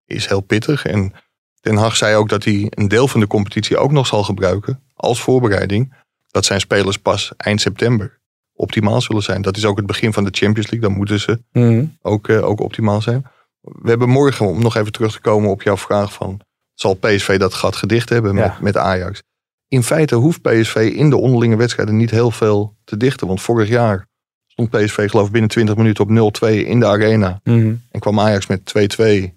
is 0.06 0.26
heel 0.26 0.40
pittig. 0.40 0.84
En 0.84 1.12
Ten 1.60 1.76
Hag 1.76 1.96
zei 1.96 2.16
ook 2.16 2.28
dat 2.28 2.44
hij 2.44 2.66
een 2.70 2.88
deel 2.88 3.08
van 3.08 3.20
de 3.20 3.26
competitie 3.26 3.76
ook 3.78 3.92
nog 3.92 4.06
zal 4.06 4.22
gebruiken 4.22 4.82
als 4.94 5.20
voorbereiding. 5.22 5.94
Dat 6.28 6.44
zijn 6.44 6.60
spelers 6.60 6.98
pas 6.98 7.32
eind 7.36 7.60
september 7.60 8.18
optimaal 8.52 9.00
zullen 9.00 9.22
zijn. 9.22 9.42
Dat 9.42 9.56
is 9.56 9.64
ook 9.64 9.76
het 9.76 9.86
begin 9.86 10.12
van 10.12 10.24
de 10.24 10.30
Champions 10.32 10.70
League. 10.70 10.88
Dan 10.88 10.98
moeten 10.98 11.20
ze 11.20 11.42
Mhm. 11.52 11.84
ook, 12.02 12.28
ook 12.28 12.60
optimaal 12.60 13.02
zijn. 13.02 13.24
We 13.60 13.88
hebben 13.88 14.08
morgen, 14.08 14.46
om 14.46 14.62
nog 14.62 14.76
even 14.76 14.92
terug 14.92 15.12
te 15.12 15.20
komen 15.20 15.50
op 15.50 15.62
jouw 15.62 15.76
vraag 15.76 16.12
van... 16.12 16.40
zal 16.74 16.94
PSV 16.94 17.38
dat 17.38 17.54
gat 17.54 17.76
gedicht 17.76 18.08
hebben 18.08 18.34
met, 18.34 18.44
Ja. 18.44 18.58
met 18.60 18.76
Ajax? 18.76 19.22
In 19.68 19.82
feite 19.82 20.14
hoeft 20.14 20.42
PSV 20.42 20.92
in 20.94 21.10
de 21.10 21.16
onderlinge 21.16 21.56
wedstrijden 21.56 21.96
niet 21.96 22.10
heel 22.10 22.30
veel 22.30 22.76
te 22.84 22.96
dichten. 22.96 23.26
Want 23.26 23.40
vorig 23.40 23.68
jaar 23.68 24.06
stond 24.46 24.70
PSV 24.70 25.10
geloof 25.10 25.26
ik 25.26 25.32
binnen 25.32 25.50
20 25.50 25.76
minuten 25.76 26.04
op 26.04 26.10
0-2 26.10 26.66
in 26.66 26.80
de 26.80 26.86
arena. 26.86 27.40
Mhm. 27.44 27.74
En 27.90 28.00
kwam 28.00 28.20
Ajax 28.20 28.46
met 28.46 28.64
2-2 28.64 29.34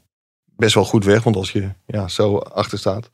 best 0.56 0.76
wel 0.76 0.86
goed 0.86 1.06
weg. 1.06 1.24
Want 1.24 1.36
als 1.36 1.52
je 1.52 1.70
ja, 1.86 2.08
zo 2.08 2.38
achter 2.38 2.78
staat, 2.78 3.12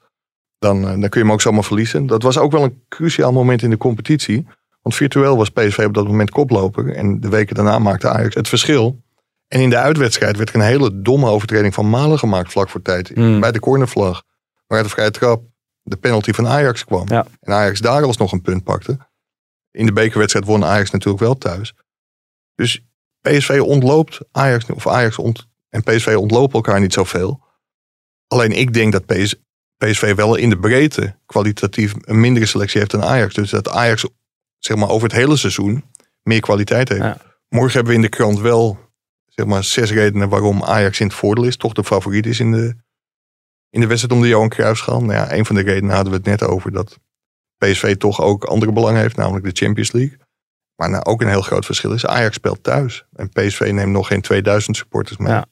dan, 0.60 0.78
eh, 0.78 0.90
dan 0.90 1.00
kun 1.10 1.20
je 1.20 1.26
hem 1.26 1.32
ook 1.32 1.42
zomaar 1.42 1.64
verliezen. 1.64 2.06
Dat 2.08 2.24
was 2.24 2.38
ook 2.38 2.52
wel 2.52 2.64
een 2.64 2.82
cruciaal 2.90 3.32
moment 3.32 3.62
in 3.62 3.70
de 3.70 3.78
competitie. 3.78 4.48
Want 4.82 4.96
virtueel 4.96 5.38
was 5.38 5.50
PSV 5.50 5.84
op 5.88 5.94
dat 5.94 6.08
moment 6.08 6.30
koploper. 6.30 6.96
En 6.96 7.20
de 7.20 7.30
weken 7.30 7.56
daarna 7.56 7.80
maakte 7.80 8.10
Ajax 8.10 8.36
het 8.36 8.48
verschil. 8.48 9.02
En 9.50 9.62
in 9.62 9.70
de 9.70 9.78
uitwedstrijd 9.78 10.38
werd 10.38 10.50
er 10.50 10.56
een 10.56 10.62
hele 10.62 11.02
domme 11.02 11.30
overtreding 11.30 11.74
van 11.74 11.90
Malen 11.90 12.20
gemaakt 12.20 12.52
vlak 12.52 12.70
voor 12.70 12.82
tijd. 12.82 13.16
Mm. 13.16 13.40
Bij 13.40 13.52
de 13.52 13.60
cornervlag. 13.60 14.24
Waar 14.68 14.84
de 14.84 14.90
vrije 14.90 15.12
trap 15.12 15.44
de 15.82 15.98
penalty 15.98 16.32
van 16.32 16.48
Ajax 16.48 16.86
kwam. 16.86 17.08
Ja. 17.08 17.26
En 17.40 17.54
Ajax 17.54 17.80
daar 17.80 18.04
alsnog 18.04 18.32
een 18.32 18.42
punt 18.42 18.64
pakte. 18.64 18.98
In 19.72 19.86
de 19.86 19.94
bekerwedstrijd 19.94 20.46
won 20.46 20.66
Ajax 20.66 20.92
natuurlijk 20.92 21.24
wel 21.24 21.38
thuis. 21.38 21.74
Dus 22.56 22.86
PSV 23.22 23.60
ontloopt 23.64 24.20
Ajax, 24.32 24.66
of 24.66 24.88
Ajax 24.88 25.18
ont, 25.18 25.48
en 25.70 25.84
PSV 25.84 26.16
ontlopen 26.18 26.54
elkaar 26.54 26.80
niet 26.80 26.94
zoveel. 26.94 27.44
Alleen 28.28 28.52
ik 28.52 28.74
denk 28.74 28.92
dat 28.92 29.06
PS, 29.06 29.36
PSV 29.78 30.16
wel 30.16 30.36
in 30.36 30.50
de 30.50 30.60
breedte 30.60 31.16
kwalitatief 31.26 31.94
een 32.02 32.20
mindere 32.20 32.46
selectie 32.46 32.80
heeft 32.80 32.92
dan 32.92 33.04
Ajax. 33.04 33.34
Dus 33.34 33.50
dat 33.50 33.70
Ajax 33.70 34.06
zeg 34.58 34.78
maar, 34.78 34.90
over 34.90 35.08
het 35.08 35.18
hele 35.18 35.38
seizoen 35.38 35.84
meer 36.24 36.40
kwaliteit 36.40 36.90
heeft. 36.90 37.02
Ja. 37.02 37.18
Morgen 37.50 37.74
hebben 37.74 37.92
we 37.92 37.98
in 37.98 38.04
de 38.04 38.10
krant 38.10 38.40
wel 38.40 38.89
zeg 39.40 39.48
maar, 39.48 39.64
zes 39.64 39.92
redenen 39.92 40.30
waarom 40.30 40.64
Ajax 40.64 41.00
in 41.00 41.08
het 41.08 41.16
voordeel 41.16 41.44
is. 41.44 41.58
Toch 41.58 41.74
de 41.74 41.84
favoriet 41.84 42.26
is 42.26 42.40
in 42.40 42.52
de, 42.52 42.76
in 43.70 43.82
de 43.82 43.88
wedstrijd 43.88 44.14
om 44.14 44.22
de 44.22 44.28
Johan 44.28 44.50
Cruijffschaal. 44.50 45.02
Nou 45.02 45.14
ja, 45.14 45.34
een 45.34 45.46
van 45.46 45.56
de 45.56 45.62
redenen 45.62 45.96
hadden 45.96 46.12
we 46.12 46.18
het 46.18 46.28
net 46.28 46.44
over 46.44 46.72
dat 46.72 47.00
PSV 47.58 47.96
toch 47.96 48.22
ook 48.22 48.44
andere 48.44 48.72
belangen 48.72 49.02
heeft, 49.02 49.16
namelijk 49.16 49.46
de 49.46 49.66
Champions 49.66 49.92
League. 49.92 50.18
Maar 50.76 50.90
nou, 50.90 51.04
ook 51.04 51.22
een 51.22 51.28
heel 51.28 51.42
groot 51.42 51.66
verschil 51.66 51.92
is, 51.92 52.06
Ajax 52.06 52.36
speelt 52.36 52.64
thuis. 52.64 53.06
En 53.14 53.30
PSV 53.30 53.70
neemt 53.74 53.92
nog 53.92 54.08
geen 54.08 54.22
2000 54.22 54.78
supporters 54.78 55.18
mee. 55.18 55.32
Ja. 55.32 55.46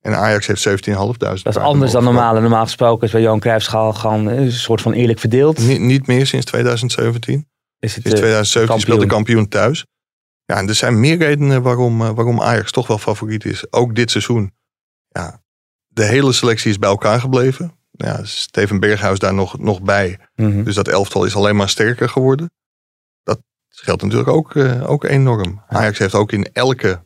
En 0.00 0.16
Ajax 0.16 0.46
heeft 0.46 0.68
17.500. 0.68 0.94
Dat 1.16 1.46
is 1.46 1.56
anders 1.56 1.92
dan 1.92 2.04
normaal. 2.04 2.40
Normaal 2.40 2.64
gesproken 2.64 3.06
is 3.06 3.12
bij 3.12 3.22
Johan 3.22 3.40
Cruijffschaal 3.40 3.92
gewoon 3.92 4.30
eh, 4.30 4.38
een 4.38 4.52
soort 4.52 4.80
van 4.80 4.92
eerlijk 4.92 5.18
verdeeld. 5.18 5.58
Niet, 5.58 5.80
niet 5.80 6.06
meer 6.06 6.26
sinds 6.26 6.46
2017. 6.46 7.48
Is 7.78 7.94
het, 7.94 8.02
Sinds 8.02 8.20
eh, 8.20 8.26
2017 8.26 8.80
speelt 8.80 9.00
de 9.00 9.06
kampioen 9.06 9.48
thuis. 9.48 9.86
Ja, 10.50 10.56
en 10.56 10.68
er 10.68 10.74
zijn 10.74 11.00
meer 11.00 11.18
redenen 11.18 11.62
waarom, 11.62 12.02
eh, 12.02 12.10
waarom 12.10 12.40
Ajax 12.40 12.70
toch 12.70 12.86
wel 12.86 12.98
favoriet 12.98 13.44
is. 13.44 13.72
Ook 13.72 13.94
dit 13.94 14.10
seizoen. 14.10 14.52
Ja, 15.08 15.42
de 15.86 16.04
hele 16.04 16.32
selectie 16.32 16.70
is 16.70 16.78
bij 16.78 16.88
elkaar 16.88 17.20
gebleven. 17.20 17.78
Ja, 17.90 18.24
Steven 18.24 18.80
Berghuis 18.80 19.18
daar 19.18 19.34
nog, 19.34 19.58
nog 19.58 19.82
bij. 19.82 20.18
mhm. 20.34 20.62
Dus 20.62 20.74
dat 20.74 20.88
elftal 20.88 21.24
is 21.24 21.36
alleen 21.36 21.56
maar 21.56 21.68
sterker 21.68 22.08
geworden. 22.08 22.50
Dat 23.22 23.40
geldt 23.68 24.02
natuurlijk 24.02 24.30
ook, 24.30 24.56
eh, 24.56 24.90
ook 24.90 25.04
enorm. 25.04 25.62
Ajax 25.68 25.98
heeft 25.98 26.14
ook 26.14 26.32
in 26.32 26.52
elke 26.52 27.02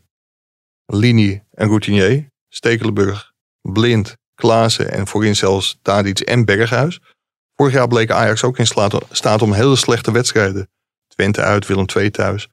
linie 0.87 1.43
een 1.51 1.69
routinier. 1.69 2.29
Stekelenburg, 2.49 3.33
Blind, 3.61 4.17
Klaassen 4.35 4.93
en 4.93 5.07
voorin 5.07 5.37
zelfs 5.37 5.79
Tadic 5.83 6.21
en 6.21 6.45
Berghuis. 6.45 7.01
Vorig 7.55 7.73
jaar 7.73 7.89
bleek 7.89 8.11
Ajax 8.11 8.45
ook 8.45 8.59
in 8.59 8.67
staat 9.11 9.43
om 9.43 9.53
hele 9.53 9.77
slechte 9.77 10.13
wedstrijden. 10.13 10.69
Twente 11.07 11.43
uit, 11.43 11.67
Willem 11.67 11.87
II 11.97 12.11
thuis. 12.11 12.49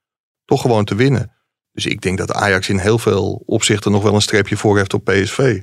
Toch 0.51 0.61
gewoon 0.61 0.85
te 0.85 0.95
winnen. 0.95 1.31
Dus 1.71 1.85
ik 1.85 2.01
denk 2.01 2.17
dat 2.17 2.33
Ajax 2.33 2.69
in 2.69 2.77
heel 2.77 2.97
veel 2.97 3.43
opzichten 3.45 3.91
nog 3.91 4.03
wel 4.03 4.13
een 4.13 4.21
streepje 4.21 4.57
voor 4.57 4.77
heeft 4.77 4.93
op 4.93 5.03
PSV. 5.03 5.61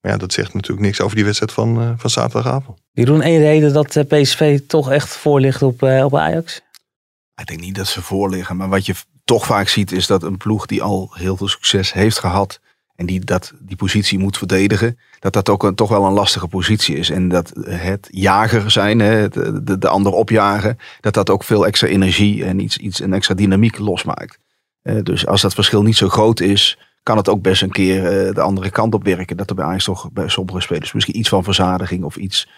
Maar 0.00 0.12
ja, 0.12 0.18
dat 0.18 0.32
zegt 0.32 0.54
natuurlijk 0.54 0.86
niks 0.86 1.00
over 1.00 1.16
die 1.16 1.24
wedstrijd 1.24 1.52
van, 1.52 1.80
eh, 1.80 1.92
van 1.96 2.10
zaterdagavond. 2.10 2.80
Jeroen, 2.92 3.22
één 3.22 3.40
reden 3.40 3.72
dat 3.72 3.96
eh, 3.96 4.04
PSV 4.04 4.60
toch 4.66 4.90
echt 4.90 5.08
voor 5.08 5.40
ligt 5.40 5.62
op, 5.62 5.82
eh, 5.82 6.04
op 6.04 6.16
Ajax? 6.16 6.60
Ik 7.34 7.46
denk 7.46 7.60
niet 7.60 7.74
dat 7.74 7.86
ze 7.86 8.02
voorliggen. 8.02 8.56
Maar 8.56 8.68
wat 8.68 8.86
je 8.86 8.94
toch 9.24 9.46
vaak 9.46 9.68
ziet 9.68 9.92
is 9.92 10.06
dat 10.06 10.22
een 10.22 10.36
ploeg 10.36 10.66
die 10.66 10.82
al 10.82 11.10
heel 11.12 11.36
veel 11.36 11.48
succes 11.48 11.92
heeft 11.92 12.18
gehad. 12.18 12.60
En 13.00 13.06
die 13.06 13.20
dat, 13.24 13.52
die 13.60 13.76
positie 13.76 14.18
moet 14.18 14.38
verdedigen. 14.38 14.98
Dat 15.18 15.32
dat 15.32 15.48
ook 15.48 15.62
een, 15.62 15.74
toch 15.74 15.88
wel 15.88 16.04
een 16.06 16.12
lastige 16.12 16.48
positie 16.48 16.96
is. 16.96 17.10
En 17.10 17.28
dat 17.28 17.52
het 17.64 18.08
jager 18.10 18.70
zijn, 18.70 18.98
hè, 18.98 19.14
het- 19.14 19.32
de, 19.66 19.78
de 19.78 19.88
ander 19.88 20.12
opjagen. 20.12 20.78
Dat 21.00 21.14
dat 21.14 21.30
ook 21.30 21.44
veel 21.44 21.66
extra 21.66 21.88
energie 21.88 22.44
en 22.44 22.58
iets, 22.60 22.76
iets 22.78 23.00
een 23.00 23.12
extra 23.12 23.34
dynamiek 23.34 23.78
losmaakt. 23.78 24.38
Eh, 24.82 25.02
dus 25.02 25.26
als 25.26 25.40
dat 25.40 25.54
verschil 25.54 25.82
niet 25.82 25.96
zo 25.96 26.08
groot 26.08 26.40
is. 26.40 26.78
Kan 27.02 27.16
het 27.16 27.28
ook 27.28 27.42
best 27.42 27.62
een 27.62 27.70
keer 27.70 28.26
eh, 28.26 28.34
de 28.34 28.40
andere 28.40 28.70
kant 28.70 28.94
op 28.94 29.04
werken. 29.04 29.36
Dat 29.36 29.48
er 29.50 29.56
bij 29.56 29.64
Ajax 29.64 29.84
toch 29.84 30.10
bij 30.12 30.28
sommige 30.28 30.60
spelers 30.60 30.92
misschien 30.92 31.18
iets 31.18 31.28
van 31.28 31.44
verzadiging 31.44 32.04
of 32.04 32.16
iets 32.16 32.48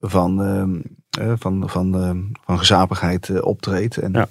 van, 0.00 0.42
ehm, 0.42 0.80
eh, 1.28 1.32
van, 1.38 1.68
van, 1.70 1.94
ehm, 2.02 2.18
van 2.44 2.58
gezapigheid 2.58 3.28
eh, 3.28 3.44
optreedt. 3.44 3.96
En, 3.96 4.12
Ja. 4.12 4.28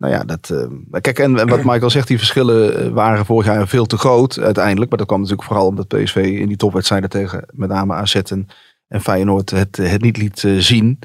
Nou 0.00 0.12
ja, 0.12 0.24
dat. 0.24 0.50
ehm, 0.50 1.00
kijk, 1.00 1.18
en, 1.18 1.38
en 1.38 1.48
wat 1.48 1.64
Michael 1.64 1.90
zegt, 1.90 2.08
die 2.08 2.18
verschillen 2.18 2.76
eh, 2.84 2.88
waren 2.92 3.26
vorig 3.26 3.46
jaar 3.46 3.68
veel 3.68 3.86
te 3.86 3.96
groot 3.98 4.38
uiteindelijk. 4.38 4.88
Maar 4.88 4.98
dat 4.98 5.06
kwam 5.06 5.20
natuurlijk 5.20 5.48
vooral 5.48 5.66
omdat 5.66 5.88
PSV 5.88 6.16
in 6.16 6.48
die 6.48 6.56
topwedstrijden 6.56 7.10
tegen 7.10 7.44
met 7.52 7.68
name 7.68 7.94
AZ 7.94 8.14
en, 8.14 8.46
en 8.88 9.00
Feyenoord 9.00 9.50
het, 9.50 9.76
het 9.76 10.02
niet 10.02 10.16
liet 10.16 10.44
eh, 10.44 10.56
zien. 10.58 10.98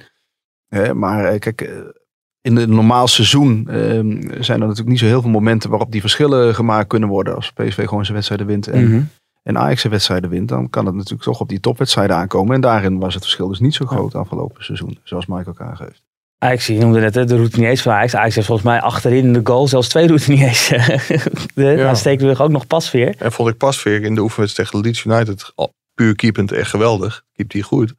Eh, 0.68 0.92
maar 0.92 1.26
eh, 1.26 1.40
kijk, 1.40 1.62
eh, 1.62 1.70
in 2.42 2.56
een 2.58 2.70
normaal 2.76 3.08
seizoen 3.08 3.68
ehm, 3.70 4.22
zijn 4.44 4.62
er 4.62 4.68
natuurlijk 4.68 4.88
niet 4.90 5.00
zo 5.00 5.06
heel 5.06 5.22
veel 5.22 5.30
momenten 5.30 5.70
waarop 5.70 5.92
die 5.92 6.02
verschillen 6.02 6.56
gemaakt 6.56 6.88
kunnen 6.88 7.10
worden. 7.10 7.36
Als 7.36 7.52
PSV 7.52 7.86
gewoon 7.88 8.04
zijn 8.04 8.14
wedstrijden 8.16 8.48
wint 8.48 8.68
en, 8.68 8.84
Mhm. 8.90 9.02
en 9.44 9.58
Ajax 9.58 9.82
zijn 9.82 9.94
wedstrijden 9.94 10.30
wint, 10.30 10.50
dan 10.50 10.70
kan 10.70 10.86
het 10.86 10.96
natuurlijk 10.96 11.24
toch 11.24 11.40
op 11.40 11.50
die 11.50 11.60
topwedstrijden 11.60 12.16
aankomen. 12.16 12.56
En 12.56 12.62
daarin 12.62 13.00
was 13.00 13.14
het 13.14 13.24
verschil 13.24 13.48
dus 13.48 13.60
niet 13.60 13.74
zo 13.74 13.86
groot 13.86 14.16
afgelopen 14.16 14.64
seizoen, 14.64 14.98
zoals 15.04 15.26
Michael 15.26 15.56
aangeeft. 15.60 16.04
Ajax, 16.46 16.68
je 16.68 16.78
noemde 16.78 17.00
net 17.00 17.16
hè, 17.16 17.26
de 17.26 17.36
routiniers 17.36 17.82
van 17.82 17.94
Ajax. 17.94 18.16
Ajax 18.16 18.36
heeft 18.36 18.48
volgens 18.48 18.68
mij 18.68 18.82
achterin 18.82 19.26
in 19.26 19.34
de 19.34 19.42
goal 19.44 19.68
zelfs 19.68 19.88
twee 19.88 20.08
routiniers. 20.08 20.68
de, 21.56 21.64
Ja. 21.64 21.94
Dan 22.18 22.38
ook 22.38 22.50
nog 22.50 22.68
pasveer. 22.68 23.16
En 23.18 23.32
vond 23.32 23.50
ik 23.50 23.58
Pasveer 23.58 24.04
in 24.04 24.16
de 24.16 24.22
oefenwedstrijd 24.22 24.70
tegen 24.70 24.86
Leeds 24.86 25.04
United 25.04 25.54
puur 25.96 26.16
keepend 26.16 26.52
echt 26.52 26.70
geweldig. 26.70 27.24
Keept 27.34 27.54
hij 27.54 27.62
goed. 27.62 27.94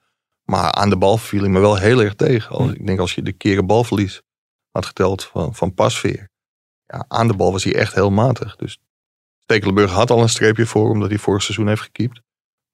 Maar 0.44 0.72
aan 0.72 0.90
de 0.90 0.96
bal 0.96 1.16
viel 1.16 1.40
hij 1.40 1.48
me 1.48 1.60
wel 1.60 1.76
heel 1.76 2.02
erg 2.02 2.14
tegen. 2.14 2.56
Als, 2.56 2.72
ik 2.72 2.86
denk 2.86 2.98
als 2.98 3.14
je 3.14 3.22
de 3.22 3.32
keren 3.32 3.66
balverlies 3.66 4.22
had 4.70 4.86
geteld 4.86 5.24
van, 5.24 5.54
van 5.54 5.74
Pasveer. 5.74 6.28
ja, 6.86 7.04
aan 7.08 7.28
de 7.28 7.34
bal 7.34 7.52
was 7.52 7.64
hij 7.64 7.74
echt 7.74 7.94
heel 7.94 8.10
matig. 8.10 8.56
Dus 8.56 8.78
Stekelenburg 9.42 9.90
had 9.90 10.10
al 10.10 10.22
een 10.22 10.28
streepje 10.28 10.66
voor, 10.66 10.90
omdat 10.90 11.08
hij 11.08 11.18
vorig 11.18 11.42
seizoen 11.42 11.68
heeft 11.68 11.82
gekiept. 11.82 12.20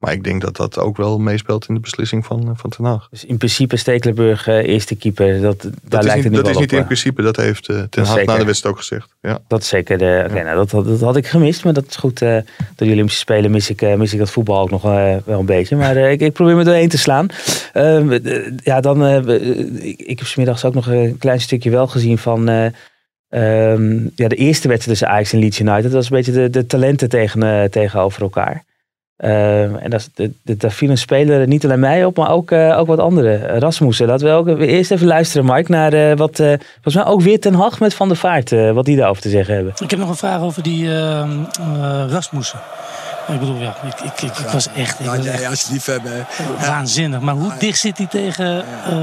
Maar 0.03 0.12
ik 0.12 0.24
denk 0.24 0.40
dat 0.40 0.57
dat 0.57 0.78
ook 0.78 0.96
wel 0.96 1.18
meespeelt 1.18 1.68
in 1.68 1.74
de 1.74 1.80
beslissing 1.80 2.26
van, 2.26 2.40
eh, 2.42 2.50
van 2.55 2.70
Ten 2.70 2.84
Hag. 2.84 3.09
Dus 3.11 3.24
in 3.24 3.36
principe 3.36 3.76
Stekelenburg 3.76 4.46
eh, 4.48 4.57
eerste 4.68 4.94
keeper. 4.94 5.40
Dat, 5.40 5.62
daar 5.62 5.72
Dat 5.88 6.00
is 6.00 6.07
lijkt 6.07 6.14
niet, 6.14 6.24
het 6.24 6.32
nu 6.32 6.38
dat 6.42 6.50
is 6.50 6.57
niet 6.59 6.72
in 6.72 6.78
eh. 6.78 6.84
principe, 6.84 7.22
dat 7.22 7.36
heeft 7.36 7.68
eh, 7.68 7.76
Ten 7.76 7.88
Dat 7.90 8.07
Hag 8.07 8.24
na 8.24 8.36
de 8.38 8.44
wedstrijd 8.44 8.74
ook 8.74 8.80
gezegd. 8.80 9.09
Ja. 9.20 9.38
Dat 9.48 9.61
is 9.62 9.68
zeker 9.68 9.98
de. 9.98 10.24
Oké, 10.30 10.42
nou, 10.42 10.57
dat, 10.57 10.70
had- 10.70 10.84
dat 10.84 11.00
had 11.00 11.16
ik 11.16 11.26
gemist, 11.26 11.64
maar 11.64 11.72
dat 11.72 11.84
is 11.88 11.96
goed. 11.96 12.22
eh 12.22 12.36
door 12.76 12.86
de 12.86 12.92
Olympische 12.92 13.20
Spelen 13.20 13.50
mis 13.50 13.70
ik, 13.70 13.96
mis 13.96 14.12
ik 14.12 14.18
dat 14.18 14.30
voetbal 14.30 14.61
ook 14.61 14.70
nog 14.70 14.82
wel 14.82 15.22
een 15.40 15.46
beetje. 15.46 15.76
Maar 15.76 15.96
ik, 15.96 16.20
ik 16.20 16.32
probeer 16.32 16.57
me 16.57 16.64
doorheen 16.64 16.88
te 16.88 16.98
slaan. 16.98 17.26
Ehm, 17.72 18.11
eh, 18.12 18.50
ja, 18.64 18.80
dan. 18.80 19.07
ik, 19.30 20.00
ik 20.00 20.18
heb 20.18 20.28
smiddags 20.28 20.64
ook 20.64 20.74
nog 20.74 20.86
een 20.86 21.16
klein 21.18 21.40
stukje 21.40 21.70
wel 21.70 21.86
gezien 21.86 22.18
van. 22.18 22.48
eh, 22.48 22.64
ehm, 23.28 23.92
ja, 24.14 24.28
de 24.28 24.36
eerste 24.36 24.68
wedstrijd 24.68 24.82
tussen 24.98 25.09
Ajax 25.09 25.32
en 25.32 25.38
Leeds 25.38 25.61
United. 25.61 25.82
Dat 25.82 25.92
was 25.92 26.11
een 26.11 26.16
beetje 26.16 26.32
de, 26.32 26.50
de 26.50 26.66
talenten 26.66 27.09
tegen, 27.09 27.70
tegenover 27.70 28.22
elkaar. 28.22 28.64
Ehm, 29.22 29.74
en 29.76 29.90
dat, 29.90 30.10
de- 30.14 30.32
daar 30.56 30.70
viel 30.70 30.90
een 30.90 30.98
speler 30.98 31.46
niet 31.46 31.64
alleen 31.64 31.80
mij 31.80 32.04
op, 32.04 32.16
maar 32.16 32.30
ook, 32.30 32.50
eh, 32.50 32.78
ook 32.78 32.86
wat 32.86 32.98
anderen. 32.98 33.58
Rasmussen. 33.60 34.06
Laten 34.06 34.26
we 34.26 34.32
ook 34.32 34.60
eerst 34.60 34.90
even 34.90 35.06
luisteren, 35.06 35.46
Mike, 35.54 35.70
naar 35.70 35.92
eh, 35.92 36.16
wat. 36.16 36.40
eh 36.40 36.52
volgens 36.72 36.94
mij 36.94 37.04
ook 37.04 37.20
weer 37.22 37.40
Ten 37.40 37.54
Hag 37.54 37.80
met 37.80 37.94
Van 37.94 38.08
der 38.08 38.16
Vaart. 38.16 38.50
wat 38.50 38.84
die 38.84 38.96
daarover 38.96 39.22
te 39.22 39.28
zeggen 39.28 39.54
hebben. 39.54 39.72
Ik 39.82 39.90
heb 39.90 39.98
nog 39.98 40.08
een 40.08 40.14
vraag 40.16 40.40
over 40.40 40.62
die 40.62 40.94
ehm, 40.94 41.30
eh, 41.60 42.04
Rasmussen. 42.08 42.58
Ik 43.28 43.38
bedoel, 43.40 43.56
ja, 43.56 43.76
ik, 43.86 44.00
ik, 44.00 44.20
ik, 44.22 44.38
ik 44.38 44.46
was 44.52 44.66
echt, 44.74 44.98
ik 45.00 45.06
Ja, 45.06 45.16
was 45.16 45.24
jij 45.24 45.34
echt 45.34 45.46
als 45.50 45.68
liefhebber. 45.68 46.12
hè. 46.12 46.66
waanzinnig. 46.66 47.20
Maar 47.20 47.34
hoe 47.34 47.52
dicht 47.58 47.78
zit 47.78 47.98
hij 47.98 48.06
tegen 48.06 48.64
eh, 48.84 48.94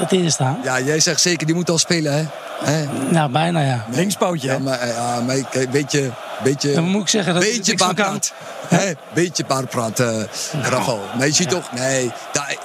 het 0.00 0.12
eerste 0.12 0.42
aan? 0.42 0.58
Ja, 0.62 0.80
jij 0.80 1.00
zegt 1.00 1.20
zeker, 1.20 1.46
die 1.46 1.54
moet 1.54 1.70
al 1.70 1.78
spelen, 1.78 2.12
hè? 2.12 2.24
hè? 2.72 2.84
Nou, 3.10 3.30
bijna 3.30 3.60
ja. 3.60 3.84
Linkspootje. 3.90 4.48
Ja, 4.48 4.58
maar, 4.58 4.78
eh, 4.78 4.94
ja, 4.94 5.20
maar 5.20 5.36
kijk, 5.50 5.70
beetje, 5.70 6.10
beetje, 6.42 6.72
Dan 6.72 6.84
moet 6.84 7.02
ik 7.02 7.08
zeggen 7.08 7.34
dat 7.34 7.42
ik 7.44 7.50
beetje 7.56 7.76
baarpraat. 7.76 8.32
Hè? 8.68 8.92
Beetje 9.12 9.44
baarpraat, 9.44 10.00
eh 10.00 10.22
Rafael. 10.62 11.00
Nee, 11.18 11.28
je 11.28 11.34
ziet 11.34 11.50
toch? 11.50 11.72
Nee. 11.72 12.10
daar- 12.32 12.56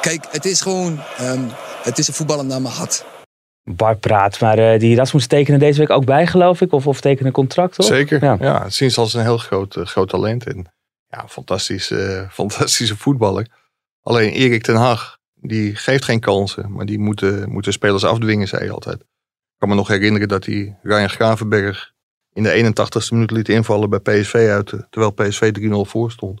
kijk, 0.00 0.24
het 0.30 0.44
is 0.44 0.60
gewoon, 0.60 1.00
ehm, 1.18 1.40
het 1.82 1.98
is 1.98 2.08
een 2.08 2.14
voetballer 2.14 2.44
naar 2.44 2.62
mijn 2.62 2.74
hart. 2.74 3.04
Bar 3.64 3.96
praat, 3.96 4.40
maar 4.40 4.58
eh, 4.58 4.78
die 4.78 4.96
Rasmus 4.96 5.26
tekenen 5.26 5.60
deze 5.60 5.78
week 5.78 5.90
ook 5.90 6.04
bij, 6.04 6.26
geloof 6.26 6.60
ik. 6.60 6.72
Of, 6.72 6.86
of 6.86 7.00
tekenen 7.00 7.26
een 7.26 7.32
contract, 7.32 7.74
toch? 7.74 7.86
Zeker. 7.86 8.24
Ja. 8.24 8.36
Ja. 8.40 8.68
ze 8.68 8.92
als 8.96 9.14
een 9.14 9.22
heel 9.22 9.38
groot, 9.38 9.76
eh, 9.76 9.86
groot 9.86 10.08
talent. 10.08 10.46
En 10.46 10.66
ja, 11.08 11.28
fantastisch, 11.28 11.90
eh, 11.90 12.28
fantastische 12.40 12.96
voetballer. 12.96 13.46
Alleen 14.02 14.30
Erik 14.30 14.62
ten 14.62 14.76
Hag, 14.76 15.18
die 15.34 15.76
geeft 15.76 16.04
geen 16.04 16.20
kansen. 16.20 16.72
Maar 16.72 16.86
die 16.86 16.98
moeten, 16.98 17.50
moeten 17.50 17.72
spelers 17.72 18.04
afdwingen, 18.04 18.48
zei 18.48 18.62
hij 18.62 18.70
altijd. 18.70 19.00
Ik 19.00 19.58
kan 19.58 19.68
me 19.68 19.74
nog 19.74 19.88
herinneren 19.88 20.28
dat 20.28 20.44
hij 20.44 20.78
Ryan 20.82 21.10
Gravenberg 21.10 21.92
in 22.32 22.42
de 22.42 22.74
81ste 22.74 23.12
minuut 23.12 23.30
liet 23.30 23.48
invallen 23.48 23.90
bij 23.90 23.98
PSV 23.98 24.34
uit. 24.34 24.74
Terwijl 24.90 25.10
PSV 25.12 25.52
3-0 25.58 25.90
voor 25.90 26.10
stond. 26.10 26.40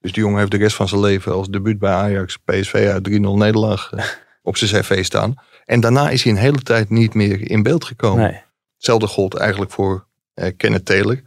Dus 0.00 0.12
die 0.12 0.22
jongen 0.22 0.38
heeft 0.38 0.50
de 0.50 0.56
rest 0.56 0.76
van 0.76 0.88
zijn 0.88 1.00
leven 1.00 1.32
als 1.32 1.48
debuut 1.48 1.78
bij 1.78 1.92
Ajax 1.92 2.36
PSV 2.36 2.88
uit 2.92 3.08
3-0 3.08 3.12
nederlaag 3.12 3.90
op 4.42 4.56
zijn 4.56 4.82
cv 4.82 5.04
staan. 5.04 5.34
En 5.64 5.80
daarna 5.80 6.10
is 6.10 6.22
hij 6.22 6.32
een 6.32 6.38
hele 6.38 6.62
tijd 6.62 6.90
niet 6.90 7.14
meer 7.14 7.50
in 7.50 7.62
beeld 7.62 7.84
gekomen. 7.84 8.30
Nee. 8.30 8.42
Hetzelfde 8.74 9.06
gold 9.06 9.34
eigenlijk 9.34 9.70
voor 9.70 10.06
eh, 10.34 10.52
Kenneth 10.56 10.84
Taylor. 10.84 11.22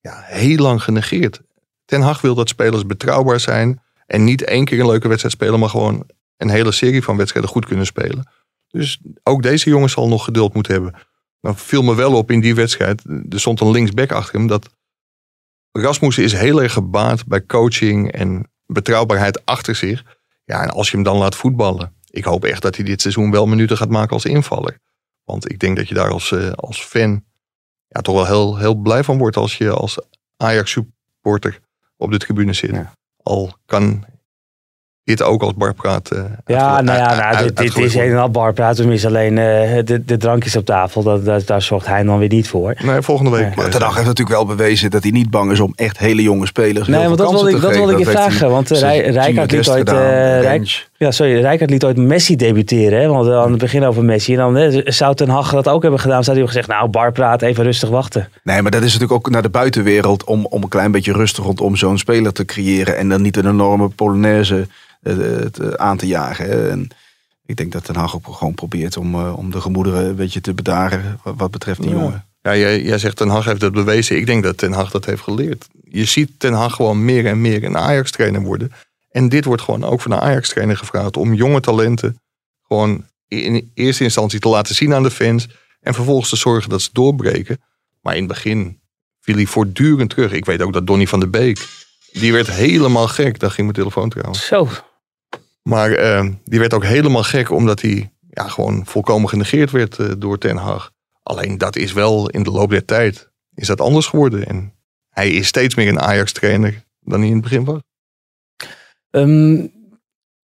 Ja, 0.00 0.22
heel 0.24 0.56
lang 0.56 0.82
genegeerd. 0.82 1.40
Ten 1.84 2.00
Hag 2.00 2.20
wil 2.20 2.34
dat 2.34 2.48
spelers 2.48 2.86
betrouwbaar 2.86 3.40
zijn. 3.40 3.82
En 4.06 4.24
niet 4.24 4.44
één 4.44 4.64
keer 4.64 4.80
een 4.80 4.86
leuke 4.86 5.08
wedstrijd 5.08 5.34
spelen, 5.34 5.58
maar 5.58 5.68
gewoon 5.68 6.06
een 6.36 6.50
hele 6.50 6.72
serie 6.72 7.02
van 7.02 7.16
wedstrijden 7.16 7.50
goed 7.50 7.66
kunnen 7.66 7.86
spelen. 7.86 8.30
Dus 8.68 9.00
ook 9.22 9.42
deze 9.42 9.70
jongen 9.70 9.90
zal 9.90 10.08
nog 10.08 10.24
geduld 10.24 10.54
moeten 10.54 10.72
hebben. 10.72 10.94
Dan 11.40 11.56
viel 11.56 11.82
me 11.82 11.94
wel 11.94 12.16
op 12.16 12.30
in 12.30 12.40
die 12.40 12.54
wedstrijd. 12.54 13.04
Er 13.28 13.40
stond 13.40 13.60
een 13.60 13.70
linksback 13.70 14.12
achter 14.12 14.34
hem. 14.34 14.46
Dat 14.46 14.70
Rasmussen 15.72 16.24
is 16.24 16.32
heel 16.32 16.62
erg 16.62 16.72
gebaat 16.72 17.26
bij 17.26 17.46
coaching 17.46 18.12
en 18.12 18.50
betrouwbaarheid 18.66 19.44
achter 19.44 19.74
zich. 19.74 20.04
Ja, 20.44 20.62
en 20.62 20.70
als 20.70 20.90
je 20.90 20.96
hem 20.96 21.04
dan 21.04 21.16
laat 21.16 21.36
voetballen. 21.36 21.94
Ik 22.12 22.24
hoop 22.24 22.44
echt 22.44 22.62
dat 22.62 22.76
hij 22.76 22.84
dit 22.84 23.00
seizoen 23.00 23.30
wel 23.30 23.46
minuten 23.46 23.76
gaat 23.76 23.88
maken 23.88 24.12
als 24.12 24.24
invaller. 24.24 24.78
Want 25.24 25.50
ik 25.50 25.58
denk 25.58 25.76
dat 25.76 25.88
je 25.88 25.94
daar 25.94 26.10
als, 26.10 26.32
eh, 26.32 26.50
als 26.50 26.84
fan 26.84 27.24
ja, 27.88 28.00
toch 28.00 28.14
wel 28.14 28.26
heel, 28.26 28.58
heel 28.58 28.74
blij 28.74 29.04
van 29.04 29.18
wordt 29.18 29.36
als 29.36 29.58
je 29.58 29.70
als 29.70 29.98
Ajax 30.36 30.70
supporter 30.70 31.60
op 31.96 32.10
de 32.10 32.18
tribune 32.18 32.52
zit. 32.52 32.70
Ja. 32.70 32.94
Al 33.22 33.56
kan 33.66 34.04
dit 35.04 35.22
ook 35.22 35.42
als 35.42 35.54
barpraat. 35.54 36.10
eh 36.10 36.18
Ja, 36.46 36.80
nou 36.80 36.98
ja, 36.98 37.06
nou, 37.08 37.20
uit- 37.20 37.56
dit, 37.56 37.74
dit 37.74 37.84
is 37.84 37.94
een 37.94 38.10
en 38.10 38.16
al 38.18 38.30
bar 38.30 38.52
praten. 38.52 38.88
Mis 38.88 39.06
alleen 39.06 39.38
eh, 39.38 39.84
de, 39.84 40.04
de 40.04 40.16
drankjes 40.16 40.56
op 40.56 40.64
tafel. 40.64 41.02
Dat, 41.02 41.24
dat, 41.24 41.46
daar 41.46 41.62
zorgt 41.62 41.86
hij 41.86 42.02
dan 42.02 42.18
weer 42.18 42.28
niet 42.28 42.48
voor. 42.48 42.74
Nee, 42.82 43.00
volgende 43.02 43.30
week. 43.30 43.56
Nee. 43.56 43.64
eh, 43.66 43.70
Ten 43.72 43.82
Hag 43.82 43.94
heeft 43.94 44.06
natuurlijk 44.06 44.36
wel 44.36 44.46
bewezen 44.56 44.90
dat 44.90 45.02
hij 45.02 45.10
niet 45.12 45.30
bang 45.30 45.50
is 45.52 45.60
om 45.60 45.72
echt 45.76 45.98
hele 45.98 46.22
jonge 46.22 46.46
spelers 46.46 46.88
Nee, 46.88 47.04
want 47.06 47.18
dat 47.18 47.30
wilde 47.30 47.48
ik, 47.50 47.54
te 47.54 47.60
dat 47.60 47.74
wilde 47.74 47.92
ik 47.92 47.98
je 47.98 48.04
vragen. 48.04 48.50
Want 48.50 48.70
Rijkaard 48.70 49.50
liet 49.52 49.68
ooit, 49.68 49.78
gedaan, 49.88 49.96
eh, 50.02 50.40
Rijk- 50.40 50.88
ja, 50.96 51.10
sorry, 51.10 51.40
Rijkaard 51.40 51.70
liet 51.70 51.84
ooit 51.84 51.96
Messi 51.96 52.36
debuteren. 52.36 53.00
Hè? 53.00 53.06
Want 53.08 53.28
aan 53.28 53.50
het 53.50 53.60
begin 53.60 53.84
over 53.84 54.04
Messi. 54.04 54.34
En 54.36 54.38
dan 54.52 54.82
zou 54.84 55.14
Ten 55.14 55.28
Hag 55.28 55.50
dat 55.50 55.68
ook 55.68 55.82
hebben 55.82 56.00
gedaan. 56.00 56.24
Zou 56.24 56.36
hij 56.36 56.44
hebben 56.46 56.62
gezegd, 56.62 56.68
nou, 56.80 56.90
bar 56.90 57.12
praat, 57.12 57.42
even 57.42 57.64
rustig 57.64 57.88
wachten. 57.88 58.28
Nee, 58.42 58.62
maar 58.62 58.70
dat 58.70 58.82
is 58.82 58.92
natuurlijk 58.92 59.12
ook 59.12 59.30
naar 59.30 59.42
de 59.42 59.48
buitenwereld 59.50 60.24
om, 60.24 60.46
om 60.46 60.62
een 60.62 60.68
klein 60.68 60.90
beetje 60.92 61.12
rustig 61.12 61.44
rondom 61.44 61.76
zo'n 61.76 61.98
speler 61.98 62.32
te 62.32 62.44
creëren. 62.44 62.96
En 62.96 63.08
dan 63.08 63.22
niet 63.22 63.36
een 63.36 63.48
enorme 63.48 63.88
Polonaise 63.88 64.66
eh, 65.02 65.14
te- 65.46 65.78
aan 65.78 65.96
te 65.96 66.06
jagen. 66.06 66.44
hè. 66.46 66.68
En 66.70 66.88
ik 67.46 67.56
denk 67.56 67.72
dat 67.72 67.84
Ten 67.84 67.96
Hag 67.96 68.14
ook 68.14 68.26
gewoon 68.36 68.54
probeert 68.54 68.96
om, 68.96 69.14
eh, 69.14 69.36
om 69.38 69.50
de 69.50 69.60
gemoederen 69.60 70.04
een 70.04 70.16
beetje 70.16 70.40
te 70.40 70.54
bedaren 70.54 71.18
wat, 71.22 71.34
wat 71.36 71.50
betreft 71.50 71.80
die 71.82 71.90
Ja. 71.90 71.96
jongen. 71.96 72.26
Ja, 72.42 72.56
jij, 72.56 72.82
jij 72.82 72.98
zegt 72.98 73.16
Ten 73.16 73.28
Hag 73.28 73.44
heeft 73.44 73.60
dat 73.60 73.72
bewezen. 73.72 74.16
Ik 74.16 74.26
denk 74.26 74.42
dat 74.42 74.56
Ten 74.58 74.72
Hag 74.72 74.90
dat 74.90 75.04
heeft 75.04 75.22
geleerd. 75.22 75.68
Je 75.88 76.04
ziet 76.04 76.30
Ten 76.38 76.52
Hag 76.52 76.74
gewoon 76.74 77.04
meer 77.04 77.26
en 77.26 77.40
meer 77.40 77.64
een 77.64 77.76
Ajax-trainer 77.78 78.40
worden. 78.42 78.72
En 79.10 79.28
dit 79.28 79.44
wordt 79.44 79.62
gewoon 79.62 79.84
ook 79.84 80.00
van 80.00 80.10
een 80.12 80.20
Ajax-trainer 80.20 80.76
gevraagd. 80.76 81.16
Om 81.16 81.34
jonge 81.34 81.60
talenten 81.60 82.20
gewoon 82.66 83.04
in 83.28 83.70
eerste 83.74 84.04
instantie 84.04 84.40
te 84.40 84.48
laten 84.48 84.74
zien 84.74 84.94
aan 84.94 85.02
de 85.02 85.10
fans. 85.10 85.48
En 85.80 85.94
vervolgens 85.94 86.28
te 86.30 86.36
zorgen 86.36 86.70
dat 86.70 86.82
ze 86.82 86.88
doorbreken. 86.92 87.60
Maar 88.00 88.14
in 88.16 88.22
het 88.24 88.32
begin 88.32 88.80
viel 89.20 89.34
hij 89.36 89.46
voortdurend 89.46 90.10
terug. 90.10 90.32
Ik 90.32 90.44
weet 90.44 90.62
ook 90.62 90.72
dat 90.72 90.86
Donny 90.86 91.06
van 91.06 91.20
der 91.20 91.30
Beek, 91.30 91.68
die 92.12 92.32
werd 92.32 92.50
helemaal 92.50 93.08
gek. 93.08 93.38
Daar 93.38 93.50
ging 93.50 93.62
mijn 93.62 93.78
telefoon 93.78 94.08
trouwens. 94.08 94.46
Zo, 94.46 94.68
Maar 95.62 95.92
eh, 95.92 96.28
die 96.44 96.58
werd 96.58 96.74
ook 96.74 96.84
helemaal 96.84 97.22
gek 97.22 97.50
omdat 97.50 97.80
hij 97.80 98.12
ja, 98.30 98.48
gewoon 98.48 98.86
volkomen 98.86 99.28
genegeerd 99.28 99.70
werd 99.70 99.98
eh, 99.98 100.10
door 100.18 100.38
Ten 100.38 100.56
Hag. 100.56 100.92
Alleen 101.22 101.58
dat 101.58 101.76
is 101.76 101.92
wel 101.92 102.28
in 102.28 102.42
de 102.42 102.50
loop 102.50 102.70
der 102.70 102.84
tijd 102.84 103.30
is 103.54 103.66
dat 103.66 103.80
anders 103.80 104.06
geworden. 104.06 104.46
En 104.46 104.74
hij 105.08 105.30
is 105.30 105.46
steeds 105.46 105.74
meer 105.74 105.88
een 105.88 106.00
Ajax-trainer 106.00 106.84
dan 107.00 107.18
hij 107.18 107.28
in 107.28 107.34
het 107.34 107.42
begin 107.42 107.64
was. 107.64 107.80
Ehm, 109.10 109.66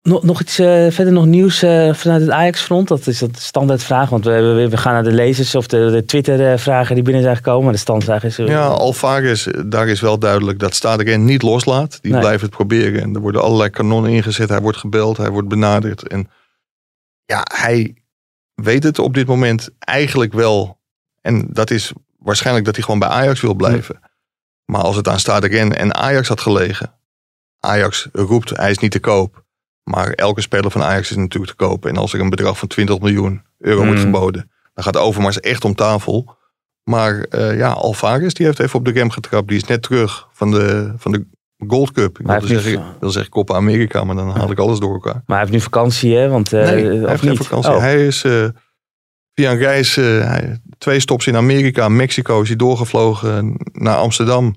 nog, 0.03 0.23
nog 0.23 0.41
iets 0.41 0.59
eh, 0.59 0.65
verder 0.89 1.13
nog 1.13 1.25
nieuws 1.25 1.61
eh, 1.61 1.93
vanuit 1.93 2.21
het 2.21 2.29
Ajax-front? 2.29 2.87
Dat 2.87 3.07
is 3.07 3.19
dat 3.19 3.39
standaardvraag. 3.39 4.09
Want 4.09 4.25
we, 4.25 4.31
we, 4.41 4.69
we 4.69 4.77
gaan 4.77 4.93
naar 4.93 5.03
de 5.03 5.11
lezers 5.11 5.55
of 5.55 5.67
de, 5.67 5.89
de 5.91 6.05
Twitter-vragen 6.05 6.95
die 6.95 7.03
binnen 7.03 7.23
zijn 7.23 7.35
gekomen. 7.35 7.63
Maar 7.63 7.73
de 7.73 7.79
standvraag 7.79 8.23
is... 8.23 8.37
eh, 8.39 8.47
Ja, 8.47 8.65
Alvarez, 8.67 9.47
daar 9.65 9.87
is 9.87 10.01
wel 10.01 10.19
duidelijk 10.19 10.59
dat 10.59 10.75
Staderen 10.75 11.25
niet 11.25 11.41
loslaat. 11.41 12.01
Die 12.01 12.11
Nee. 12.11 12.19
blijft 12.21 12.41
het 12.41 12.51
proberen. 12.51 13.01
En 13.01 13.15
er 13.15 13.21
worden 13.21 13.41
allerlei 13.41 13.69
kanonnen 13.69 14.11
ingezet. 14.11 14.49
Hij 14.49 14.61
wordt 14.61 14.77
gebeld, 14.77 15.17
hij 15.17 15.29
wordt 15.29 15.47
benaderd. 15.47 16.07
En 16.07 16.29
ja, 17.25 17.41
hij 17.55 17.95
weet 18.53 18.83
het 18.83 18.99
op 18.99 19.13
dit 19.13 19.27
moment 19.27 19.69
eigenlijk 19.79 20.33
wel. 20.33 20.79
En 21.21 21.47
dat 21.49 21.71
is 21.71 21.91
waarschijnlijk 22.17 22.65
dat 22.65 22.75
hij 22.75 22.83
gewoon 22.83 22.99
bij 22.99 23.09
Ajax 23.09 23.41
wil 23.41 23.53
blijven. 23.53 23.99
Maar 24.65 24.81
als 24.81 24.95
het 24.95 25.07
aan 25.07 25.19
Staderen 25.19 25.77
en 25.77 25.95
Ajax 25.95 26.27
had 26.27 26.41
gelegen. 26.41 26.93
Ajax 27.59 28.07
roept, 28.11 28.49
hij 28.57 28.71
is 28.71 28.77
niet 28.77 28.91
te 28.91 28.99
koop. 28.99 29.43
Maar 29.83 30.09
elke 30.11 30.41
speler 30.41 30.71
van 30.71 30.83
Ajax 30.83 31.09
is 31.09 31.15
natuurlijk 31.17 31.51
te 31.57 31.65
koop. 31.65 31.85
En 31.85 31.97
als 31.97 32.13
er 32.13 32.19
een 32.19 32.29
bedrag 32.29 32.57
van 32.57 32.67
20 32.67 32.99
miljoen 32.99 33.41
euro 33.59 33.85
wordt 33.85 34.01
Hmm. 34.01 34.13
geboden. 34.13 34.51
Dan 34.73 34.83
gaat 34.83 34.97
Overmars 34.97 35.39
echt 35.39 35.65
om 35.65 35.75
tafel. 35.75 36.35
Maar 36.83 37.19
eh, 37.19 37.57
ja, 37.57 37.71
Alvarez 37.71 38.33
die 38.33 38.45
heeft 38.45 38.59
even 38.59 38.79
op 38.79 38.85
de 38.85 38.91
rem 38.91 39.09
getrapt. 39.09 39.47
Die 39.47 39.57
is 39.57 39.63
net 39.65 39.81
terug 39.81 40.27
van 40.31 40.51
de, 40.51 40.93
van 40.97 41.11
de 41.11 41.25
Gold 41.67 41.91
Cup. 41.91 42.19
Ik 42.19 42.25
wilde 42.27 42.47
zeggen, 42.47 42.83
wil 42.99 43.09
zeggen 43.09 43.31
Copa 43.31 43.53
America, 43.55 44.03
maar 44.03 44.15
dan 44.15 44.29
haal 44.29 44.51
ik 44.51 44.59
alles 44.59 44.79
door 44.79 44.93
elkaar. 44.93 45.13
Maar 45.13 45.23
hij 45.25 45.39
heeft 45.39 45.51
nu 45.51 45.59
vakantie, 45.59 46.15
hè? 46.15 46.27
Want, 46.29 46.53
eh, 46.53 46.63
nee, 46.63 46.85
hij 46.99 47.09
heeft 47.09 47.21
geen 47.21 47.37
vakantie. 47.37 47.71
Oh. 47.71 47.79
Hij 47.79 48.05
is 48.07 48.23
eh, 48.23 48.45
via 49.33 49.51
een 49.51 49.57
reis, 49.57 49.95
hij- 49.95 50.61
twee 50.77 50.99
stops 50.99 51.27
in 51.27 51.35
Amerika, 51.35 51.89
Mexico 51.89 52.41
is 52.41 52.47
hij 52.47 52.57
doorgevlogen 52.57 53.55
naar 53.71 53.95
Amsterdam. 53.95 54.55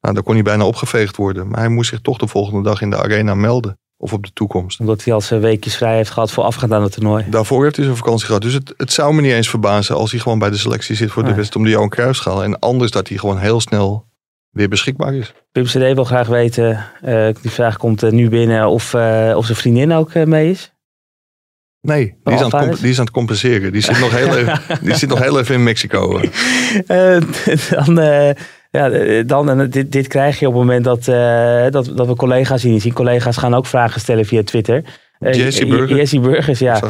Nou, 0.00 0.14
daar 0.14 0.22
kon 0.22 0.34
hij 0.34 0.42
bijna 0.42 0.64
opgeveegd 0.66 1.16
worden. 1.16 1.48
Maar 1.48 1.58
hij 1.60 1.68
moest 1.68 1.90
zich 1.90 2.00
toch 2.00 2.18
de 2.18 2.26
volgende 2.28 2.62
dag 2.62 2.80
in 2.80 2.90
de 2.90 2.96
arena 2.96 3.34
melden. 3.34 3.78
Of 4.00 4.12
op 4.12 4.24
de 4.24 4.32
toekomst. 4.32 4.80
Omdat 4.80 5.04
hij 5.04 5.14
al 5.14 5.20
zijn 5.20 5.40
weekjes 5.40 5.76
vrij 5.76 5.96
heeft 5.96 6.10
gehad 6.10 6.30
voor 6.30 6.44
afgaand 6.44 6.72
aan 6.72 6.82
het 6.82 6.92
toernooi. 6.92 7.24
Daarvoor 7.30 7.62
heeft 7.62 7.76
hij 7.76 7.84
zijn 7.84 7.96
vakantie 7.96 8.26
gehad. 8.26 8.42
Dus 8.42 8.52
het, 8.52 8.74
het 8.76 8.92
zou 8.92 9.14
me 9.14 9.20
niet 9.20 9.32
eens 9.32 9.50
verbazen 9.50 9.96
als 9.96 10.10
hij 10.10 10.20
gewoon 10.20 10.38
bij 10.38 10.50
de 10.50 10.56
selectie 10.56 10.96
zit 10.96 11.10
voor 11.10 11.22
de 11.22 11.28
wedstrijd 11.28 11.56
om 11.56 11.64
de 11.64 11.70
Johan 11.70 11.88
Cruijffschaal. 11.88 12.42
En 12.42 12.58
anders 12.58 12.90
dat 12.90 13.08
hij 13.08 13.18
gewoon 13.18 13.38
heel 13.38 13.60
snel 13.60 14.06
weer 14.50 14.68
beschikbaar 14.68 15.14
is. 15.14 15.34
Pim 15.52 15.64
CD 15.64 15.72
wil 15.94 16.04
graag 16.04 16.26
weten, 16.26 16.86
eh, 17.00 17.28
die 17.42 17.50
vraag 17.50 17.76
komt 17.76 18.02
eh, 18.02 18.10
nu 18.10 18.28
binnen, 18.28 18.68
of, 18.68 18.94
eh, 18.94 19.32
of 19.36 19.44
zijn 19.44 19.58
vriendin 19.58 19.92
ook 19.92 20.14
mee 20.14 20.50
is. 20.50 20.72
Nee, 21.80 22.04
die 22.04 22.14
is, 22.14 22.24
aan 22.24 22.32
het 22.32 22.42
Alvarez? 22.42 22.66
comp- 22.66 22.80
die 22.80 22.90
is 22.90 22.98
aan 22.98 23.04
het 23.04 23.14
compenseren. 23.14 23.72
Die 23.72 23.82
zit 23.82 24.00
nog 24.06 24.10
heel 24.16 24.36
even, 24.36 24.60
die 24.82 24.94
zit 24.94 25.08
nog 25.08 25.18
heel 25.18 25.38
even 25.38 25.54
in 25.54 25.62
Mexico. 25.62 26.20
Dan, 27.70 27.98
ja, 28.70 28.90
eh, 28.90 29.26
dan 29.26 29.50
en 29.50 29.70
dit, 29.70 29.92
dit 29.92 30.06
krijg 30.06 30.38
je 30.38 30.46
op 30.46 30.52
het 30.52 30.60
moment 30.62 30.84
dat, 30.84 31.08
eh, 31.08 31.70
dat, 31.70 31.92
dat 31.96 32.06
we 32.06 32.14
collega's 32.16 32.62
hier 32.62 32.72
niet 32.72 32.82
zien. 32.82 32.92
Collega's 32.92 33.36
gaan 33.36 33.54
ook 33.54 33.66
vragen 33.66 34.00
stellen 34.00 34.24
via 34.24 34.42
Twitter. 34.42 34.84
Eh, 35.18 35.32
Jesse 35.34 35.66
Burger. 35.66 35.96
Jesse 35.96 36.20
Burgers, 36.20 36.58
ja. 36.58 36.80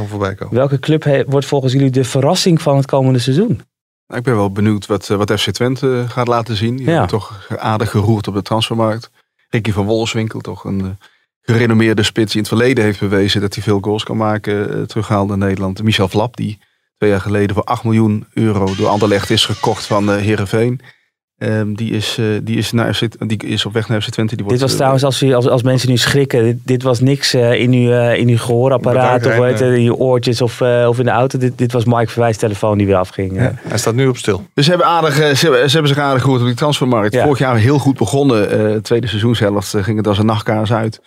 Welke 0.50 0.78
club 0.78 1.04
he- 1.04 1.24
wordt 1.26 1.46
volgens 1.46 1.72
jullie 1.72 1.90
de 1.90 2.04
verrassing 2.04 2.62
van 2.62 2.76
het 2.76 2.86
komende 2.86 3.18
seizoen? 3.18 3.60
Nou, 4.06 4.20
ik 4.20 4.22
ben 4.22 4.36
wel 4.36 4.52
benieuwd 4.52 4.86
wat, 4.86 5.10
eh, 5.10 5.16
wat 5.16 5.40
FC 5.40 5.50
Twente 5.50 6.00
eh, 6.04 6.10
gaat 6.10 6.28
laten 6.28 6.56
zien. 6.56 6.76
Die 6.76 6.84
Ja. 6.86 6.90
hebben 6.90 7.08
toch 7.08 7.48
aardig 7.58 7.90
geroerd 7.90 8.28
op 8.28 8.34
de 8.34 8.42
transfermarkt. 8.42 9.10
Ricky 9.48 9.72
van 9.72 9.84
Wolfswinkel, 9.86 10.40
toch 10.40 10.64
een 10.64 10.80
eh, 10.80 10.86
gerenommeerde 11.54 12.02
spits 12.02 12.32
die 12.32 12.42
in 12.42 12.48
het 12.48 12.56
verleden 12.58 12.84
heeft 12.84 13.00
bewezen 13.00 13.40
dat 13.40 13.54
hij 13.54 13.62
veel 13.62 13.78
goals 13.80 14.04
kan 14.04 14.16
maken. 14.16 14.74
eh, 14.74 14.82
terughaalde 14.82 15.32
in 15.32 15.38
Nederland. 15.38 15.82
Michel 15.82 16.08
Flap, 16.08 16.36
die 16.36 16.58
twee 16.96 17.10
jaar 17.10 17.20
geleden 17.20 17.54
voor 17.54 17.64
8 17.64 17.84
miljoen 17.84 18.26
euro 18.32 18.74
door 18.76 18.88
Anderlecht 18.88 19.30
is 19.30 19.44
gekocht 19.44 19.86
van 19.86 20.10
eh 20.10 20.16
Heerenveen. 20.16 20.80
Ehm, 21.38 21.72
die, 21.74 21.90
is, 21.92 22.16
eh, 22.18 22.24
die, 22.42 22.56
is 22.56 22.72
naar 22.72 22.94
FC, 22.94 23.28
die 23.28 23.46
is 23.46 23.66
op 23.66 23.72
weg 23.72 23.88
naar 23.88 24.02
FC 24.02 24.08
Twente. 24.08 24.34
Die 24.36 24.44
wordt, 24.44 24.60
Dit 24.60 24.68
was 24.68 24.70
eh, 24.70 24.76
trouwens, 24.76 25.04
als, 25.04 25.22
u- 25.22 25.32
als, 25.34 25.48
als 25.48 25.62
mensen 25.62 25.88
nu 25.88 25.96
schrikken, 25.96 26.42
dit, 26.42 26.56
dit 26.64 26.82
was 26.82 27.00
niks 27.00 27.34
eh, 27.34 27.60
in, 27.60 27.72
uw, 27.72 27.90
in 28.12 28.28
uw 28.28 28.36
gehoorapparaat 28.38 29.26
of 29.26 29.60
in 29.60 29.82
je 29.82 29.94
oortjes 29.94 30.40
of, 30.42 30.60
eh, 30.60 30.86
of 30.88 30.98
in 30.98 31.04
de 31.04 31.10
auto. 31.10 31.38
Dit, 31.38 31.58
dit 31.58 31.72
was 31.72 31.84
Mike 31.84 32.06
Verwijs 32.10 32.36
telefoon 32.36 32.78
die 32.78 32.86
weer 32.86 32.96
afging. 32.96 33.34
Ja, 33.34 33.54
hij 33.62 33.78
staat 33.78 33.94
nu 33.94 34.06
op 34.08 34.16
stil. 34.16 34.46
Dus 34.54 34.64
ze 34.64 34.70
hebben, 34.70 34.88
aardig, 34.88 35.14
ze, 35.14 35.22
hebben, 35.22 35.64
ze 35.70 35.72
hebben 35.76 35.94
zich 35.94 35.98
aardig 36.04 36.22
gehoord 36.22 36.40
op 36.40 36.46
die 36.46 36.56
transfermarkt. 36.56 37.14
Ja. 37.14 37.22
Vorig 37.22 37.38
jaar 37.38 37.56
heel 37.56 37.78
goed 37.78 37.96
begonnen. 37.98 38.50
eh, 38.50 38.72
het 38.72 38.84
tweede 38.84 39.06
seizoenshelft 39.06 39.74
ging 39.78 39.96
het 39.96 40.06
als 40.06 40.18
een 40.18 40.26
nachtkaars 40.26 40.72
uit. 40.72 41.00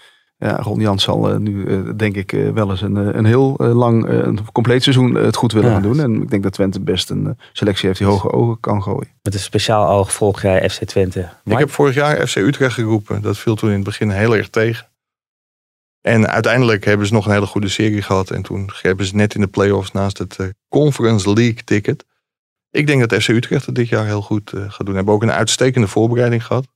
Ja, 0.44 0.56
Ron 0.56 0.80
Jans 0.80 1.04
zal 1.04 1.30
eh, 1.32 1.38
nu 1.38 1.66
eh, 1.68 1.80
denk 1.96 2.16
ik 2.16 2.34
eh, 2.34 2.50
wel 2.50 2.70
eens 2.70 2.82
een, 2.82 2.96
een 3.18 3.26
heel 3.26 3.56
lang, 3.58 4.08
eh, 4.08 4.18
een 4.18 4.40
compleet 4.52 4.84
seizoen 4.84 5.16
het 5.16 5.36
goed 5.36 5.52
willen 5.52 5.68
Ja. 5.70 5.74
gaan 5.74 5.84
doen. 5.84 6.00
En 6.00 6.22
ik 6.22 6.30
denk 6.30 6.44
dat 6.44 6.52
Twente 6.54 6.80
best 6.80 7.10
een 7.10 7.38
selectie 7.54 7.88
heeft 7.88 8.00
die 8.00 8.08
hoge 8.08 8.32
ogen 8.32 8.60
kan 8.60 8.84
gooien. 8.84 9.08
Met 9.22 9.34
een 9.34 9.40
speciaal 9.40 9.90
oog 9.90 10.14
volg 10.14 10.42
jij 10.42 10.70
FC 10.70 10.84
Twente. 10.84 11.30
Ik 11.46 11.58
heb 11.58 11.70
vorig 11.72 11.96
jaar 11.96 12.28
FC 12.28 12.36
Utrecht 12.36 12.74
geroepen. 12.74 13.22
Dat 13.22 13.38
viel 13.38 13.56
toen 13.56 13.70
in 13.70 13.76
het 13.76 13.84
begin 13.84 14.10
heel 14.10 14.36
erg 14.36 14.50
tegen. 14.50 14.88
En 16.02 16.28
uiteindelijk 16.28 16.86
hebben 16.86 17.08
ze 17.08 17.14
nog 17.14 17.26
een 17.26 17.32
hele 17.32 17.46
goede 17.46 17.70
serie 17.70 18.02
gehad. 18.02 18.30
En 18.32 18.42
toen 18.42 18.70
hebben 18.82 19.06
ze 19.06 19.16
net 19.16 19.36
in 19.36 19.42
de 19.42 19.48
play-offs 19.48 19.92
naast 19.92 20.18
het 20.18 20.38
Conference 20.70 21.34
League 21.34 21.64
ticket. 21.64 22.06
Ik 22.72 22.88
denk 22.88 23.10
dat 23.10 23.22
FC 23.24 23.28
Utrecht 23.28 23.66
het 23.66 23.76
dit 23.76 23.88
jaar 23.88 24.06
heel 24.06 24.22
goed 24.22 24.54
eh, 24.54 24.64
gaat 24.68 24.86
doen. 24.86 24.96
Hebben 24.96 25.14
ook 25.14 25.24
een 25.24 25.32
uitstekende 25.32 25.88
voorbereiding 25.88 26.46
gehad. 26.46 26.68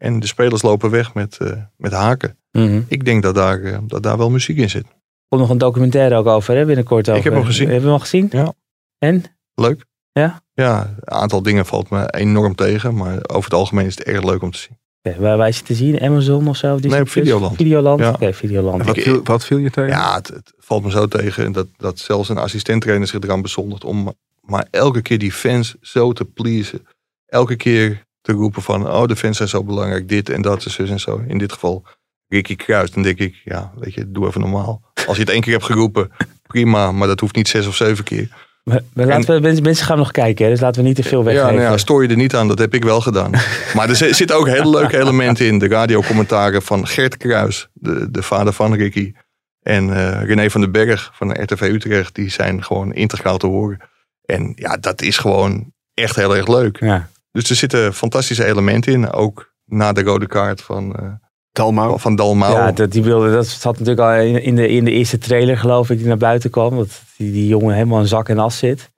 En 0.00 0.20
de 0.20 0.26
spelers 0.26 0.62
lopen 0.62 0.90
weg 0.90 1.14
met, 1.14 1.36
eh, 1.38 1.52
met 1.76 1.92
haken. 1.92 2.38
Mhm. 2.52 2.80
Ik 2.88 3.04
denk 3.04 3.22
dat 3.22 3.34
daar, 3.34 3.62
eh, 3.62 3.78
dat 3.86 4.02
daar 4.02 4.18
wel 4.18 4.30
muziek 4.30 4.56
in 4.56 4.70
zit. 4.70 4.82
Er 4.84 4.88
komt 5.28 5.40
nog 5.40 5.50
een 5.50 5.58
documentaire 5.58 6.14
ook 6.16 6.26
over, 6.26 6.56
hè, 6.56 6.64
binnenkort 6.64 7.08
over. 7.08 7.24
heb 7.24 7.32
hem 7.32 7.44
gezien. 7.44 7.66
Heb 7.68 7.76
je 7.76 7.82
hem 7.82 7.92
al 7.92 7.98
gezien? 7.98 8.28
Ja. 8.32 8.52
En? 8.98 9.24
Leuk. 9.54 9.84
Ja? 10.12 10.42
Ja, 10.52 10.94
een 11.00 11.14
aantal 11.14 11.42
dingen 11.42 11.66
valt 11.66 11.90
me 11.90 12.10
enorm 12.10 12.54
tegen. 12.54 12.94
Maar 12.94 13.18
over 13.26 13.44
het 13.44 13.54
algemeen 13.54 13.86
is 13.86 13.98
het 13.98 14.06
erg 14.06 14.24
leuk 14.24 14.42
om 14.42 14.50
te 14.50 14.58
zien. 14.58 14.78
Oké, 15.02 15.20
waar, 15.20 15.46
het 15.46 15.66
te 15.66 15.74
zien? 15.74 16.00
Amazon 16.00 16.48
of 16.48 16.56
zo? 16.56 16.74
Disney 16.74 16.90
Nee, 16.90 17.00
op 17.00 17.08
Plus? 17.12 17.24
Videoland. 17.24 17.56
Videoland? 17.56 18.00
Ja. 18.00 18.10
Oké, 18.10 18.32
Videoland. 18.32 18.80
En 18.80 18.86
wat, 18.86 18.96
Ik- 18.96 19.02
viel, 19.02 19.20
wat 19.24 19.44
viel 19.44 19.58
je 19.58 19.70
tegen? 19.70 19.90
Ja, 19.90 20.14
het, 20.14 20.28
het 20.28 20.52
valt 20.58 20.84
me 20.84 20.90
zo 20.90 21.06
tegen 21.06 21.52
dat, 21.52 21.66
dat 21.76 21.98
zelfs 21.98 22.28
een 22.28 22.38
assistenttrainer 22.38 23.06
zich 23.08 23.20
eraan 23.20 23.42
bezondigt 23.42 23.84
om 23.84 24.14
maar 24.40 24.66
elke 24.70 25.02
keer 25.02 25.18
die 25.18 25.32
fans 25.32 25.76
zo 25.80 26.12
te 26.12 26.24
pleasen. 26.24 26.86
Elke 27.26 27.56
keer 27.56 28.06
te 28.34 28.36
roepen 28.38 28.62
van, 28.62 28.88
oh 28.90 29.06
de 29.06 29.16
fans 29.16 29.36
zijn 29.36 29.48
zo 29.48 29.64
belangrijk, 29.64 30.08
dit 30.08 30.28
en 30.28 30.42
dat 30.42 30.64
en 30.64 30.70
zus 30.70 30.90
en 30.90 31.00
zo. 31.00 31.22
In 31.26 31.38
dit 31.38 31.52
geval 31.52 31.84
Ricky 32.28 32.56
Kruis. 32.56 32.90
Dan 32.90 33.02
denk 33.02 33.18
ik, 33.18 33.40
ja, 33.44 33.72
weet 33.78 33.94
je, 33.94 34.10
doe 34.10 34.26
even 34.26 34.40
normaal. 34.40 34.82
Als 35.06 35.16
je 35.16 35.22
het 35.22 35.32
één 35.32 35.40
keer 35.40 35.52
hebt 35.52 35.64
geroepen, 35.64 36.10
prima, 36.46 36.92
maar 36.92 37.08
dat 37.08 37.20
hoeft 37.20 37.34
niet 37.36 37.48
zes 37.48 37.66
of 37.66 37.76
zeven 37.76 38.04
keer. 38.04 38.28
Maar, 38.64 38.80
maar 38.94 39.06
laten 39.06 39.42
we, 39.42 39.60
mensen, 39.60 39.86
gaan 39.86 39.98
nog 39.98 40.10
kijken, 40.10 40.44
hè, 40.44 40.50
dus 40.50 40.60
laten 40.60 40.82
we 40.82 40.86
niet 40.88 40.96
te 40.96 41.02
veel 41.02 41.18
Ja, 41.18 41.24
weggeven. 41.24 41.54
nou 41.54 41.70
ja, 41.70 41.76
stoor 41.76 42.02
je 42.02 42.08
er 42.08 42.16
niet 42.16 42.34
aan, 42.34 42.48
dat 42.48 42.58
heb 42.58 42.74
ik 42.74 42.84
wel 42.84 43.00
gedaan. 43.00 43.30
Maar 43.74 43.88
er 43.88 43.96
zi- 43.96 44.12
zitten 44.12 44.36
ook 44.36 44.46
hele 44.46 44.68
leuke 44.70 44.98
elementen 44.98 45.46
in. 45.46 45.58
De 45.58 45.68
radiocommentaren 45.68 46.62
van 46.62 46.86
Gert 46.86 47.16
Kruis, 47.16 47.68
de, 47.72 48.10
de 48.10 48.22
vader 48.22 48.52
van 48.52 48.74
Ricky. 48.74 49.12
En 49.62 49.94
eh, 49.96 50.24
René 50.26 50.50
van 50.50 50.60
den 50.60 50.72
Berg 50.72 51.10
van 51.14 51.28
de 51.28 51.42
RTV 51.42 51.60
Utrecht, 51.62 52.14
die 52.14 52.30
zijn 52.30 52.64
gewoon 52.64 52.92
integraal 52.94 53.38
te 53.38 53.46
horen. 53.46 53.80
En 54.24 54.52
ja, 54.56 54.76
dat 54.76 55.02
is 55.02 55.18
gewoon 55.18 55.72
echt 55.94 56.16
heel 56.16 56.36
erg 56.36 56.46
leuk. 56.48 56.80
Ja. 56.80 57.08
Dus 57.32 57.50
er 57.50 57.56
zitten 57.56 57.94
fantastische 57.94 58.44
elementen 58.44 58.92
in. 58.92 59.12
Ook 59.12 59.52
na 59.64 59.92
de 59.92 60.02
rode 60.02 60.26
kaart 60.26 60.62
van, 60.62 60.94
eh 60.96 61.08
Dalmau. 61.52 62.00
van 62.00 62.16
Dalmau. 62.16 62.52
Ja, 62.54 62.72
dat, 62.72 62.92
die 62.92 63.02
beelden, 63.02 63.32
dat 63.32 63.46
zat 63.46 63.78
natuurlijk 63.78 64.08
al 64.08 64.14
in, 64.14 64.42
in 64.42 64.54
de, 64.56 64.68
in 64.68 64.84
de 64.84 64.90
eerste 64.90 65.18
trailer, 65.18 65.58
geloof 65.58 65.90
ik, 65.90 65.98
die 65.98 66.06
naar 66.06 66.16
buiten 66.16 66.50
kwam. 66.50 66.76
Dat 66.76 67.02
die, 67.16 67.32
die 67.32 67.46
jongen 67.46 67.74
helemaal 67.74 68.00
in 68.00 68.06
zak 68.06 68.28
en 68.28 68.38
as 68.38 68.58
zit. 68.58 68.90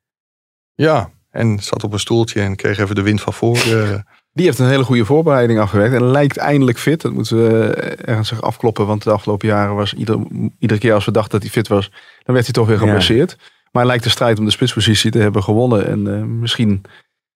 Ja, 0.74 1.10
en 1.30 1.58
zat 1.62 1.84
op 1.84 1.92
een 1.92 1.98
stoeltje 1.98 2.40
en 2.40 2.56
kreeg 2.56 2.78
even 2.78 2.94
de 2.94 3.02
wind 3.02 3.20
van 3.20 3.32
voren. 3.32 4.04
Die 4.34 4.44
heeft 4.46 4.58
een 4.58 4.68
hele 4.68 4.84
goede 4.84 5.04
voorbereiding 5.04 5.60
afgewerkt. 5.60 5.94
En 5.94 6.10
lijkt 6.10 6.36
eindelijk 6.36 6.78
fit. 6.78 7.00
Dat 7.00 7.12
moeten 7.12 7.36
we 7.36 7.66
eh, 7.74 8.08
ergens 8.12 8.40
afkloppen. 8.40 8.86
Want 8.86 9.02
de 9.02 9.10
afgelopen 9.10 9.48
jaren 9.48 9.74
was 9.74 9.94
ieder, 9.94 10.18
iedere 10.58 10.80
keer 10.80 10.94
als 10.94 11.04
we 11.04 11.10
dachten 11.12 11.30
dat 11.32 11.42
hij 11.42 11.50
fit 11.50 11.68
was. 11.68 11.90
Dan 12.22 12.34
werd 12.34 12.44
hij 12.44 12.54
toch 12.54 12.66
weer 12.66 12.80
Ja. 12.80 12.82
geblesseerd. 12.84 13.36
Maar 13.38 13.82
hij 13.82 13.86
lijkt 13.86 14.04
de 14.04 14.10
strijd 14.10 14.38
om 14.38 14.44
de 14.44 14.50
spitspositie 14.50 15.10
te 15.10 15.18
hebben 15.18 15.42
gewonnen. 15.42 15.86
En 15.86 16.14
eh, 16.14 16.22
misschien 16.22 16.82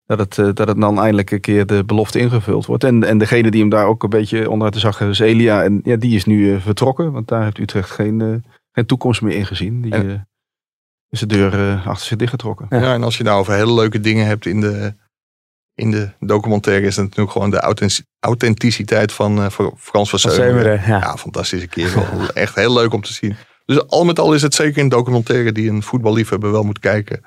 dat 0.06 0.18
het, 0.18 0.38
eh, 0.38 0.48
dat 0.54 0.68
het 0.68 0.80
dan 0.80 0.98
eindelijk 0.98 1.30
een 1.30 1.40
keer 1.40 1.66
de 1.66 1.84
belofte 1.84 2.18
ingevuld 2.18 2.66
wordt. 2.66 2.84
En, 2.84 3.04
en 3.04 3.18
degene 3.18 3.50
die 3.50 3.60
hem 3.60 3.70
daar 3.70 3.86
ook 3.86 4.02
een 4.02 4.10
beetje 4.10 4.44
onderuit 4.50 4.74
de 4.74 4.80
zag 4.80 5.00
is 5.00 5.18
Elia. 5.18 5.62
En 5.62 5.80
ja, 5.82 5.96
die 5.96 6.14
is 6.14 6.24
nu 6.24 6.54
eh, 6.54 6.60
vertrokken. 6.60 7.12
Want 7.12 7.28
daar 7.28 7.42
heeft 7.42 7.58
Utrecht 7.58 7.90
geen, 7.90 8.20
eh, 8.20 8.50
geen 8.72 8.86
toekomst 8.86 9.22
meer 9.22 9.36
in 9.36 9.46
gezien. 9.46 9.82
Die 9.82 9.92
En- 9.92 10.28
is 11.08 11.20
de 11.20 11.26
deur 11.26 11.54
eh, 11.54 11.86
achter 11.86 12.06
zich 12.06 12.16
dichtgetrokken. 12.18 12.66
Ja. 12.70 12.94
en 12.94 13.02
als 13.02 13.16
je 13.16 13.24
nou 13.24 13.40
over 13.40 13.54
hele 13.54 13.74
leuke 13.74 14.00
dingen 14.00 14.26
hebt 14.26 14.46
in 14.46 14.60
de, 14.60 14.94
in 15.74 15.90
de 15.90 16.10
documentaire, 16.20 16.86
is 16.86 16.96
het 16.96 17.04
natuurlijk 17.04 17.32
gewoon 17.32 17.50
de 17.50 17.60
authentici- 17.60 18.04
authenticiteit 18.20 19.12
van 19.12 19.38
eh, 19.38 19.50
van 19.50 19.72
Frans 19.76 20.10
van. 20.10 20.18
Seumeren, 20.18 20.72
ja. 20.86 20.98
Ja, 20.98 21.16
fantastische 21.16 21.66
kerel. 21.66 22.04
Echt 22.34 22.54
heel 22.54 22.72
leuk 22.72 22.92
om 22.92 23.02
te 23.02 23.12
zien. 23.12 23.36
Dus 23.66 23.86
al 23.86 24.04
met 24.04 24.18
al 24.18 24.34
is 24.34 24.42
het 24.42 24.54
zeker 24.54 24.82
een 24.82 24.88
documentaire 24.88 25.52
die 25.52 25.70
een 25.70 25.82
voetballiefhebber 25.82 26.52
wel 26.52 26.62
moet 26.62 26.78
kijken. 26.78 27.24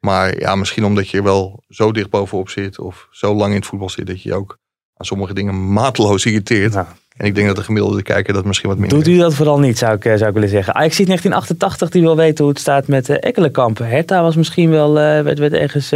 Maar 0.00 0.38
ja, 0.38 0.54
misschien 0.54 0.84
omdat 0.84 1.08
je 1.08 1.16
er 1.16 1.22
wel 1.22 1.64
zo 1.68 1.92
dicht 1.92 2.10
bovenop 2.10 2.48
zit 2.48 2.78
of 2.78 3.08
zo 3.10 3.34
lang 3.34 3.50
in 3.50 3.56
het 3.58 3.66
voetbal 3.66 3.90
zit 3.90 4.06
dat 4.06 4.22
je 4.22 4.28
je 4.28 4.34
ook 4.34 4.58
aan 4.94 5.06
sommige 5.06 5.34
dingen 5.34 5.72
mateloos 5.72 6.24
irriteert. 6.26 6.72
En 7.18 7.26
ik 7.26 7.34
denk 7.34 7.46
dat 7.46 7.56
de 7.56 7.62
gemiddelde 7.62 8.02
kijker 8.02 8.34
dat 8.34 8.44
misschien 8.44 8.68
wat 8.68 8.78
minder 8.78 8.98
doet 8.98 9.08
u 9.14 9.18
dat 9.18 9.34
vooral 9.34 9.58
niet, 9.58 9.78
zou 9.78 9.94
ik, 9.94 10.04
eh, 10.04 10.14
zou 10.16 10.28
ik 10.28 10.34
willen 10.34 10.48
zeggen. 10.48 10.74
Ajax 10.74 10.96
ziet 10.96 11.06
1988, 11.06 11.90
die 11.90 12.02
wil 12.02 12.16
weten 12.16 12.44
hoe 12.44 12.52
het 12.52 12.62
staat 12.62 12.86
met 12.86 13.08
uh, 13.08 13.16
Ekkelenkamp. 13.20 13.78
Hertha 13.78 14.22
was 14.22 14.36
misschien 14.36 14.70
wel, 14.70 14.88
eh, 14.98 15.22
werd, 15.22 15.38
werd 15.38 15.52
ergens 15.52 15.88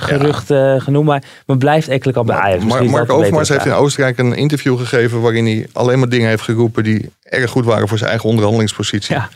gerucht 0.00 0.46
genoemd, 0.82 1.06
maar, 1.06 1.22
maar 1.46 1.56
blijft 1.56 1.88
Ekkelenkamp 1.88 2.26
bij 2.26 2.36
Ajax? 2.36 2.64
Mar- 2.64 2.84
Mark 2.84 3.12
Overmars 3.12 3.48
heeft 3.48 3.66
in 3.66 3.72
Oostenrijk 3.72 4.18
een 4.18 4.34
interview 4.34 4.78
gegeven 4.78 5.20
waarin 5.20 5.44
hij 5.44 5.68
alleen 5.72 5.98
maar 5.98 6.08
dingen 6.08 6.28
heeft 6.28 6.42
geroepen 6.42 6.84
die 6.84 7.12
erg 7.22 7.50
goed 7.50 7.64
waren 7.64 7.88
voor 7.88 7.98
zijn 7.98 8.10
eigen 8.10 8.28
onderhandelingspositie. 8.28 9.14
Ja. 9.14 9.28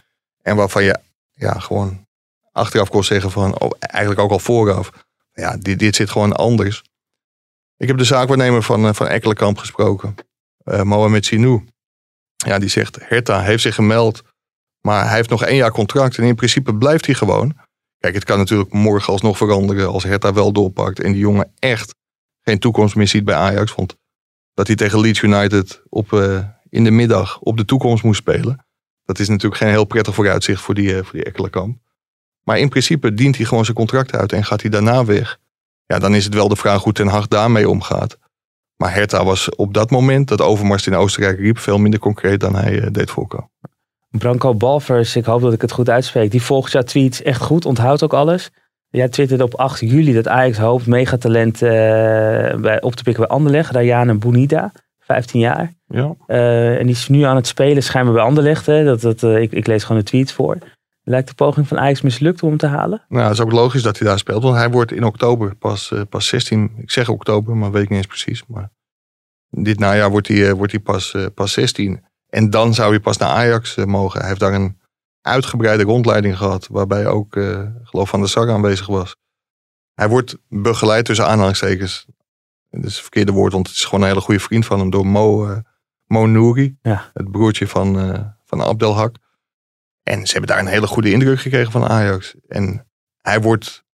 En 0.42 0.56
waarvan 0.56 0.84
je 0.84 0.98
ja, 1.34 1.58
gewoon 1.58 2.06
achteraf 2.52 2.88
kon 2.88 3.04
zeggen 3.04 3.30
van, 3.30 3.60
oh, 3.60 3.70
eigenlijk 3.78 4.20
ook 4.20 4.30
al 4.30 4.38
vooraf, 4.38 4.90
ja, 5.32 5.56
dit, 5.60 5.78
dit 5.78 5.96
zit 5.96 6.10
gewoon 6.10 6.32
anders. 6.32 6.82
Ik 7.76 7.88
heb 7.88 7.98
de 7.98 8.04
zaakwaarnemer 8.04 8.62
van, 8.62 8.94
van 8.94 9.08
Ekkelenkamp 9.08 9.58
gesproken, 9.58 10.14
eh 10.64 10.82
Mohamed 10.82 11.24
Sinou. 11.24 11.64
Ja, 12.36 12.58
die 12.58 12.68
zegt, 12.68 12.98
Hertha 13.00 13.40
heeft 13.40 13.62
zich 13.62 13.74
gemeld, 13.74 14.22
maar 14.80 15.06
hij 15.06 15.16
heeft 15.16 15.30
nog 15.30 15.42
één 15.44 15.56
jaar 15.56 15.72
contract 15.72 16.18
en 16.18 16.24
in 16.24 16.34
principe 16.34 16.74
blijft 16.74 17.06
hij 17.06 17.14
gewoon. 17.14 17.56
Kijk, 17.98 18.14
het 18.14 18.24
kan 18.24 18.38
natuurlijk 18.38 18.72
morgen 18.72 19.12
alsnog 19.12 19.36
veranderen 19.36 19.88
als 19.88 20.04
Hertha 20.04 20.32
wel 20.32 20.52
doorpakt 20.52 21.00
en 21.00 21.12
die 21.12 21.20
jongen 21.20 21.52
echt 21.58 21.94
geen 22.40 22.58
toekomst 22.58 22.94
meer 22.94 23.08
ziet 23.08 23.24
bij 23.24 23.34
Ajax. 23.34 23.74
Want 23.74 23.96
dat 24.54 24.66
hij 24.66 24.76
tegen 24.76 25.00
Leeds 25.00 25.22
United 25.22 25.82
op, 25.88 26.12
eh, 26.12 26.38
in 26.68 26.84
de 26.84 26.90
middag 26.90 27.38
op 27.38 27.56
de 27.56 27.64
toekomst 27.64 28.02
moest 28.02 28.20
spelen. 28.20 28.66
Dat 29.04 29.18
is 29.18 29.28
natuurlijk 29.28 29.60
geen 29.60 29.70
heel 29.70 29.84
prettig 29.84 30.14
vooruitzicht 30.14 30.60
voor 30.60 30.74
die, 30.74 30.96
eh, 30.96 31.04
voor 31.04 31.12
die 31.12 31.24
Ekkelenkamp. 31.24 31.78
Maar 32.42 32.58
in 32.58 32.68
principe 32.68 33.14
dient 33.14 33.36
hij 33.36 33.44
gewoon 33.44 33.64
zijn 33.64 33.76
contract 33.76 34.14
uit 34.14 34.32
en 34.32 34.44
gaat 34.44 34.60
hij 34.60 34.70
daarna 34.70 35.04
weg. 35.04 35.38
Ja, 35.86 35.98
dan 35.98 36.14
is 36.14 36.24
het 36.24 36.34
wel 36.34 36.48
de 36.48 36.56
vraag 36.56 36.82
hoe 36.82 36.92
Ten 36.92 37.06
Hag 37.06 37.28
daarmee 37.28 37.68
omgaat. 37.68 38.18
Maar 38.84 38.94
Hertha 38.94 39.24
was 39.24 39.54
op 39.54 39.74
dat 39.74 39.90
moment 39.90 40.28
dat 40.28 40.40
Overmars 40.40 40.86
in 40.86 40.94
Oostenrijk 40.94 41.38
riep 41.38 41.58
veel 41.58 41.78
minder 41.78 42.00
concreet 42.00 42.40
dan 42.40 42.54
hij 42.54 42.80
eh, 42.80 42.86
deed 42.92 43.10
voorkomen. 43.10 43.50
Branko 44.10 44.54
Balvers, 44.54 45.16
ik 45.16 45.24
hoop 45.24 45.40
dat 45.40 45.52
ik 45.52 45.60
het 45.60 45.72
goed 45.72 45.90
uitspreek. 45.90 46.30
Die 46.30 46.42
volgt 46.42 46.72
jouw 46.72 46.82
tweets 46.82 47.22
echt 47.22 47.40
goed, 47.40 47.64
onthoudt 47.64 48.02
ook 48.02 48.12
alles. 48.12 48.50
Jij 48.88 49.08
twitterde 49.08 49.44
op 49.44 49.54
8 49.54 49.80
juli 49.80 50.12
dat 50.12 50.28
Ajax 50.28 50.58
hoopt 50.58 50.86
megatalent 50.86 51.62
eh 51.62 51.70
bij, 52.54 52.82
op 52.82 52.94
te 52.94 53.02
pikken 53.02 53.26
bij 53.26 53.36
Anderlecht. 53.36 53.70
Rayane 53.70 54.14
Bounida, 54.14 54.72
15 54.98 55.40
jaar. 55.40 55.72
Ja. 55.86 56.14
Eh, 56.26 56.78
en 56.78 56.86
die 56.86 56.94
is 56.94 57.08
nu 57.08 57.22
aan 57.22 57.36
het 57.36 57.46
spelen 57.46 57.82
schijnbaar 57.82 58.14
bij 58.14 58.22
Anderlecht. 58.22 58.66
Hè. 58.66 58.84
Dat, 58.84 59.00
dat, 59.00 59.22
ik, 59.22 59.52
ik 59.52 59.66
lees 59.66 59.82
gewoon 59.84 60.02
de 60.02 60.08
tweets 60.08 60.32
voor. 60.32 60.58
Lijkt 61.06 61.28
de 61.28 61.34
poging 61.34 61.68
van 61.68 61.78
Ajax 61.78 62.02
mislukt 62.02 62.42
om 62.42 62.48
hem 62.48 62.58
te 62.58 62.66
halen? 62.66 63.04
Nou, 63.08 63.22
het 63.22 63.32
is 63.32 63.40
ook 63.40 63.52
logisch 63.52 63.82
dat 63.82 63.98
hij 63.98 64.08
daar 64.08 64.18
speelt. 64.18 64.42
Want 64.42 64.56
hij 64.56 64.70
wordt 64.70 64.92
in 64.92 65.04
oktober 65.04 65.54
pas, 65.54 65.90
eh, 65.90 66.00
pas 66.08 66.26
16. 66.26 66.72
Ik 66.76 66.90
zeg 66.90 67.08
oktober, 67.08 67.56
maar 67.56 67.70
weet 67.70 67.82
ik 67.82 67.88
niet 67.88 67.98
eens 67.98 68.06
precies. 68.06 68.46
Maar 68.46 68.70
dit 69.50 69.78
najaar 69.78 70.10
wordt 70.10 70.28
hij, 70.28 70.48
eh, 70.48 70.52
wordt 70.52 70.72
hij 70.72 70.80
pas, 70.80 71.14
eh, 71.14 71.26
pas 71.34 71.52
16. 71.52 72.04
En 72.28 72.50
dan 72.50 72.74
zou 72.74 72.90
hij 72.90 73.00
pas 73.00 73.16
naar 73.16 73.28
Ajax 73.28 73.76
mogen. 73.76 74.18
Hij 74.20 74.28
heeft 74.28 74.40
daar 74.40 74.54
een 74.54 74.80
uitgebreide 75.20 75.82
rondleiding 75.82 76.36
gehad. 76.36 76.66
Waarbij 76.70 77.06
ook, 77.06 77.32
geloof 77.82 78.08
Van 78.08 78.20
der 78.20 78.28
Sar 78.28 78.50
aanwezig 78.50 78.86
was. 78.86 79.16
Hij 79.94 80.08
wordt 80.08 80.36
begeleid 80.48 81.04
tussen 81.04 81.26
aanhalingstekens. 81.26 82.06
Dat 82.70 82.84
is 82.84 82.92
het 82.92 83.02
verkeerde 83.02 83.32
woord, 83.32 83.52
want 83.52 83.66
het 83.66 83.76
is 83.76 83.84
gewoon 83.84 84.00
een 84.00 84.08
hele 84.08 84.20
goede 84.20 84.40
vriend 84.40 84.66
van 84.66 84.78
hem. 84.78 84.90
Door 84.90 85.06
Mo, 85.06 85.60
Mo 86.06 86.26
Nouri. 86.26 86.76
Ja. 86.82 87.10
Het 87.14 87.30
broertje 87.30 87.68
van, 87.68 88.00
eh 88.00 88.20
van 88.44 88.62
Abdelhak. 88.62 89.16
En 90.04 90.26
ze 90.26 90.32
hebben 90.32 90.50
daar 90.50 90.58
een 90.58 90.72
hele 90.72 90.86
goede 90.86 91.10
indruk 91.12 91.40
gekregen 91.40 91.72
van 91.72 91.88
Ajax. 91.88 92.34
En 92.48 92.86
hij 93.20 93.40
wordt 93.40 93.84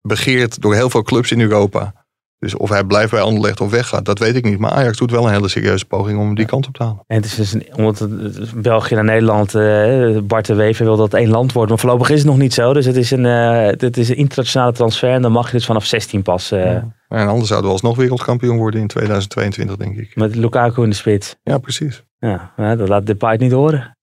begeerd 0.00 0.62
door 0.62 0.74
heel 0.74 0.90
veel 0.90 1.02
clubs 1.02 1.32
in 1.32 1.40
Europa. 1.40 2.06
Dus 2.38 2.56
of 2.56 2.68
hij 2.68 2.84
blijft 2.84 3.10
bij 3.10 3.20
Anderlecht 3.20 3.60
of 3.60 3.70
weggaat, 3.70 4.04
dat 4.04 4.18
weet 4.18 4.36
ik 4.36 4.44
niet. 4.44 4.58
Maar 4.58 4.70
Ajax 4.70 4.96
doet 4.96 5.10
wel 5.10 5.26
een 5.26 5.32
hele 5.32 5.48
serieuze 5.48 5.84
poging 5.84 6.18
om 6.18 6.34
die 6.34 6.46
kant 6.46 6.66
op 6.66 6.74
te 6.74 6.82
halen. 6.82 7.04
En 7.06 7.16
het 7.16 7.24
is 7.24 7.34
dus 7.34 7.52
een, 7.52 7.66
omdat 7.76 7.98
het, 7.98 8.62
België 8.62 8.94
naar 8.94 9.04
Nederland, 9.04 9.54
eh, 9.54 10.18
Bart 10.22 10.46
de 10.46 10.54
Wever 10.54 10.84
wil 10.84 10.96
dat 10.96 11.12
het 11.12 11.20
één 11.20 11.30
land 11.30 11.52
wordt. 11.52 11.68
Maar 11.68 11.78
voorlopig 11.78 12.10
is 12.10 12.18
het 12.18 12.26
nog 12.26 12.38
niet 12.38 12.54
zo. 12.54 12.72
Dus 12.72 12.86
het 12.86 12.96
is 12.96 13.10
een, 13.10 13.26
eh, 13.26 13.66
het 13.66 13.96
is 13.96 14.08
een 14.08 14.16
internationale 14.16 14.72
transfer. 14.72 15.10
En 15.10 15.22
dan 15.22 15.32
mag 15.32 15.46
je 15.46 15.56
dus 15.56 15.66
vanaf 15.66 15.84
16 15.84 16.22
pas 16.22 16.50
eh, 16.50 16.74
En 17.08 17.28
anders 17.28 17.48
zouden 17.48 17.68
we 17.68 17.72
alsnog 17.72 17.96
wereldkampioen 17.96 18.56
worden 18.56 18.80
in 18.80 18.86
2022, 18.86 19.76
denk 19.76 19.96
ik. 19.96 20.16
met 20.16 20.34
Lukaku 20.34 20.82
in 20.82 20.90
de 20.90 20.96
spits. 20.96 21.36
Ja, 21.42 21.58
precies. 21.58 22.04
Ja, 22.18 22.52
maar 22.56 22.76
dat 22.76 22.88
laat 22.88 23.06
Depay 23.06 23.36
niet 23.36 23.52
horen. 23.52 23.95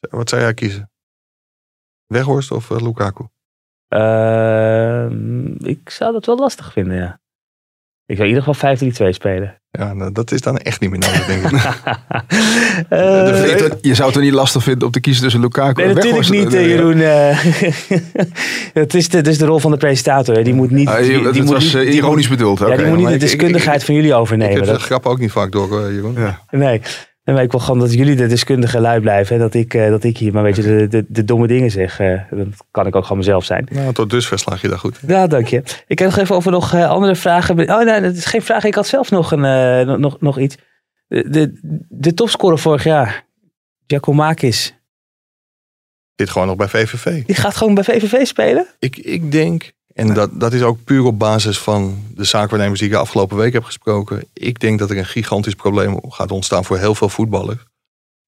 Wat 0.00 0.28
zou 0.28 0.42
jij 0.42 0.54
kiezen? 0.54 0.90
Weghorst 2.06 2.50
of 2.50 2.70
eh, 2.70 2.80
Lukaku? 2.80 3.24
Ehm, 3.88 5.46
ik 5.66 5.90
zou 5.90 6.12
dat 6.12 6.26
wel 6.26 6.38
lastig 6.38 6.72
vinden, 6.72 6.96
ja. 6.96 7.20
Ik 8.06 8.16
zou 8.16 8.28
in 8.28 8.34
ieder 8.34 8.52
geval 8.52 8.76
5-3-2 9.12 9.14
spelen. 9.14 9.58
Ja, 9.70 9.92
nou, 9.92 10.12
dat 10.12 10.30
is 10.32 10.40
dan 10.40 10.58
echt 10.58 10.80
niet 10.80 10.90
meer 10.90 10.98
nodig, 10.98 11.26
denk 11.26 11.44
ik. 11.44 11.52
Eh, 12.88 12.98
Je 13.56 13.62
het- 13.62 13.78
je 13.80 13.94
zou 13.94 14.08
het 14.08 14.16
er 14.16 14.22
niet 14.24 14.32
lastig 14.32 14.62
vinden 14.62 14.86
om 14.86 14.92
te 14.92 15.00
kiezen 15.00 15.22
tussen 15.22 15.40
Lukaku 15.40 15.82
Nee, 15.82 15.88
en 15.90 15.94
natuurlijk 15.94 16.28
Weghorst. 16.28 16.44
niet, 16.44 16.54
eh, 16.54 16.60
Nee, 16.60 16.68
Jeroen. 16.68 17.00
eh. 17.00 18.74
het, 18.82 18.94
is 18.94 19.08
de, 19.08 19.16
het 19.16 19.26
is 19.26 19.38
de 19.38 19.46
rol 19.46 19.58
van 19.58 19.70
de 19.70 19.76
presentator. 19.76 20.34
hè. 20.36 20.42
Die 20.42 20.54
moet 20.54 20.70
niet. 20.70 20.88
Ah, 20.88 20.96
die, 20.96 21.04
je- 21.06 21.12
die 21.12 21.22
dat 21.22 21.34
moet 21.34 21.48
was 21.48 21.64
niet- 21.64 21.74
eh, 21.74 21.80
die 21.80 21.90
ironisch 21.92 22.28
bedoeld. 22.28 22.58
Ja, 22.58 22.76
die 22.76 22.86
moet 22.86 22.96
niet 22.96 23.06
de 23.06 23.14
ik- 23.14 23.14
ik- 23.14 23.20
deskundigheid 23.20 23.84
van 23.84 23.94
jullie 23.94 24.10
ik 24.10 24.16
overnemen. 24.16 24.54
heb 24.56 24.64
de 24.64 24.70
Dat, 24.70 24.82
grap 24.82 25.06
ook 25.06 25.18
niet 25.18 25.30
vaak 25.32 25.52
door, 25.52 25.84
eh, 25.86 25.92
Jeroen. 25.94 26.14
Ja. 26.14 26.40
nee. 26.50 26.80
Nee, 27.30 27.38
maar 27.38 27.48
ik 27.48 27.54
wil 27.58 27.64
gewoon 27.66 27.80
dat 27.80 27.92
jullie 27.92 28.16
de 28.16 28.26
deskundige 28.26 28.80
lui 28.80 29.00
blijven. 29.00 29.34
Hè? 29.36 29.42
Dat, 29.42 29.54
ik, 29.54 29.74
eh, 29.74 29.88
dat 29.88 30.04
ik 30.04 30.18
hier 30.18 30.32
maar 30.32 30.44
een 30.44 30.52
beetje 30.54 30.76
de, 30.78 30.88
de, 30.88 31.04
de 31.08 31.24
domme 31.24 31.46
dingen 31.46 31.70
zeg. 31.70 32.00
eh. 32.00 32.20
dat 32.30 32.46
kan 32.70 32.86
ik 32.86 32.96
ook 32.96 33.02
gewoon 33.02 33.18
mezelf 33.18 33.44
zijn. 33.44 33.66
Nou, 33.70 33.92
tot 33.92 34.10
dusver 34.10 34.38
slaag 34.38 34.60
je 34.60 34.68
daar 34.68 34.78
goed. 34.78 35.00
Ja, 35.06 35.26
dank 35.26 35.46
je. 35.46 35.62
Ik 35.86 35.98
heb 35.98 36.08
nog 36.08 36.18
even 36.18 36.34
over 36.34 36.50
nog 36.52 36.74
eh, 36.74 36.88
andere 36.88 37.14
vragen. 37.16 37.70
Oh 37.70 37.84
nee, 37.84 38.00
dat 38.00 38.14
is 38.14 38.24
geen 38.24 38.42
vraag. 38.42 38.64
Ik 38.64 38.74
had 38.74 38.86
zelf 38.86 39.10
nog, 39.10 39.32
een, 39.32 40.00
nog- 40.00 40.20
nog, 40.20 40.38
iets. 40.38 40.56
De, 41.06 41.30
de, 41.30 41.58
de 41.88 42.14
topscorer 42.14 42.58
vorig 42.58 42.84
jaar, 42.84 43.26
Giacomakis, 43.86 44.74
Zit 46.16 46.30
gewoon 46.30 46.46
nog 46.48 46.56
bij 46.56 46.68
VVV. 46.68 47.24
die 47.24 47.34
gaat 47.36 47.56
gewoon 47.56 47.74
bij 47.74 47.84
VVV 47.84 48.26
spelen? 48.26 48.66
Ik, 48.78 48.96
ik 48.96 49.32
denk, 49.32 49.72
en 49.94 50.14
dat, 50.14 50.40
dat 50.40 50.52
is 50.52 50.62
ook 50.62 50.84
puur 50.84 51.04
op 51.04 51.18
basis 51.18 51.58
van 51.58 52.04
de 52.14 52.24
zaakwaarnemers 52.24 52.78
die 52.78 52.88
ik 52.88 52.94
de 52.94 53.00
afgelopen 53.00 53.36
week 53.36 53.52
heb 53.52 53.64
gesproken. 53.64 54.24
Ik 54.32 54.60
denk 54.60 54.78
dat 54.78 54.90
er 54.90 54.98
een 54.98 55.06
gigantisch 55.06 55.54
probleem 55.54 56.10
gaat 56.10 56.30
ontstaan 56.30 56.64
voor 56.64 56.78
heel 56.78 56.94
veel 56.94 57.08
voetballers. 57.08 57.62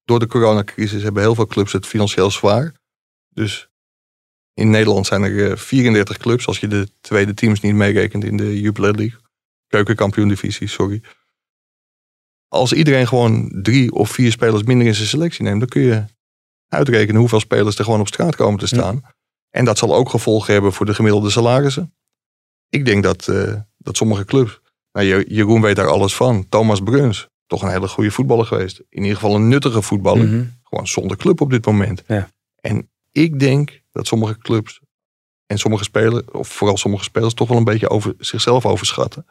Door 0.05 0.19
de 0.19 0.27
coronacrisis 0.27 1.03
hebben 1.03 1.21
heel 1.21 1.35
veel 1.35 1.47
clubs 1.47 1.71
het 1.71 1.85
financieel 1.85 2.31
zwaar. 2.31 2.73
Dus 3.29 3.69
in 4.53 4.69
Nederland 4.69 5.05
zijn 5.05 5.23
er 5.23 5.51
eh, 5.51 5.57
34 5.57 6.17
clubs, 6.17 6.47
als 6.47 6.59
je 6.59 6.67
de 6.67 6.89
tweede 7.01 7.33
teams 7.33 7.59
niet 7.59 7.73
meerekent 7.73 8.23
in 8.23 8.37
de 8.37 8.61
Jupiler 8.61 8.95
League. 8.95 9.19
Keukenkampioen 9.67 10.27
divisie, 10.27 10.67
sorry. 10.67 11.01
Als 12.47 12.73
iedereen 12.73 13.07
gewoon 13.07 13.51
drie 13.61 13.91
of 13.91 14.09
vier 14.09 14.31
spelers 14.31 14.63
minder 14.63 14.87
in 14.87 14.95
zijn 14.95 15.07
selectie 15.07 15.43
neemt, 15.43 15.59
dan 15.59 15.69
kun 15.69 15.81
je 15.81 16.05
uitrekenen 16.67 17.19
hoeveel 17.19 17.39
spelers 17.39 17.77
er 17.77 17.83
gewoon 17.83 17.99
op 17.99 18.07
straat 18.07 18.35
komen 18.35 18.59
te 18.59 18.67
staan. 18.67 19.03
En 19.55 19.65
dat 19.65 19.77
zal 19.77 19.95
ook 19.95 20.09
gevolgen 20.09 20.53
hebben 20.53 20.73
voor 20.73 20.85
de 20.85 20.93
gemiddelde 20.93 21.29
salarissen. 21.29 21.93
Ik 22.69 22.85
denk 22.85 23.03
dat, 23.03 23.27
eh, 23.27 23.53
dat 23.77 23.97
sommige 23.97 24.25
clubs, 24.25 24.59
nou, 24.91 25.05
Je- 25.07 25.25
Jeroen 25.27 25.61
weet 25.61 25.75
daar 25.75 25.87
alles 25.87 26.15
van. 26.15 26.49
Thomas 26.49 26.79
Bruns, 26.81 27.27
toch 27.47 27.61
een 27.61 27.69
hele 27.71 27.87
goede 27.87 28.11
voetballer 28.11 28.45
geweest. 28.45 28.79
In 28.89 29.01
ieder 29.01 29.15
geval 29.17 29.35
een 29.35 29.47
nuttige 29.47 29.81
voetballer. 29.81 30.27
Mhm. 30.27 30.43
Gewoon 30.63 30.87
zonder 30.87 31.17
club 31.17 31.41
op 31.41 31.49
dit 31.49 31.65
moment. 31.65 32.03
Ja. 32.07 32.29
En 32.61 32.89
ik 33.11 33.39
denk 33.39 33.81
dat 33.91 34.07
sommige 34.07 34.37
clubs 34.37 34.79
en 35.45 35.57
sommige 35.57 35.83
spelers, 35.83 36.25
of 36.31 36.47
vooral 36.47 36.77
sommige 36.77 37.03
spelers, 37.03 37.33
toch 37.33 37.47
wel 37.47 37.57
een 37.57 37.63
beetje 37.63 37.89
over 37.89 38.13
zichzelf 38.17 38.65
overschatten. 38.65 39.25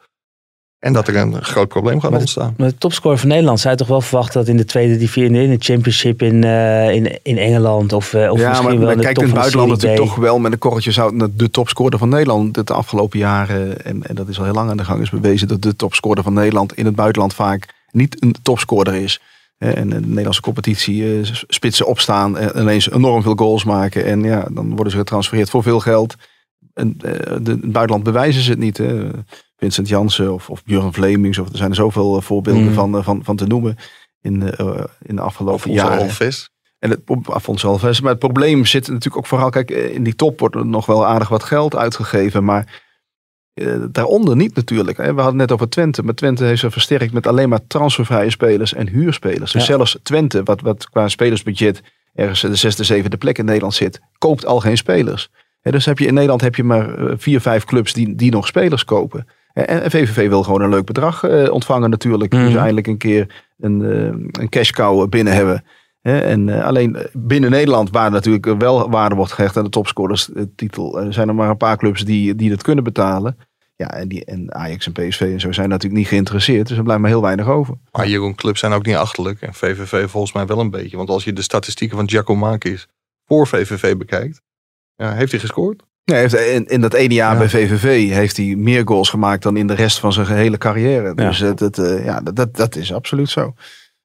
En 0.83 0.93
dat 0.93 1.07
er 1.07 1.15
een 1.15 1.43
groot 1.43 1.67
probleem 1.67 1.99
gaat 1.99 2.11
Maar 2.11 2.19
ontstaan. 2.19 2.53
Maar 2.57 2.67
de 2.67 2.77
topscorer 2.77 3.17
van 3.17 3.27
Nederland 3.29 3.59
zou 3.59 3.73
je 3.73 3.79
toch 3.79 3.87
wel 3.87 4.01
verwachten 4.01 4.39
dat 4.39 4.49
in 4.49 4.57
de 4.57 4.65
tweede 4.65 4.97
divisie, 4.97 5.41
in 5.41 5.49
de 5.49 5.55
championship 5.59 6.21
in, 6.21 6.43
eh, 6.43 6.93
in, 6.95 7.19
in 7.21 7.37
Engeland 7.37 7.93
of, 7.93 8.13
eh, 8.13 8.31
of 8.31 8.39
ja, 8.39 8.47
misschien 8.49 8.67
maar, 8.67 8.77
wel 8.77 8.85
maar 8.85 8.91
in 8.91 8.97
de 8.97 9.03
kijk 9.03 9.15
top 9.15 9.23
in 9.23 9.29
het 9.29 9.35
de 9.35 9.39
buitenland 9.39 9.69
natuurlijk 9.69 10.01
toch 10.01 10.15
wel 10.15 10.39
met 10.39 10.51
een 10.51 10.57
korreltje 10.57 10.91
zout 10.91 11.13
de 11.39 11.49
topscorer 11.49 11.97
van 11.97 12.09
Nederland 12.09 12.67
de 12.67 12.73
afgelopen 12.73 13.19
jaren. 13.19 13.85
En, 13.85 14.03
en 14.03 14.15
dat 14.15 14.27
is 14.27 14.37
al 14.37 14.43
heel 14.43 14.53
lang 14.53 14.69
aan 14.69 14.77
de 14.77 14.83
gang 14.83 15.01
is 15.01 15.09
bewezen 15.09 15.47
dat 15.47 15.61
de 15.61 15.75
topscorer 15.75 16.23
van 16.23 16.33
Nederland 16.33 16.73
in 16.73 16.85
het 16.85 16.95
buitenland 16.95 17.33
vaak 17.33 17.73
niet 17.91 18.23
een 18.23 18.35
topscorer 18.41 18.93
is. 18.93 19.21
En 19.57 19.89
de 19.89 19.99
Nederlandse 19.99 20.41
competitie 20.41 21.19
eh, 21.19 21.29
spitsen 21.47 21.85
opstaan 21.85 22.37
en 22.37 22.61
ineens 22.61 22.91
enorm 22.91 23.21
veel 23.21 23.35
goals 23.35 23.63
maken. 23.63 24.05
En 24.05 24.23
ja, 24.23 24.47
dan 24.51 24.69
worden 24.69 24.91
ze 24.91 24.97
getransfereerd 24.97 25.49
voor 25.49 25.63
veel 25.63 25.79
geld. 25.79 26.15
En 26.73 26.95
eh, 27.01 27.11
de, 27.41 27.51
in 27.51 27.59
het 27.61 27.71
buitenland 27.71 28.03
bewijzen 28.03 28.41
ze 28.41 28.49
het 28.49 28.59
niet. 28.59 28.77
Hè. 28.77 29.09
Vincent 29.63 29.87
Jansen 29.87 30.33
of, 30.33 30.49
of 30.49 30.63
Björn 30.63 30.93
Vlemings. 30.93 31.37
Of, 31.37 31.49
er 31.49 31.57
zijn 31.57 31.69
er 31.69 31.75
zoveel 31.75 32.15
eh, 32.17 32.21
voorbeelden 32.21 32.63
Mm. 32.63 32.73
van, 32.73 32.97
eh, 32.97 33.03
van, 33.03 33.23
van 33.23 33.35
te 33.35 33.47
noemen 33.47 33.75
in, 34.21 34.51
eh, 34.51 34.83
in 35.01 35.15
de 35.15 35.21
afgelopen 35.21 35.69
Of 35.69 35.75
jaren. 35.75 35.97
Alves. 35.99 36.49
En 36.79 36.89
het, 36.89 36.99
op 37.05 37.31
Afonso 37.31 37.67
Alves. 37.69 38.01
Maar 38.01 38.09
het 38.11 38.19
probleem 38.19 38.65
zit 38.65 38.87
natuurlijk 38.87 39.17
ook 39.17 39.27
vooral, 39.27 39.49
kijk, 39.49 39.71
in 39.71 40.03
die 40.03 40.15
top 40.15 40.39
wordt 40.39 40.55
er 40.55 40.65
nog 40.65 40.85
wel 40.85 41.05
aardig 41.05 41.29
wat 41.29 41.43
geld 41.43 41.75
uitgegeven, 41.75 42.43
maar 42.43 42.81
daaronder 43.89 44.35
niet 44.35 44.55
natuurlijk. 44.55 44.97
hè. 44.97 45.13
We 45.13 45.21
hadden 45.21 45.37
net 45.39 45.51
over 45.51 45.69
Twente, 45.69 46.03
maar 46.03 46.13
Twente 46.13 46.43
heeft 46.43 46.59
zich 46.59 46.71
versterkt 46.71 47.13
met 47.13 47.27
alleen 47.27 47.49
maar 47.49 47.67
transfervrije 47.67 48.29
spelers 48.29 48.73
en 48.73 48.87
huurspelers. 48.87 49.51
Dus 49.51 49.67
Ja. 49.67 49.67
zelfs 49.75 49.97
Twente, 50.03 50.43
wat, 50.43 50.61
wat 50.61 50.89
qua 50.89 51.07
spelersbudget 51.07 51.81
ergens 52.13 52.41
de 52.41 52.55
zesde, 52.55 52.83
zevende 52.83 53.17
plek 53.17 53.37
in 53.37 53.45
Nederland 53.45 53.73
zit, 53.73 53.99
koopt 54.17 54.45
al 54.45 54.59
geen 54.59 54.77
spelers. 54.77 55.29
Hè, 55.61 55.71
dus 55.71 55.85
heb 55.85 55.99
je 55.99 56.05
in 56.05 56.13
Nederland 56.13 56.41
heb 56.41 56.55
je 56.55 56.63
maar 56.63 56.95
vier, 57.17 57.41
vijf 57.41 57.65
clubs 57.65 57.93
die, 57.93 58.15
die 58.15 58.31
nog 58.31 58.47
spelers 58.47 58.85
kopen. 58.85 59.27
En, 59.53 59.91
VVV 59.91 60.27
wil 60.27 60.43
gewoon 60.43 60.61
een 60.61 60.69
leuk 60.69 60.85
bedrag 60.85 61.23
eh, 61.23 61.51
ontvangen 61.51 61.89
natuurlijk. 61.89 62.33
Mhm. 62.33 62.45
Dus 62.45 62.55
eindelijk 62.55 62.87
een 62.87 62.97
keer 62.97 63.43
een, 63.57 63.81
eh, 63.81 64.41
een 64.41 64.49
cash 64.49 64.71
cow 64.71 65.09
binnen 65.09 65.33
hebben. 65.33 65.63
Hè, 66.01 66.19
en 66.19 66.49
eh, 66.49 66.65
alleen 66.65 66.97
binnen 67.13 67.51
Nederland, 67.51 67.89
waar 67.89 68.11
natuurlijk 68.11 68.45
wel 68.45 68.89
waarde 68.89 69.15
wordt 69.15 69.31
gehecht 69.31 69.57
aan 69.57 69.63
de 69.63 69.69
topscorerstitel, 69.69 71.05
zijn 71.09 71.27
er 71.27 71.35
maar 71.35 71.49
een 71.49 71.57
paar 71.57 71.77
clubs 71.77 72.05
die, 72.05 72.35
die 72.35 72.49
dat 72.49 72.63
kunnen 72.63 72.83
betalen. 72.83 73.37
Ja, 73.75 73.91
en, 73.91 74.07
die, 74.07 74.25
en 74.25 74.53
Ajax 74.53 74.85
en 74.85 74.91
PSV 74.91 75.21
en 75.21 75.39
zo 75.39 75.51
zijn 75.51 75.69
natuurlijk 75.69 75.99
niet 75.99 76.09
geïnteresseerd. 76.09 76.67
Dus 76.67 76.77
er 76.77 76.83
blijft 76.83 77.01
maar 77.01 77.09
heel 77.09 77.21
weinig 77.21 77.47
over. 77.47 77.77
Maar 77.91 78.07
Jeroen, 78.07 78.35
clubs 78.35 78.59
zijn 78.59 78.71
ook 78.71 78.85
niet 78.85 78.95
achterlijk. 78.95 79.41
En 79.41 79.53
VVV 79.53 80.09
volgens 80.09 80.33
mij 80.33 80.45
wel 80.45 80.59
een 80.59 80.69
beetje. 80.69 80.97
Want 80.97 81.09
als 81.09 81.23
je 81.23 81.33
de 81.33 81.41
statistieken 81.41 81.97
van 81.97 82.09
Giacomakis 82.09 82.87
voor 83.25 83.47
VVV 83.47 83.97
bekijkt. 83.97 84.41
Ja, 84.95 85.13
heeft 85.13 85.31
hij 85.31 85.39
gescoord? 85.39 85.83
Ja, 86.03 86.13
hij 86.13 86.21
heeft 86.21 86.35
in, 86.35 86.65
in 86.67 86.81
dat 86.81 86.93
ene 86.93 87.13
jaar 87.13 87.31
Ja. 87.33 87.37
bij 87.37 87.49
VVV 87.49 88.09
heeft 88.11 88.37
hij 88.37 88.55
meer 88.57 88.81
goals 88.87 89.09
gemaakt 89.09 89.43
dan 89.43 89.57
in 89.57 89.67
de 89.67 89.73
rest 89.73 89.99
van 89.99 90.13
zijn 90.13 90.25
gehele 90.25 90.57
carrière. 90.57 91.15
Dus 91.15 91.39
het, 91.39 91.59
het, 91.59 91.77
eh, 91.77 92.05
ja, 92.05 92.19
dat, 92.21 92.35
dat, 92.35 92.55
dat 92.55 92.75
is 92.75 92.93
absoluut 92.93 93.29
zo. 93.29 93.53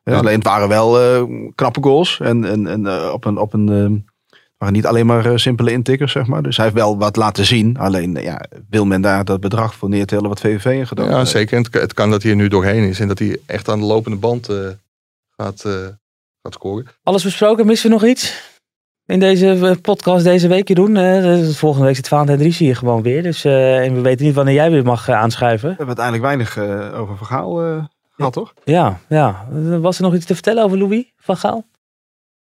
Ja. 0.03 0.17
Alleen 0.17 0.35
het 0.35 0.45
waren 0.47 0.69
wel 0.69 1.01
eh, 1.01 1.23
knappe 1.55 1.83
goals. 1.83 2.21
En, 2.21 2.45
en, 2.45 2.67
en 2.67 2.87
eh, 2.87 3.11
op 3.13 3.25
een, 3.25 3.39
op 3.39 3.53
een 3.53 3.69
eh, 3.69 3.97
het 4.31 4.67
waren 4.67 4.75
niet 4.75 4.87
alleen 4.87 5.07
maar 5.07 5.27
eh, 5.27 5.37
simpele 5.37 5.73
intikkers, 5.73 6.13
zeg 6.13 6.27
maar. 6.27 6.43
Dus 6.43 6.57
hij 6.57 6.65
heeft 6.65 6.79
wel 6.79 6.99
wat 6.99 7.17
laten 7.17 7.45
zien. 7.47 7.77
Alleen 7.79 8.17
eh, 8.17 8.25
ja, 8.25 8.45
wil 8.71 8.85
men 8.85 9.01
daar 9.01 9.25
dat 9.25 9.41
bedrag 9.41 9.75
voor 9.75 9.89
neertellen 9.89 10.29
wat 10.29 10.41
VVV 10.41 10.65
in 10.65 10.87
gedaan 10.87 11.09
Ja, 11.09 11.25
zeker. 11.25 11.57
En 11.57 11.63
het, 11.63 11.75
het 11.75 11.95
kan 11.95 12.11
dat 12.11 12.23
hij 12.23 12.31
er 12.31 12.37
nu 12.37 12.49
doorheen 12.49 12.89
is. 12.89 13.01
En 13.01 13.09
dat 13.09 13.19
hij 13.19 13.39
echt 13.47 13.69
aan 13.69 13.81
de 13.81 13.87
lopende 13.87 14.17
band 14.19 14.49
eh, 14.49 14.57
gaat, 15.37 15.65
eh, 15.65 15.73
gaat 16.43 16.55
scoren. 16.55 16.87
Alles 17.03 17.25
besproken, 17.25 17.67
missen 17.67 17.89
we 17.91 17.95
nog 17.97 18.05
iets? 18.07 18.48
In 19.09 19.19
deze 19.21 19.51
eh, 19.51 19.77
podcast 19.83 20.25
deze 20.25 20.49
week. 20.49 20.71
Eh, 20.71 21.49
volgende 21.49 21.87
week 21.87 21.97
zit 21.97 22.09
Valentijn 22.09 22.39
Dries 22.39 22.59
hier 22.59 22.77
gewoon 22.77 23.03
weer. 23.03 23.23
Dus, 23.23 23.45
eh, 23.45 23.85
en 23.85 23.95
we 23.95 24.01
weten 24.01 24.27
niet 24.27 24.35
wanneer 24.35 24.55
jij 24.55 24.71
weer 24.71 24.85
mag 24.85 25.09
eh, 25.09 25.15
aanschuiven. 25.15 25.69
We 25.71 25.75
hebben 25.77 25.97
uiteindelijk 25.99 26.25
weinig 26.57 26.93
over 27.01 27.17
verhaal 27.17 27.63
eh 27.65 27.85
gehad, 28.11 28.33
toch? 28.33 28.55
Ja, 28.65 29.01
ja. 29.09 29.47
Was 29.81 29.97
er 29.97 30.03
nog 30.03 30.15
iets 30.15 30.27
te 30.27 30.35
vertellen 30.35 30.65
over 30.65 30.79
Louis 30.79 31.13
van 31.17 31.37
Gaal? 31.37 31.67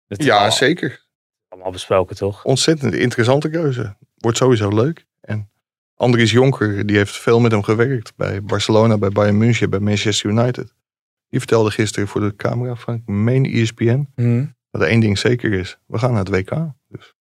Ja, 0.07 0.33
allemaal- 0.35 0.53
zeker. 0.53 1.07
Allemaal 1.49 1.71
besproken, 1.73 2.17
toch? 2.17 2.45
Ontzettend 2.45 2.95
interessante 2.95 3.49
keuze. 3.51 3.97
Wordt 4.17 4.37
sowieso 4.37 4.69
leuk. 4.75 5.07
En 5.21 5.51
Andries 5.97 6.31
Jonker, 6.31 6.87
die 6.87 6.97
heeft 6.97 7.17
veel 7.17 7.41
met 7.41 7.53
hem 7.53 7.63
gewerkt. 7.63 8.13
Bij 8.17 8.43
Barcelona, 8.43 8.99
bij 8.99 9.09
Bayern 9.11 9.39
München, 9.39 9.71
bij 9.71 9.81
Manchester 9.81 10.31
United. 10.31 10.75
Die 11.29 11.39
vertelde 11.39 11.71
gisteren 11.71 12.09
voor 12.09 12.21
de 12.21 12.37
camera 12.37 12.75
van, 12.75 12.95
ik 12.95 13.07
meen 13.07 13.45
ESPN, 13.45 14.09
Mhm. 14.15 14.45
Dat 14.71 14.83
er 14.83 14.89
één 14.89 15.01
ding 15.01 15.19
zeker 15.19 15.53
is. 15.53 15.79
We 15.87 15.99
gaan 15.99 16.11
naar 16.11 16.25
het 16.25 16.29
WK. 16.29 16.51
Dus 16.89 17.15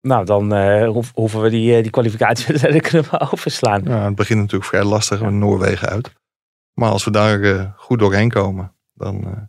Nou, 0.00 0.24
dan 0.24 0.54
eh, 0.54 0.90
hoeven 1.14 1.40
we 1.42 1.50
die, 1.50 1.76
eh, 1.76 1.82
die 1.82 1.90
kwalificatie 1.90 2.54
kunnen 2.80 3.10
we 3.10 3.30
overslaan. 3.32 3.82
ja, 3.84 4.04
het 4.04 4.14
begint 4.14 4.38
natuurlijk 4.40 4.70
vrij 4.70 4.84
lastig 4.84 5.20
met 5.20 5.32
Noorwegen 5.32 5.88
uit. 5.88 6.12
Maar 6.74 6.90
als 6.90 7.04
we 7.04 7.10
daar 7.10 7.40
eh, 7.42 7.64
goed 7.76 7.98
doorheen 7.98 8.30
komen, 8.30 8.74
dan 8.94 9.24
eh 9.24 9.42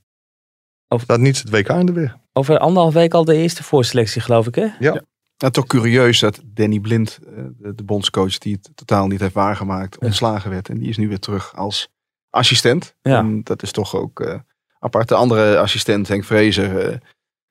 Over- 0.87 1.05
staat 1.05 1.19
niets 1.19 1.39
het 1.39 1.49
WK 1.49 1.69
in 1.69 1.85
de 1.85 1.91
weg. 1.91 2.17
Over 2.33 2.57
anderhalf 2.57 2.93
week 2.93 3.13
al 3.13 3.25
de 3.25 3.35
eerste 3.35 3.63
voorselectie, 3.63 4.21
geloof 4.21 4.47
ik, 4.47 4.55
hè? 4.55 4.67
Ja. 4.79 5.01
Ja, 5.37 5.49
toch 5.49 5.65
curieus 5.67 6.19
dat 6.19 6.41
Danny 6.45 6.79
Blind, 6.79 7.19
eh, 7.27 7.43
de, 7.57 7.75
de 7.75 7.83
bondscoach 7.83 8.37
die 8.37 8.53
het 8.61 8.71
totaal 8.75 9.07
niet 9.07 9.19
heeft 9.19 9.33
waargemaakt, 9.33 9.97
ontslagen 9.99 10.49
werd. 10.49 10.69
En 10.69 10.77
die 10.77 10.89
is 10.89 10.97
nu 10.97 11.07
weer 11.07 11.19
terug 11.19 11.55
als 11.55 11.89
assistent. 12.29 12.95
Ja. 13.01 13.17
En 13.17 13.43
dat 13.43 13.63
is 13.63 13.71
toch 13.71 13.95
ook 13.95 14.19
eh, 14.19 14.39
apart. 14.79 15.07
De 15.07 15.15
andere 15.15 15.57
assistent, 15.59 16.07
Henk 16.07 16.23
Vrezer, 16.23 16.89
eh, 16.89 16.97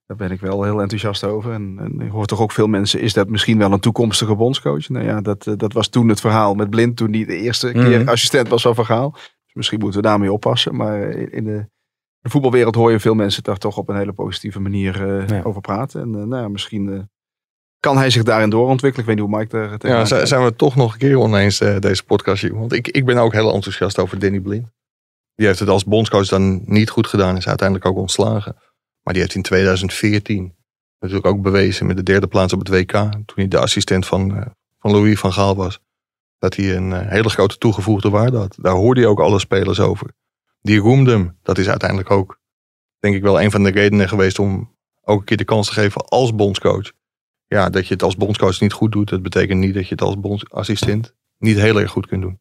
daar 0.08 0.16
ben 0.16 0.30
ik 0.30 0.40
wel 0.40 0.62
heel 0.62 0.80
enthousiast 0.80 1.24
over. 1.24 1.52
En, 1.52 1.76
en 1.80 2.00
ik 2.00 2.10
hoor 2.10 2.26
toch 2.26 2.40
ook 2.40 2.52
veel 2.52 2.66
mensen, 2.66 3.00
is 3.00 3.12
dat 3.12 3.28
misschien 3.28 3.58
wel 3.58 3.72
een 3.72 3.80
toekomstige 3.80 4.34
bondscoach? 4.34 4.88
Nou 4.88 5.04
ja, 5.04 5.20
dat, 5.20 5.46
eh, 5.46 5.54
dat 5.56 5.72
was 5.72 5.88
toen 5.88 6.08
het 6.08 6.20
verhaal 6.20 6.54
met 6.54 6.70
Blind, 6.70 6.96
toen 6.96 7.12
hij 7.12 7.24
de 7.24 7.36
eerste 7.36 7.72
keer 7.72 8.00
Mhm. 8.00 8.08
assistent 8.08 8.48
was 8.48 8.62
van 8.62 8.74
Vergaal. 8.74 9.10
Dus 9.10 9.54
misschien 9.54 9.78
moeten 9.78 10.00
we 10.00 10.06
daarmee 10.06 10.32
oppassen. 10.32 10.76
Maar 10.76 11.00
in 11.10 11.44
de, 11.44 11.66
de 12.18 12.30
voetbalwereld 12.30 12.74
hoor 12.74 12.90
je 12.90 13.00
veel 13.00 13.14
mensen 13.14 13.42
daar 13.42 13.56
toch 13.58 13.76
op 13.76 13.88
een 13.88 13.96
hele 13.96 14.12
positieve 14.12 14.60
manier 14.60 15.18
eh, 15.18 15.28
Ja. 15.28 15.42
over 15.42 15.60
praten. 15.60 16.00
En 16.00 16.08
eh, 16.14 16.22
nou 16.26 16.42
ja, 16.42 16.48
misschien 16.48 17.08
kan 17.80 17.96
hij 17.96 18.10
zich 18.10 18.22
daarin 18.22 18.50
doorontwikkelen. 18.50 19.08
Ik 19.08 19.14
weet 19.14 19.24
niet 19.24 19.30
hoe 19.30 19.38
Mike 19.40 19.56
daar 19.56 19.78
tegenaan 19.78 20.00
Ja, 20.02 20.06
zijn, 20.06 20.20
kijkt. 20.20 20.28
zijn 20.28 20.44
we 20.44 20.56
toch 20.56 20.76
nog 20.76 20.92
een 20.92 20.98
keer 20.98 21.18
oneens 21.18 21.58
deze 21.58 22.04
podcast 22.04 22.42
hier. 22.42 22.54
Want 22.58 22.72
ik, 22.72 22.88
ik 22.88 23.04
ben 23.04 23.18
ook 23.18 23.32
heel 23.32 23.52
enthousiast 23.54 23.98
over 23.98 24.18
Danny 24.18 24.40
Blind. 24.40 24.66
Die 25.34 25.46
heeft 25.46 25.58
het 25.58 25.68
als 25.68 25.84
bondscoach 25.84 26.26
dan 26.28 26.62
niet 26.64 26.90
goed 26.90 27.06
gedaan. 27.06 27.36
Is 27.36 27.48
uiteindelijk 27.48 27.88
ook 27.88 27.96
ontslagen. 27.96 28.56
Maar 29.08 29.16
die 29.16 29.26
heeft 29.26 29.36
in 29.36 29.42
2014 29.44 30.54
natuurlijk 30.98 31.26
ook 31.26 31.42
bewezen 31.42 31.86
met 31.86 31.96
de 31.96 32.02
derde 32.02 32.26
plaats 32.26 32.52
op 32.52 32.58
het 32.58 32.68
WK. 32.68 32.92
Toen 33.10 33.24
hij 33.34 33.48
de 33.48 33.58
assistent 33.58 34.06
van, 34.06 34.36
eh, 34.36 34.46
van 34.78 34.90
Louis 34.90 35.18
van 35.18 35.32
Gaal 35.32 35.56
was. 35.56 35.80
Dat 36.38 36.56
hij 36.56 36.76
een 36.76 36.92
eh, 36.92 37.08
hele 37.08 37.28
grote 37.28 37.58
toegevoegde 37.58 38.10
waarde 38.10 38.36
had. 38.36 38.56
Daar 38.60 38.74
hoorde 38.74 39.00
je 39.00 39.06
ook 39.06 39.20
alle 39.20 39.38
spelers 39.38 39.80
over. 39.80 40.10
Die 40.60 40.78
roemde 40.78 41.10
hem. 41.10 41.38
Dat 41.42 41.58
is 41.58 41.68
uiteindelijk 41.68 42.10
ook 42.10 42.40
denk 42.98 43.14
ik 43.14 43.22
wel 43.22 43.40
een 43.40 43.50
van 43.50 43.62
de 43.62 43.70
redenen 43.70 44.08
geweest 44.08 44.38
om 44.38 44.76
ook 45.02 45.18
een 45.18 45.24
keer 45.24 45.36
de 45.36 45.44
kans 45.44 45.66
te 45.66 45.72
geven 45.72 46.04
als 46.04 46.34
bondscoach. 46.34 46.92
Ja, 47.46 47.70
dat 47.70 47.86
je 47.86 47.94
het 47.94 48.02
als 48.02 48.16
bondscoach 48.16 48.60
niet 48.60 48.72
goed 48.72 48.92
doet, 48.92 49.08
dat 49.08 49.22
betekent 49.22 49.60
niet 49.60 49.74
dat 49.74 49.84
je 49.84 49.94
het 49.94 50.02
als 50.02 50.20
bondsassistent 50.20 51.14
niet 51.38 51.56
heel 51.56 51.80
erg 51.80 51.90
goed 51.90 52.06
kunt 52.06 52.22
doen. 52.22 52.40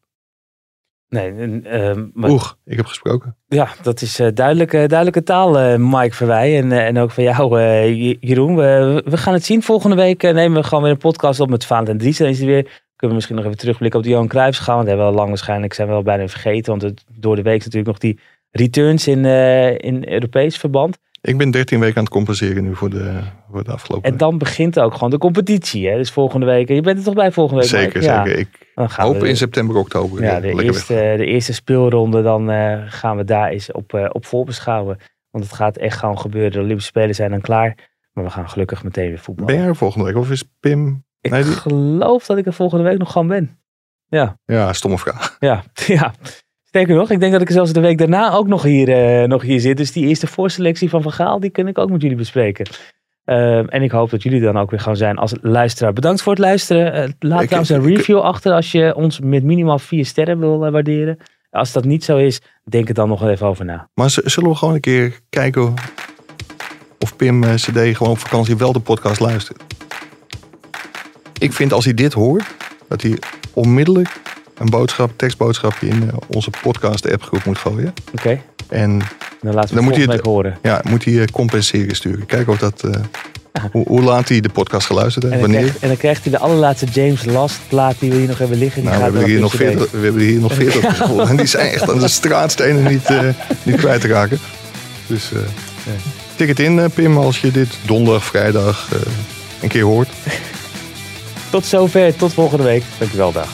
Nee, 1.08 1.32
en, 1.32 1.64
ehm, 1.64 2.06
maar, 2.12 2.30
Oeg, 2.30 2.58
ik 2.64 2.76
heb 2.76 2.86
gesproken. 2.86 3.36
ja, 3.46 3.68
dat 3.82 4.00
is 4.00 4.18
eh, 4.20 4.28
duidelijke, 4.34 4.76
duidelijke 4.86 5.22
taal, 5.22 5.58
eh, 5.58 5.76
Mike 5.76 6.14
Verwij. 6.14 6.58
En, 6.58 6.72
eh, 6.72 6.86
en 6.86 6.98
ook 6.98 7.10
van 7.10 7.24
jou, 7.24 7.60
eh, 7.60 8.12
Jeroen. 8.20 8.56
We, 8.56 9.02
we 9.04 9.16
gaan 9.16 9.32
het 9.32 9.44
zien. 9.44 9.62
Volgende 9.62 9.96
week 9.96 10.22
eh, 10.22 10.34
nemen 10.34 10.60
we 10.60 10.66
gewoon 10.66 10.82
weer 10.82 10.92
een 10.92 10.98
podcast 10.98 11.40
op 11.40 11.48
met 11.48 11.64
Valentijn 11.64 11.98
Dries. 11.98 12.18
Dan 12.18 12.28
is 12.28 12.38
hij 12.38 12.46
weer. 12.46 12.62
Kunnen 12.62 12.82
we 13.08 13.14
misschien 13.14 13.36
nog 13.36 13.44
even 13.44 13.56
terugblikken 13.58 13.98
op 13.98 14.04
de 14.04 14.10
Johan 14.12 14.28
Cruijffschaal. 14.28 14.76
Want 14.76 14.88
hebben 14.88 15.04
we 15.06 15.10
al 15.12 15.16
lang 15.18 15.28
waarschijnlijk 15.28 15.74
zijn 15.74 15.88
we 15.88 15.94
al 15.94 16.02
bijna 16.02 16.28
vergeten. 16.28 16.70
Want 16.70 16.82
het, 16.82 17.04
door 17.18 17.36
de 17.36 17.42
week 17.42 17.58
is 17.58 17.64
natuurlijk 17.64 17.90
nog 17.90 17.98
die 17.98 18.18
returns 18.50 19.08
in, 19.08 19.24
eh, 19.24 19.78
in 19.78 20.08
Europees 20.08 20.56
verband. 20.56 20.98
Ik 21.28 21.36
ben 21.38 21.50
13 21.50 21.80
weken 21.80 21.96
aan 21.96 22.02
het 22.04 22.12
compenseren 22.12 22.64
nu 22.64 22.74
voor 22.76 22.90
de, 22.90 23.20
voor 23.50 23.64
de 23.64 23.72
afgelopen 23.72 24.10
En 24.10 24.16
dan 24.16 24.38
begint 24.38 24.80
ook 24.80 24.92
gewoon 24.94 25.10
de 25.10 25.18
competitie. 25.18 25.88
Hè? 25.88 25.96
Dus 25.96 26.10
volgende 26.10 26.46
week. 26.46 26.68
Je 26.68 26.80
bent 26.80 26.98
er 26.98 27.04
toch 27.04 27.14
bij 27.14 27.32
volgende 27.32 27.60
week? 27.60 27.70
Zeker? 27.70 28.02
Ja. 28.02 28.24
zeker. 28.24 28.38
Ik 28.38 28.48
Dan 28.74 28.90
gaan 28.90 29.06
hoop 29.06 29.20
we- 29.20 29.28
in 29.28 29.36
september, 29.36 29.76
oktober. 29.76 30.22
Ja, 30.22 30.40
de 30.40 30.62
eerste, 30.62 30.94
weg. 30.94 31.16
de 31.16 31.24
eerste 31.26 31.52
speelronde, 31.54 32.22
dan 32.22 32.50
eh, 32.50 32.82
gaan 32.86 33.16
we 33.16 33.24
daar 33.24 33.48
eens 33.48 33.72
op, 33.72 33.94
eh, 33.94 34.06
op 34.12 34.26
voorbeschouwen. 34.26 34.98
Want 35.30 35.44
het 35.44 35.52
gaat 35.54 35.76
echt 35.76 35.98
gewoon 35.98 36.18
gebeuren. 36.18 36.52
De 36.52 36.58
Olympische 36.58 36.90
Spelen 36.90 37.14
zijn 37.14 37.30
dan 37.30 37.40
klaar. 37.40 37.74
Maar 38.12 38.24
we 38.24 38.30
gaan 38.30 38.48
gelukkig 38.48 38.84
meteen 38.84 39.08
weer 39.08 39.18
voetballen. 39.18 39.52
Ben 39.52 39.60
jij 39.62 39.70
er 39.70 39.76
volgende 39.76 40.04
week? 40.06 40.16
Of 40.16 40.30
is 40.30 40.44
Pim... 40.60 41.04
Ik 41.20 41.30
Nee, 41.30 41.42
die- 41.42 41.52
geloof 41.52 42.26
dat 42.26 42.38
ik 42.38 42.46
er 42.46 42.52
volgende 42.52 42.84
week 42.84 42.98
nog 42.98 43.12
gewoon 43.12 43.28
ben. 43.28 43.58
Ja, 44.46 44.72
stomme 44.72 44.98
vraag. 44.98 45.36
Ja, 45.38 45.62
ja. 45.86 46.12
Sterker 46.68 46.94
nog, 46.94 47.10
ik 47.10 47.20
denk 47.20 47.32
dat 47.32 47.40
ik 47.40 47.50
zelfs 47.50 47.72
de 47.72 47.80
week 47.80 47.98
daarna 47.98 48.32
ook 48.32 48.46
nog 48.46 48.62
hier, 48.62 48.88
eh, 49.22 49.28
nog 49.28 49.42
hier 49.42 49.60
zit. 49.60 49.76
Dus 49.76 49.92
die 49.92 50.06
eerste 50.06 50.26
voorselectie 50.26 50.88
van 50.90 51.02
Van 51.02 51.12
Gaal, 51.12 51.40
die 51.40 51.50
kan 51.50 51.68
ik 51.68 51.78
ook 51.78 51.90
met 51.90 52.02
jullie 52.02 52.16
bespreken. 52.16 52.66
Ehm, 53.24 53.64
en 53.68 53.82
ik 53.82 53.90
hoop 53.90 54.10
dat 54.10 54.22
jullie 54.22 54.40
dan 54.40 54.58
ook 54.58 54.70
weer 54.70 54.80
gaan 54.80 54.96
zijn 54.96 55.16
als 55.16 55.34
luisteraar. 55.40 55.92
Bedankt 55.92 56.22
voor 56.22 56.32
het 56.32 56.40
luisteren. 56.42 56.92
Eh, 56.92 57.08
laat 57.18 57.40
Ik- 57.40 57.46
trouwens 57.46 57.70
een 57.72 57.82
ik- 57.90 57.96
review 57.96 58.18
achter 58.20 58.52
als 58.52 58.72
je 58.72 58.94
ons 58.94 59.20
met 59.20 59.44
minimaal 59.44 59.78
vier 59.78 60.06
sterren 60.06 60.38
wil 60.38 60.64
eh, 60.64 60.72
waarderen. 60.72 61.18
Als 61.50 61.72
dat 61.72 61.84
niet 61.84 62.04
zo 62.04 62.16
is, 62.16 62.40
denk 62.64 62.88
er 62.88 62.94
dan 62.94 63.08
nog 63.08 63.26
even 63.28 63.46
over 63.46 63.64
na. 63.64 63.88
Maar 63.94 64.10
zullen 64.24 64.50
we 64.50 64.56
gewoon 64.56 64.74
een 64.74 64.80
keer 64.80 65.18
kijken 65.30 65.74
of 66.98 67.16
Pim 67.16 67.40
CD 67.54 67.96
gewoon 67.96 68.12
op 68.12 68.18
vakantie 68.18 68.56
wel 68.56 68.72
de 68.72 68.80
podcast 68.80 69.20
luistert? 69.20 69.62
Ik 71.38 71.52
vind 71.52 71.72
als 71.72 71.84
hij 71.84 71.94
dit 71.94 72.12
hoort, 72.12 72.44
dat 72.88 73.02
hij 73.02 73.18
onmiddellijk 73.54 74.20
een 74.58 74.70
boodschap, 74.70 75.10
tekstboodschapje 75.16 75.86
in 75.88 76.02
eh, 76.10 76.16
onze 76.26 76.50
podcast 76.62 77.12
appgroep 77.12 77.44
moet 77.44 77.58
gooien. 77.58 77.94
Oké, 78.12 78.40
En 78.68 78.98
dan 79.42 79.54
laten 79.54 79.68
we 79.68 79.74
Dan 79.74 79.84
moet 79.84 79.96
het 79.96 80.04
hij 80.06 80.14
het- 80.16 80.24
horen. 80.26 80.58
ja, 80.62 80.80
moet 80.88 81.04
hij 81.04 81.18
eh, 81.20 81.24
compenseren 81.32 81.96
sturen. 81.96 82.26
Kijken 82.26 82.52
of 82.52 82.58
dat... 82.58 82.82
eh, 82.84 83.00
hoe, 83.72 83.84
hoe 83.88 84.02
laat 84.02 84.28
hij 84.28 84.40
de 84.40 84.48
podcast 84.48 84.86
geluisterd 84.86 85.24
heeft, 85.24 85.34
En 85.36 85.40
dan, 85.40 85.50
wanneer. 85.50 85.66
krijgt, 85.68 85.82
en 85.82 85.88
dan 85.88 85.96
krijgt 85.96 86.22
hij 86.22 86.32
de 86.32 86.38
allerlaatste 86.38 86.86
James 86.86 87.24
Last 87.24 87.58
plaat 87.68 87.94
die 87.98 88.10
we 88.10 88.16
hier 88.16 88.28
nog 88.28 88.38
hebben 88.38 88.58
liggen. 88.58 88.80
Die 88.82 88.90
Nou, 88.90 89.02
we 89.02 89.06
gaat 89.06 89.14
hebben, 89.14 89.30
hier 89.32 89.40
nog 89.40 89.52
op 89.52 89.58
de 89.58 89.64
CD. 89.64 89.70
40, 89.72 89.90
we 89.90 90.04
hebben 90.04 90.22
hier 90.22 90.40
nog 90.40 90.52
40 90.54 90.96
gevonden. 90.96 91.28
En 91.28 91.36
die 91.36 91.46
zijn 91.46 91.72
echt 91.72 91.90
aan 91.90 91.98
de 91.98 92.08
straatstenen 92.08 92.84
niet, 92.92 93.04
eh, 93.06 93.20
niet 93.62 93.76
kwijt 93.76 94.00
te 94.00 94.06
raken. 94.08 94.38
Dus 95.06 95.32
eh 95.32 95.38
tik 96.36 96.48
het 96.48 96.60
in, 96.60 96.90
Pim, 96.94 97.16
als 97.16 97.40
je 97.40 97.50
dit 97.50 97.68
donderdag, 97.86 98.24
vrijdag 98.24 98.88
een 99.62 99.68
keer 99.68 99.82
hoort. 99.84 100.08
Tot 101.50 101.66
zover, 101.66 102.16
tot 102.16 102.32
volgende 102.32 102.64
week. 102.64 102.82
Dankjewel, 102.98 103.32
dag. 103.32 103.48